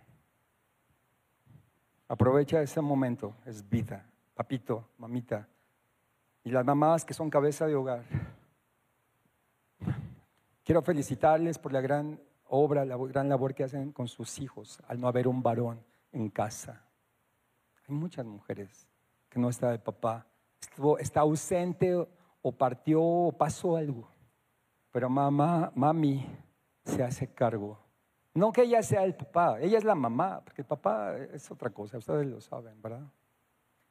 Aprovecha 2.08 2.62
ese 2.62 2.82
momento, 2.82 3.36
es 3.46 3.68
vida. 3.68 4.06
Papito, 4.34 4.90
mamita. 4.98 5.48
Y 6.44 6.52
las 6.52 6.66
mamás 6.66 7.06
que 7.06 7.14
son 7.14 7.30
cabeza 7.30 7.66
de 7.66 7.76
hogar 7.76 8.04
Quiero 10.66 10.82
felicitarles 10.82 11.60
por 11.60 11.72
la 11.72 11.80
gran 11.80 12.20
obra, 12.48 12.86
la 12.86 12.98
gran 12.98 13.30
labor 13.30 13.54
que 13.54 13.64
hacen 13.64 13.92
con 13.92 14.08
sus 14.08 14.40
hijos 14.40 14.80
al 14.88 15.00
no 15.00 15.08
haber 15.08 15.28
un 15.28 15.44
varón 15.44 15.80
en 16.12 16.28
casa. 16.30 16.84
Hay 17.88 17.94
muchas 17.94 18.26
mujeres 18.26 18.88
que 19.30 19.40
no 19.40 19.50
está 19.50 19.72
el 19.72 19.80
papá, 19.80 20.26
está 21.00 21.20
ausente 21.20 21.96
o 22.42 22.52
partió 22.52 23.04
o 23.04 23.32
pasó 23.32 23.78
algo. 23.78 24.10
Pero 24.92 25.08
mamá, 25.08 25.72
mami 25.76 26.26
se 26.84 27.04
hace 27.04 27.32
cargo. 27.32 27.78
No 28.36 28.52
que 28.52 28.64
ella 28.64 28.84
sea 28.84 29.06
el 29.06 29.16
papá, 29.16 29.60
ella 29.62 29.78
es 29.78 29.86
la 29.86 29.96
mamá, 29.96 30.42
porque 30.44 30.62
el 30.62 30.68
papá 30.68 31.18
es 31.18 31.50
otra 31.50 31.70
cosa, 31.70 31.98
ustedes 31.98 32.28
lo 32.28 32.42
saben, 32.42 32.82
¿verdad? 32.82 33.08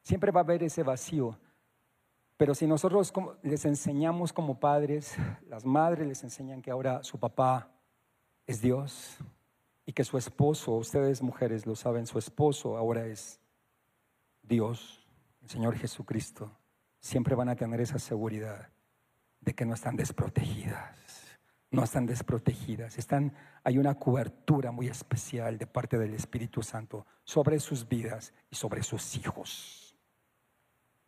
Siempre 0.02 0.30
va 0.30 0.40
a 0.40 0.44
haber 0.44 0.62
ese 0.62 0.82
vacío. 0.82 1.38
Pero 2.36 2.54
si 2.54 2.66
nosotros 2.66 3.10
les 3.42 3.64
enseñamos 3.64 4.34
como 4.34 4.60
padres, 4.60 5.16
las 5.48 5.64
madres 5.64 6.06
les 6.06 6.22
enseñan 6.24 6.60
que 6.60 6.70
ahora 6.70 7.02
su 7.02 7.18
papá 7.18 7.70
es 8.46 8.60
Dios 8.60 9.16
y 9.86 9.94
que 9.94 10.04
su 10.04 10.18
esposo, 10.18 10.72
ustedes 10.72 11.22
mujeres 11.22 11.64
lo 11.64 11.74
saben, 11.74 12.06
su 12.06 12.18
esposo 12.18 12.76
ahora 12.76 13.06
es 13.06 13.40
Dios, 14.42 15.08
el 15.42 15.48
Señor 15.48 15.74
Jesucristo, 15.76 16.50
siempre 17.00 17.34
van 17.34 17.48
a 17.48 17.56
tener 17.56 17.80
esa 17.80 17.98
seguridad 17.98 18.68
de 19.40 19.54
que 19.54 19.64
no 19.64 19.72
están 19.72 19.96
desprotegidas. 19.96 21.03
No 21.74 21.82
están 21.82 22.06
desprotegidas, 22.06 22.98
están, 22.98 23.34
hay 23.64 23.78
una 23.78 23.96
cobertura 23.96 24.70
muy 24.70 24.86
especial 24.86 25.58
de 25.58 25.66
parte 25.66 25.98
del 25.98 26.14
Espíritu 26.14 26.62
Santo 26.62 27.04
sobre 27.24 27.58
sus 27.58 27.88
vidas 27.88 28.32
y 28.48 28.54
sobre 28.54 28.84
sus 28.84 29.16
hijos. 29.16 29.96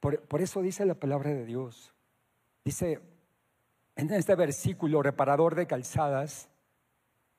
Por, 0.01 0.41
eso 0.41 0.62
dice 0.62 0.85
la 0.85 0.97
palabra 0.97 1.31
de 1.31 1.45
Dios. 1.45 1.95
Dice 2.64 3.01
en 3.95 4.12
este 4.12 4.35
versículo, 4.35 5.05
reparador 5.05 5.55
de 5.55 5.69
calzadas, 5.69 6.49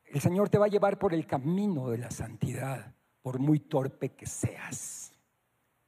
el 0.06 0.22
Señor 0.22 0.48
te 0.48 0.58
va 0.58 0.68
a 0.68 0.70
llevar 0.70 0.98
por 0.98 1.14
el 1.14 1.28
camino 1.28 1.90
de 1.90 1.98
la 1.98 2.12
santidad, 2.12 2.94
por 3.22 3.40
muy 3.40 3.60
torpe 3.60 4.14
que 4.14 4.26
seas. 4.26 5.12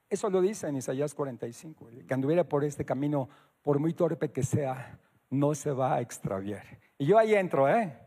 Eso 0.09 0.29
lo 0.29 0.41
dice 0.41 0.67
en 0.67 0.75
Isaías 0.75 1.15
45. 1.15 1.87
El 1.87 2.05
que 2.05 2.13
anduviera 2.13 2.43
por 2.43 2.65
este 2.65 2.83
camino, 2.83 3.29
por 3.61 3.79
muy 3.79 3.93
torpe 3.93 4.29
que 4.29 4.43
sea, 4.43 4.99
no 5.29 5.53
se 5.55 5.71
va 5.71 5.95
a 5.95 6.01
extraviar. 6.01 6.65
Y 6.97 7.05
yo 7.05 7.17
ahí 7.17 7.35
entro, 7.35 7.69
¿eh? 7.69 7.97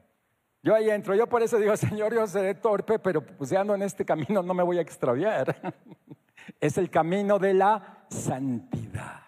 Yo 0.62 0.74
ahí 0.74 0.90
entro. 0.90 1.14
Yo 1.14 1.26
por 1.28 1.42
eso 1.42 1.58
digo, 1.58 1.76
Señor, 1.76 2.14
yo 2.14 2.26
seré 2.26 2.54
torpe, 2.54 2.98
pero 2.98 3.24
pues 3.24 3.50
ya 3.50 3.60
ando 3.60 3.74
en 3.74 3.82
este 3.82 4.04
camino, 4.04 4.42
no 4.42 4.54
me 4.54 4.62
voy 4.62 4.78
a 4.78 4.82
extraviar. 4.82 5.74
Es 6.60 6.76
el 6.76 6.90
camino 6.90 7.38
de 7.38 7.54
la 7.54 8.04
santidad. 8.08 9.22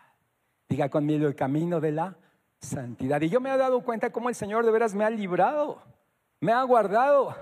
Diga 0.68 0.88
conmigo 0.88 1.28
el 1.28 1.36
camino 1.36 1.80
de 1.80 1.92
la 1.92 2.16
santidad. 2.59 3.20
Y 3.20 3.28
yo 3.28 3.40
me 3.40 3.55
he 3.55 3.57
dado 3.57 3.84
cuenta 3.84 4.11
cómo 4.11 4.28
el 4.28 4.34
Señor 4.34 4.64
de 4.64 4.72
veras 4.72 4.95
me 4.95 5.05
ha 5.05 5.11
librado, 5.11 5.80
me 6.40 6.51
ha 6.51 6.61
guardado. 6.64 7.36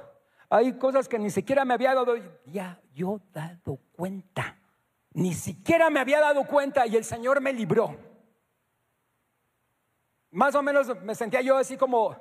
Hay 0.50 0.74
cosas 0.74 1.08
que 1.08 1.18
ni 1.18 1.30
siquiera 1.30 1.64
me 1.64 1.72
había 1.72 1.94
dado, 1.94 2.16
ya 2.44 2.82
yo 2.92 3.22
dado 3.32 3.78
cuenta. 3.92 4.58
Ni 5.14 5.32
siquiera 5.32 5.88
me 5.88 6.00
había 6.00 6.20
dado 6.20 6.46
cuenta 6.46 6.86
y 6.86 6.96
el 6.96 7.04
Señor 7.04 7.40
me 7.40 7.54
libró. 7.54 7.96
Más 10.32 10.54
o 10.54 10.62
menos 10.62 11.00
me 11.02 11.14
sentía 11.14 11.40
yo 11.40 11.56
así 11.56 11.76
como, 11.76 12.16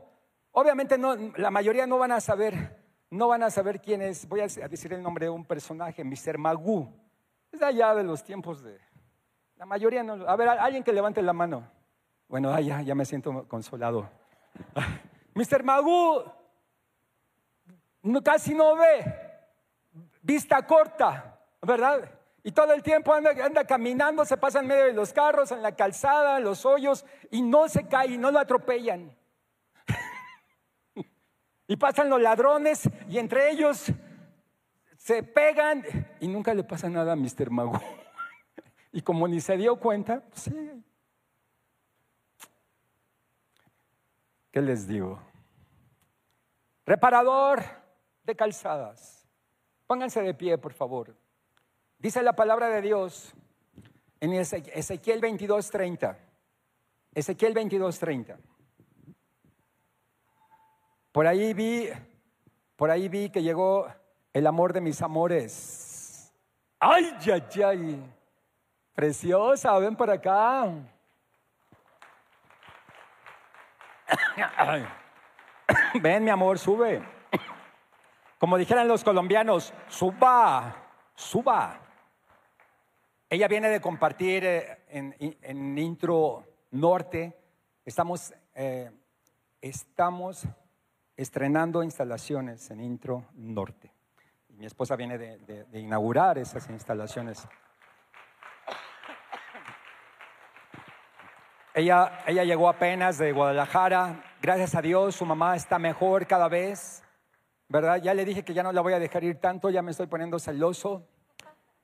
obviamente 0.52 0.98
no, 0.98 1.16
la 1.16 1.50
mayoría 1.50 1.88
no 1.88 1.98
van 1.98 2.12
a 2.12 2.22
saber 2.22 2.80
no 3.12 3.28
van 3.28 3.44
a 3.44 3.52
saber 3.52 3.82
quién 3.82 4.02
es. 4.02 4.28
Voy 4.28 4.40
a 4.40 4.48
decir 4.48 4.94
el 4.94 5.04
nombre 5.04 5.26
de 5.26 5.30
un 5.30 5.46
personaje, 5.46 6.04
Mr. 6.04 6.38
Magoo. 6.38 6.90
Es 7.52 7.60
de 7.60 7.66
allá 7.66 7.94
de 7.94 8.04
los 8.04 8.24
tiempos 8.24 8.64
de... 8.64 8.80
La 9.58 9.66
mayoría 9.66 10.02
no... 10.02 10.14
A 10.28 10.36
ver, 10.38 10.48
alguien 10.48 10.82
que 10.82 10.94
levante 10.94 11.22
la 11.22 11.34
mano. 11.34 11.70
Bueno, 12.30 12.58
ya, 12.62 12.82
ya 12.82 12.96
me 12.96 13.04
siento 13.04 13.46
consolado. 13.50 14.10
Mr. 15.36 15.64
Magoo 15.64 16.34
casi 18.24 18.56
no 18.56 18.76
ve, 18.78 19.04
vista 20.22 20.66
corta, 20.66 21.38
¿verdad? 21.62 22.10
Y 22.44 22.52
todo 22.52 22.74
el 22.74 22.82
tiempo 22.82 23.14
anda, 23.14 23.32
anda, 23.44 23.66
caminando, 23.66 24.26
se 24.26 24.36
pasa 24.38 24.60
en 24.60 24.68
medio 24.68 24.86
de 24.86 24.94
los 24.94 25.14
carros, 25.14 25.52
en 25.52 25.62
la 25.62 25.76
calzada, 25.76 26.38
en 26.38 26.44
los 26.44 26.66
hoyos, 26.66 27.06
y 27.30 27.42
no 27.42 27.70
se 27.70 27.88
cae, 27.88 28.14
y 28.14 28.18
no 28.18 28.32
lo 28.32 28.40
atropellan. 28.40 29.16
y 31.68 31.76
pasan 31.76 32.10
los 32.10 32.20
ladrones, 32.20 32.90
y 33.08 33.20
entre 33.20 33.52
ellos 33.52 33.92
se 34.98 35.22
pegan, 35.22 35.84
y 36.20 36.28
nunca 36.28 36.54
le 36.54 36.64
pasa 36.64 36.90
nada 36.90 37.14
a 37.14 37.16
Mr. 37.16 37.52
Mago. 37.52 37.80
y 38.92 39.02
como 39.02 39.28
ni 39.28 39.40
se 39.40 39.56
dio 39.58 39.76
cuenta, 39.76 40.22
pues 40.22 40.42
sí. 40.42 40.84
¿Qué 44.52 44.62
les 44.62 44.88
digo? 44.88 45.22
Reparador 46.86 47.64
de 48.24 48.36
calzadas. 48.36 49.28
Pónganse 49.88 50.22
de 50.22 50.34
pie, 50.34 50.58
por 50.58 50.74
favor. 50.74 51.16
Dice 52.02 52.24
la 52.24 52.34
palabra 52.34 52.68
de 52.68 52.82
Dios 52.82 53.36
en 54.20 54.34
Ezequiel 54.34 55.22
22:30. 55.22 56.18
Ezequiel 57.14 57.54
22:30. 57.54 58.40
Por 61.12 61.28
ahí 61.28 61.54
vi, 61.54 61.90
por 62.76 62.90
ahí 62.90 63.08
vi 63.08 63.30
que 63.30 63.44
llegó 63.44 63.88
el 64.34 64.48
amor 64.48 64.74
de 64.74 64.82
mis 64.82 65.00
amores. 65.04 66.34
Ay, 66.80 67.16
ay, 67.32 67.62
ay. 67.64 68.14
Preciosa, 68.96 69.78
ven 69.78 69.96
por 69.96 70.10
acá. 70.10 70.74
Ven, 76.02 76.24
mi 76.24 76.32
amor, 76.32 76.58
sube. 76.58 77.00
Como 78.40 78.58
dijeran 78.58 78.88
los 78.88 79.04
colombianos, 79.04 79.72
suba, 79.88 80.76
suba. 81.14 81.91
Ella 83.32 83.48
viene 83.48 83.70
de 83.70 83.80
compartir 83.80 84.44
eh, 84.44 84.78
en, 84.90 85.78
Intro 85.78 86.44
Norte. 86.72 87.34
Estamos, 87.86 88.34
eh, 88.54 88.92
estamos 89.62 90.46
estrenando 91.16 91.82
instalaciones 91.82 92.70
en 92.72 92.82
Intro 92.82 93.24
Norte. 93.36 93.90
Mi 94.50 94.66
esposa 94.66 94.98
viene 94.98 95.18
de, 95.18 95.66
inaugurar 95.80 96.40
esas 96.40 96.70
instalaciones. 96.70 97.48
Ella, 101.74 102.24
ella 102.28 102.44
llegó 102.44 102.68
apenas 102.68 103.18
de 103.18 103.32
Guadalajara. 103.32 104.26
Gracias 104.42 104.76
a 104.76 104.82
Dios, 104.82 105.16
su 105.16 105.26
mamá 105.26 105.56
está 105.56 105.80
mejor 105.80 106.28
cada 106.28 106.50
vez. 106.50 107.02
¿Verdad? 107.70 108.02
Ya 108.04 108.14
le 108.14 108.26
dije 108.26 108.44
que 108.44 108.54
ya 108.54 108.62
no 108.62 108.74
la 108.74 108.82
voy 108.82 108.92
a 108.92 109.00
dejar 109.00 109.24
ir 109.24 109.40
tanto, 109.40 109.70
ya 109.70 109.82
me 109.82 109.92
estoy 109.92 110.08
poniendo 110.08 110.38
celoso. 110.38 111.08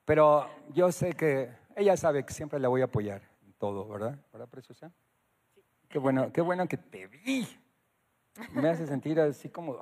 Pero 0.08 0.50
yo 0.74 0.90
sé 0.90 1.12
que 1.12 1.52
ella 1.76 1.98
sabe 1.98 2.26
que 2.26 2.32
siempre 2.32 2.62
la 2.62 2.70
voy 2.70 2.80
a 2.80 2.86
apoyar 2.86 3.22
en 3.46 3.52
todo, 3.56 3.86
¿verdad? 3.90 4.18
¿Verdad, 4.32 4.48
preciosa? 4.48 4.90
Qué 5.90 6.00
bueno, 6.00 6.32
qué 6.32 6.40
bueno 6.40 6.66
que 6.66 6.78
te 6.78 7.08
vi. 7.08 7.46
Me 8.54 8.70
hace 8.70 8.88
sentir 8.88 9.20
así 9.20 9.50
como, 9.50 9.82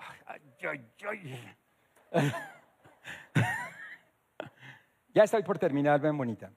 ya 5.13 5.23
estoy 5.23 5.43
por 5.43 5.59
terminar, 5.59 6.01
ven 6.01 6.17
bonita. 6.17 6.51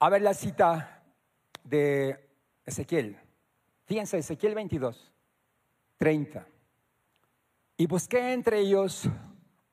A 0.00 0.08
ver 0.08 0.22
la 0.22 0.34
cita 0.34 1.04
de 1.62 2.28
Ezequiel. 2.66 3.16
Fíjense, 3.84 4.18
Ezequiel 4.18 4.56
22, 4.56 5.12
30. 5.96 6.44
Y 7.76 7.86
busqué 7.86 8.32
entre 8.32 8.58
ellos 8.58 9.08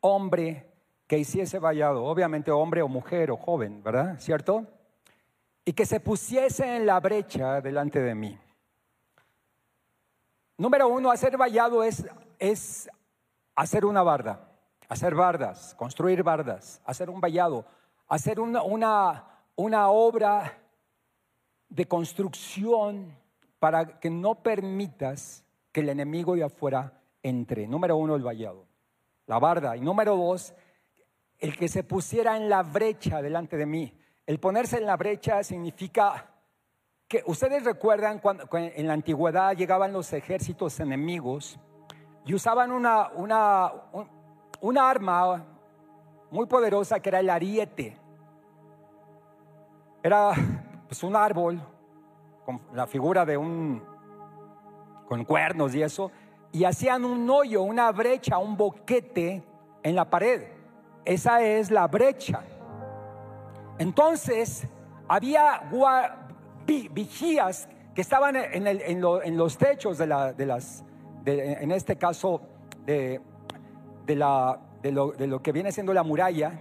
hombre 0.02 0.69
que 1.10 1.18
hiciese 1.18 1.58
vallado, 1.58 2.06
obviamente 2.06 2.52
hombre 2.52 2.84
o 2.84 2.88
mujer 2.88 3.32
o 3.32 3.36
joven, 3.36 3.82
¿verdad? 3.82 4.20
¿Cierto? 4.20 4.68
Y 5.66 5.74
que 5.74 5.88
se 5.88 6.00
pusiese 6.00 6.76
en 6.76 6.86
la 6.86 7.00
brecha 7.00 7.62
delante 7.62 8.00
de 8.00 8.14
mí. 8.14 8.38
Número 10.56 10.88
uno, 10.88 11.10
hacer 11.10 11.36
vallado 11.36 11.84
es, 11.84 12.06
es 12.38 12.88
hacer 13.56 13.86
una 13.86 14.04
barda, 14.04 14.52
hacer 14.88 15.16
bardas, 15.16 15.74
construir 15.74 16.22
bardas, 16.22 16.80
hacer 16.86 17.10
un 17.10 17.20
vallado, 17.20 17.66
hacer 18.08 18.40
una, 18.40 18.62
una, 18.62 19.26
una 19.56 19.90
obra 19.90 20.60
de 21.70 21.88
construcción 21.88 23.18
para 23.58 24.00
que 24.00 24.12
no 24.12 24.36
permitas 24.36 25.44
que 25.72 25.80
el 25.80 25.90
enemigo 25.90 26.36
de 26.36 26.44
afuera 26.44 27.02
entre. 27.24 27.68
Número 27.68 27.98
uno, 27.98 28.16
el 28.16 28.22
vallado, 28.22 28.68
la 29.26 29.40
barda. 29.40 29.76
Y 29.76 29.82
número 29.82 30.16
dos, 30.16 30.54
el 31.40 31.56
que 31.56 31.68
se 31.68 31.84
pusiera 31.84 32.38
en 32.38 32.50
la 32.50 32.64
brecha 32.64 33.22
delante 33.22 33.58
de 33.58 33.66
mí. 33.66 33.94
El 34.26 34.40
ponerse 34.40 34.78
en 34.78 34.86
la 34.86 34.98
brecha 34.98 35.44
significa 35.44 36.28
que 37.08 37.24
ustedes 37.26 37.64
recuerdan 37.64 38.20
cuando, 38.20 38.48
en 38.52 38.88
la 38.88 38.94
antigüedad 38.94 39.56
llegaban 39.56 39.94
los 39.94 40.14
ejércitos 40.14 40.80
enemigos 40.80 41.60
y 42.26 42.34
usaban 42.36 42.72
una, 42.72 43.10
una, 43.16 43.72
una 44.62 44.90
arma 44.90 45.46
muy 46.30 46.46
poderosa 46.46 47.00
que 47.00 47.10
era 47.10 47.20
el 47.20 47.30
ariete. 47.30 47.98
Era 50.04 50.32
pues, 50.88 51.02
un 51.04 51.16
árbol 51.16 51.60
con 52.46 52.62
la 52.74 52.86
figura 52.86 53.26
de 53.26 53.38
un 53.38 53.84
con 55.08 55.26
cuernos 55.26 55.74
y 55.74 55.82
eso, 55.82 56.12
y 56.52 56.66
hacían 56.66 57.04
un 57.04 57.28
hoyo, 57.28 57.64
una 57.64 57.92
brecha, 57.92 58.38
un 58.38 58.56
boquete 58.56 59.44
en 59.82 59.96
la 59.96 60.08
pared. 60.08 60.59
Esa 61.10 61.42
es 61.42 61.72
la 61.72 61.88
brecha. 61.88 62.44
Entonces, 63.80 64.68
había 65.08 65.64
vigías 66.68 67.68
que 67.96 68.02
estaban 68.02 68.36
en, 68.36 69.02
los 69.36 69.58
techos 69.58 69.98
de, 69.98 70.06
las, 70.06 70.84
en 71.26 71.72
este 71.72 71.96
caso, 71.96 72.42
de, 72.86 73.20
lo, 74.14 75.42
que 75.42 75.52
viene 75.52 75.72
siendo 75.72 75.96
la 75.96 76.04
muralla, 76.04 76.52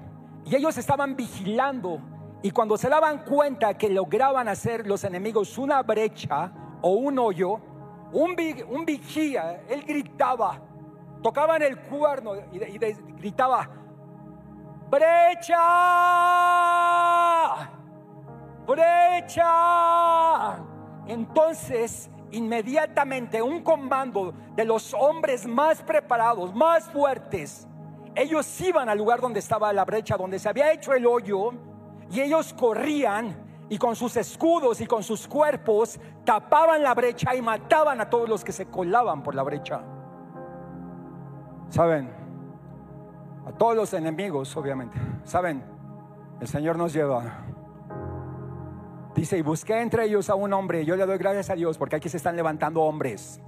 y 0.46 0.56
ellos 0.56 0.78
estaban 0.78 1.14
vigilando. 1.14 2.00
Y 2.40 2.50
cuando 2.50 2.78
se 2.78 2.88
daban 2.88 3.26
cuenta 3.26 3.76
que 3.76 3.90
lograban 3.90 4.48
hacer 4.48 4.86
los 4.86 5.04
enemigos 5.04 5.58
una 5.58 5.82
brecha 5.82 6.50
o 6.80 6.92
un 6.92 7.18
hoyo, 7.18 7.60
un, 8.14 8.34
vigía, 8.86 9.60
él 9.68 9.84
gritaba, 9.86 10.58
tocaba 11.22 11.56
en 11.56 11.64
el 11.64 11.78
cuerno 11.80 12.32
y, 12.50 12.78
gritaba, 13.18 13.68
brecha, 14.90 15.58
brecha. 18.66 20.56
Entonces, 21.06 22.10
inmediatamente 22.30 23.40
un 23.42 23.62
comando 23.62 24.34
de 24.54 24.64
los 24.64 24.94
hombres 24.94 25.46
más 25.46 25.82
preparados, 25.82 26.54
más 26.54 26.84
fuertes, 26.90 27.66
ellos 28.14 28.60
iban 28.60 28.88
al 28.88 28.98
lugar 28.98 29.20
donde 29.20 29.38
estaba 29.40 29.72
la 29.72 29.84
brecha, 29.84 30.16
donde 30.16 30.38
se 30.38 30.48
había 30.48 30.72
hecho 30.72 30.92
el 30.92 31.06
hoyo, 31.06 31.52
y 32.10 32.20
ellos 32.20 32.54
corrían 32.54 33.48
y 33.68 33.78
con 33.78 33.94
sus 33.94 34.16
escudos 34.16 34.80
y 34.80 34.86
con 34.86 35.02
sus 35.02 35.28
cuerpos 35.28 36.00
tapaban 36.24 36.82
la 36.82 36.94
brecha 36.94 37.34
y 37.34 37.42
mataban 37.42 38.00
a 38.00 38.08
todos 38.08 38.28
los 38.28 38.42
que 38.44 38.52
se 38.52 38.66
colaban 38.66 39.22
por 39.22 39.34
la 39.34 39.42
brecha. 39.42 39.82
¿Saben? 41.68 42.27
A 43.48 43.52
todos 43.52 43.74
los 43.74 43.92
enemigos, 43.94 44.54
obviamente. 44.56 44.98
¿Saben? 45.24 45.64
El 46.40 46.46
Señor 46.46 46.76
nos 46.76 46.92
lleva. 46.92 47.44
Dice, 49.14 49.38
y 49.38 49.42
busqué 49.42 49.80
entre 49.80 50.04
ellos 50.04 50.28
a 50.28 50.34
un 50.34 50.52
hombre. 50.52 50.84
Yo 50.84 50.94
le 50.96 51.06
doy 51.06 51.18
gracias 51.18 51.50
a 51.50 51.54
Dios 51.54 51.78
porque 51.78 51.96
aquí 51.96 52.08
se 52.08 52.18
están 52.18 52.36
levantando 52.36 52.82
hombres. 52.82 53.40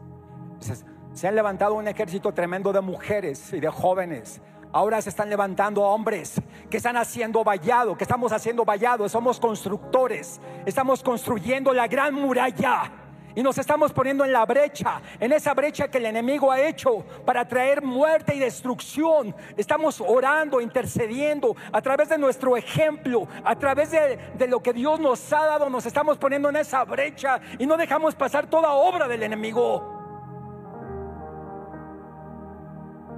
Se 1.12 1.28
han 1.28 1.34
levantado 1.34 1.74
un 1.74 1.86
ejército 1.86 2.32
tremendo 2.32 2.72
de 2.72 2.80
mujeres 2.80 3.53
y 3.53 3.61
de 3.61 3.68
jóvenes 3.68 4.40
Ahora 4.72 5.03
se 5.03 5.09
están 5.09 5.28
levantando 5.28 5.82
hombres 5.82 6.40
que 6.70 6.76
están 6.76 6.96
haciendo 6.96 7.42
vallado, 7.42 7.96
que 7.96 8.05
estamos 8.05 8.30
haciendo 8.30 8.64
vallado, 8.64 9.09
somos 9.09 9.40
constructores, 9.40 10.40
estamos 10.64 11.03
construyendo 11.03 11.72
la 11.72 11.88
gran 11.88 12.14
muralla. 12.14 12.92
Y 13.35 13.43
nos 13.43 13.59
estamos 13.59 13.93
poniendo 13.93 14.24
en 14.24 14.33
la 14.33 14.45
brecha, 14.45 15.01
en 15.18 15.33
esa 15.33 15.55
brecha 15.55 15.89
que 15.89 15.99
el 15.99 16.07
enemigo 16.07 16.51
ha 16.51 16.61
hecho 16.61 17.05
para 17.24 17.47
traer 17.47 17.83
muerte 17.83 18.35
y 18.35 18.39
destrucción. 18.39 19.35
Estamos 19.57 20.01
orando, 20.01 20.61
intercediendo 20.61 21.57
a 21.72 21.81
través 21.81 22.09
de 22.09 22.18
nuestro 22.18 22.57
ejemplo, 22.57 23.28
a 23.45 23.57
través 23.57 23.91
de, 23.91 24.18
de, 24.35 24.49
lo 24.49 24.62
que 24.62 24.72
Dios 24.72 24.99
nos 25.01 25.33
ha 25.33 25.47
dado. 25.47 25.70
Nos 25.70 25.87
estamos 25.87 26.18
poniendo 26.18 26.49
en 26.49 26.57
esa 26.57 26.85
brecha 26.85 27.41
y 27.59 27.66
no 27.66 27.76
dejamos 27.76 28.14
pasar 28.14 28.47
toda 28.49 28.72
obra 28.72 29.07
del 29.09 29.22
enemigo. 29.22 30.01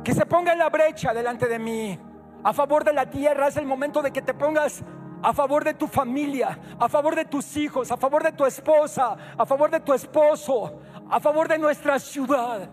que 0.03 0.15
se 0.15 0.27
ponga 0.27 0.53
en 0.53 0.59
la 0.59 0.69
brecha 0.69 1.15
delante 1.15 1.47
de 1.47 1.59
mí, 1.59 1.99
a 2.43 2.53
favor 2.53 2.85
de 2.85 2.93
la 2.93 3.09
tierra. 3.09 3.49
Es 3.49 3.57
el 3.57 3.67
momento 3.67 4.03
de 4.03 4.11
que 4.11 4.23
te 4.23 4.35
pongas 4.35 4.83
a 5.23 5.33
favor 5.33 5.65
de 5.65 5.75
tu 5.75 5.87
familia, 5.87 6.59
a 6.79 6.89
favor 6.89 7.15
de 7.15 7.25
tus 7.25 7.57
hijos, 7.57 7.91
a 7.93 7.97
favor 7.97 8.23
de 8.23 8.33
tu 8.33 8.45
esposa, 8.45 9.17
a 9.39 9.47
favor 9.47 9.71
de 9.71 9.81
tu 9.81 9.93
esposo, 9.93 10.81
a 11.09 11.21
favor 11.21 11.49
de 11.49 11.59
nuestra 11.59 11.99
ciudad, 11.99 12.69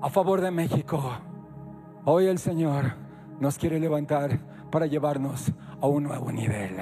a 0.00 0.10
favor 0.10 0.40
de 0.40 0.50
México. 0.50 1.02
Hoy 2.04 2.26
el 2.26 2.38
Señor 2.38 2.94
nos 3.40 3.56
quiere 3.56 3.80
levantar 3.80 4.38
para 4.70 4.86
llevarnos 4.86 5.50
a 5.80 5.86
un 5.86 6.02
nuevo 6.04 6.30
nivel, 6.30 6.76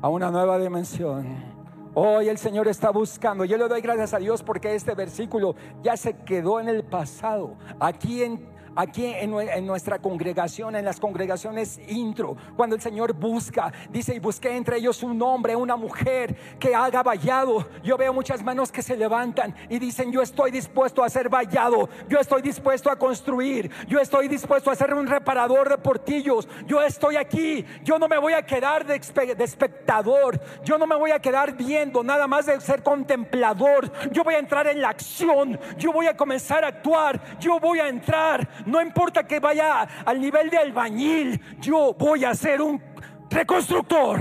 a 0.00 0.08
una 0.08 0.30
nueva 0.30 0.58
dimensión. 0.58 1.50
Hoy 1.92 2.28
el 2.28 2.38
Señor 2.38 2.68
está 2.68 2.90
buscando. 2.90 3.44
Yo 3.44 3.58
le 3.58 3.66
doy 3.68 3.80
gracias 3.80 4.14
a 4.14 4.18
Dios 4.18 4.42
porque 4.42 4.74
este 4.74 4.94
versículo 4.94 5.56
ya 5.82 5.96
se 5.96 6.16
quedó 6.18 6.60
en 6.60 6.68
el 6.68 6.84
pasado. 6.84 7.56
Aquí 7.80 8.22
en 8.22 8.48
aquí 8.76 9.06
en, 9.06 9.30
nuestra 9.66 9.98
congregación, 9.98 10.76
en 10.76 10.84
las 10.84 11.00
congregaciones 11.00 11.80
intro, 11.88 12.36
cuando 12.56 12.76
el 12.76 12.82
Señor 12.82 13.12
busca, 13.12 13.72
dice, 13.90 14.14
y 14.14 14.18
busqué 14.18 14.56
entre 14.56 14.78
ellos 14.78 15.02
un 15.02 15.20
hombre, 15.22 15.56
una 15.56 15.76
mujer 15.76 16.36
que 16.58 16.74
haga 16.74 17.02
vallado. 17.02 17.68
Yo 17.82 17.96
veo 17.96 18.12
muchas 18.12 18.42
manos 18.42 18.72
que 18.72 18.82
se 18.82 18.96
levantan 18.96 19.54
y 19.68 19.78
dicen, 19.78 20.12
yo 20.12 20.22
estoy 20.22 20.50
dispuesto 20.50 21.02
a 21.02 21.08
ser 21.08 21.28
vallado, 21.28 21.88
yo 22.08 22.18
estoy 22.18 22.42
dispuesto 22.42 22.90
a 22.90 22.96
construir, 22.96 23.70
yo 23.88 24.00
estoy 24.00 24.28
dispuesto 24.28 24.70
a 24.70 24.74
ser 24.74 24.94
un 24.94 25.06
reparador 25.06 25.68
de 25.68 25.78
portillos, 25.78 26.48
yo 26.66 26.82
estoy 26.82 27.16
aquí, 27.16 27.64
yo 27.82 27.98
no 27.98 28.08
me 28.08 28.18
voy 28.18 28.32
a 28.32 28.42
quedar 28.42 28.86
de 28.86 28.96
espectador, 29.44 30.40
yo 30.64 30.78
no 30.78 30.86
me 30.86 30.96
voy 30.96 31.10
a 31.10 31.20
quedar 31.20 31.56
viendo, 31.56 32.02
nada 32.02 32.26
más 32.26 32.46
de 32.46 32.60
ser 32.60 32.82
contemplador, 32.82 33.90
yo 34.12 34.24
voy 34.24 34.34
a 34.34 34.38
entrar 34.38 34.66
en 34.66 34.80
la 34.80 34.90
acción, 34.90 35.58
yo 35.78 35.92
voy 35.92 36.06
a 36.06 36.16
comenzar 36.16 36.64
a 36.64 36.68
actuar, 36.68 37.38
yo 37.38 37.58
voy 37.58 37.80
a 37.80 37.88
entrar 37.88 38.48
no 38.66 38.80
importa 38.80 39.26
que 39.26 39.40
vaya 39.40 39.82
al 40.04 40.20
nivel 40.20 40.50
de 40.50 40.58
albañil, 40.58 41.40
yo 41.60 41.94
voy 41.98 42.24
a 42.24 42.34
ser 42.34 42.60
un 42.60 42.82
reconstructor. 43.30 44.20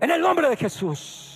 En 0.00 0.10
el 0.10 0.20
nombre 0.20 0.48
de 0.48 0.56
Jesús. 0.56 1.35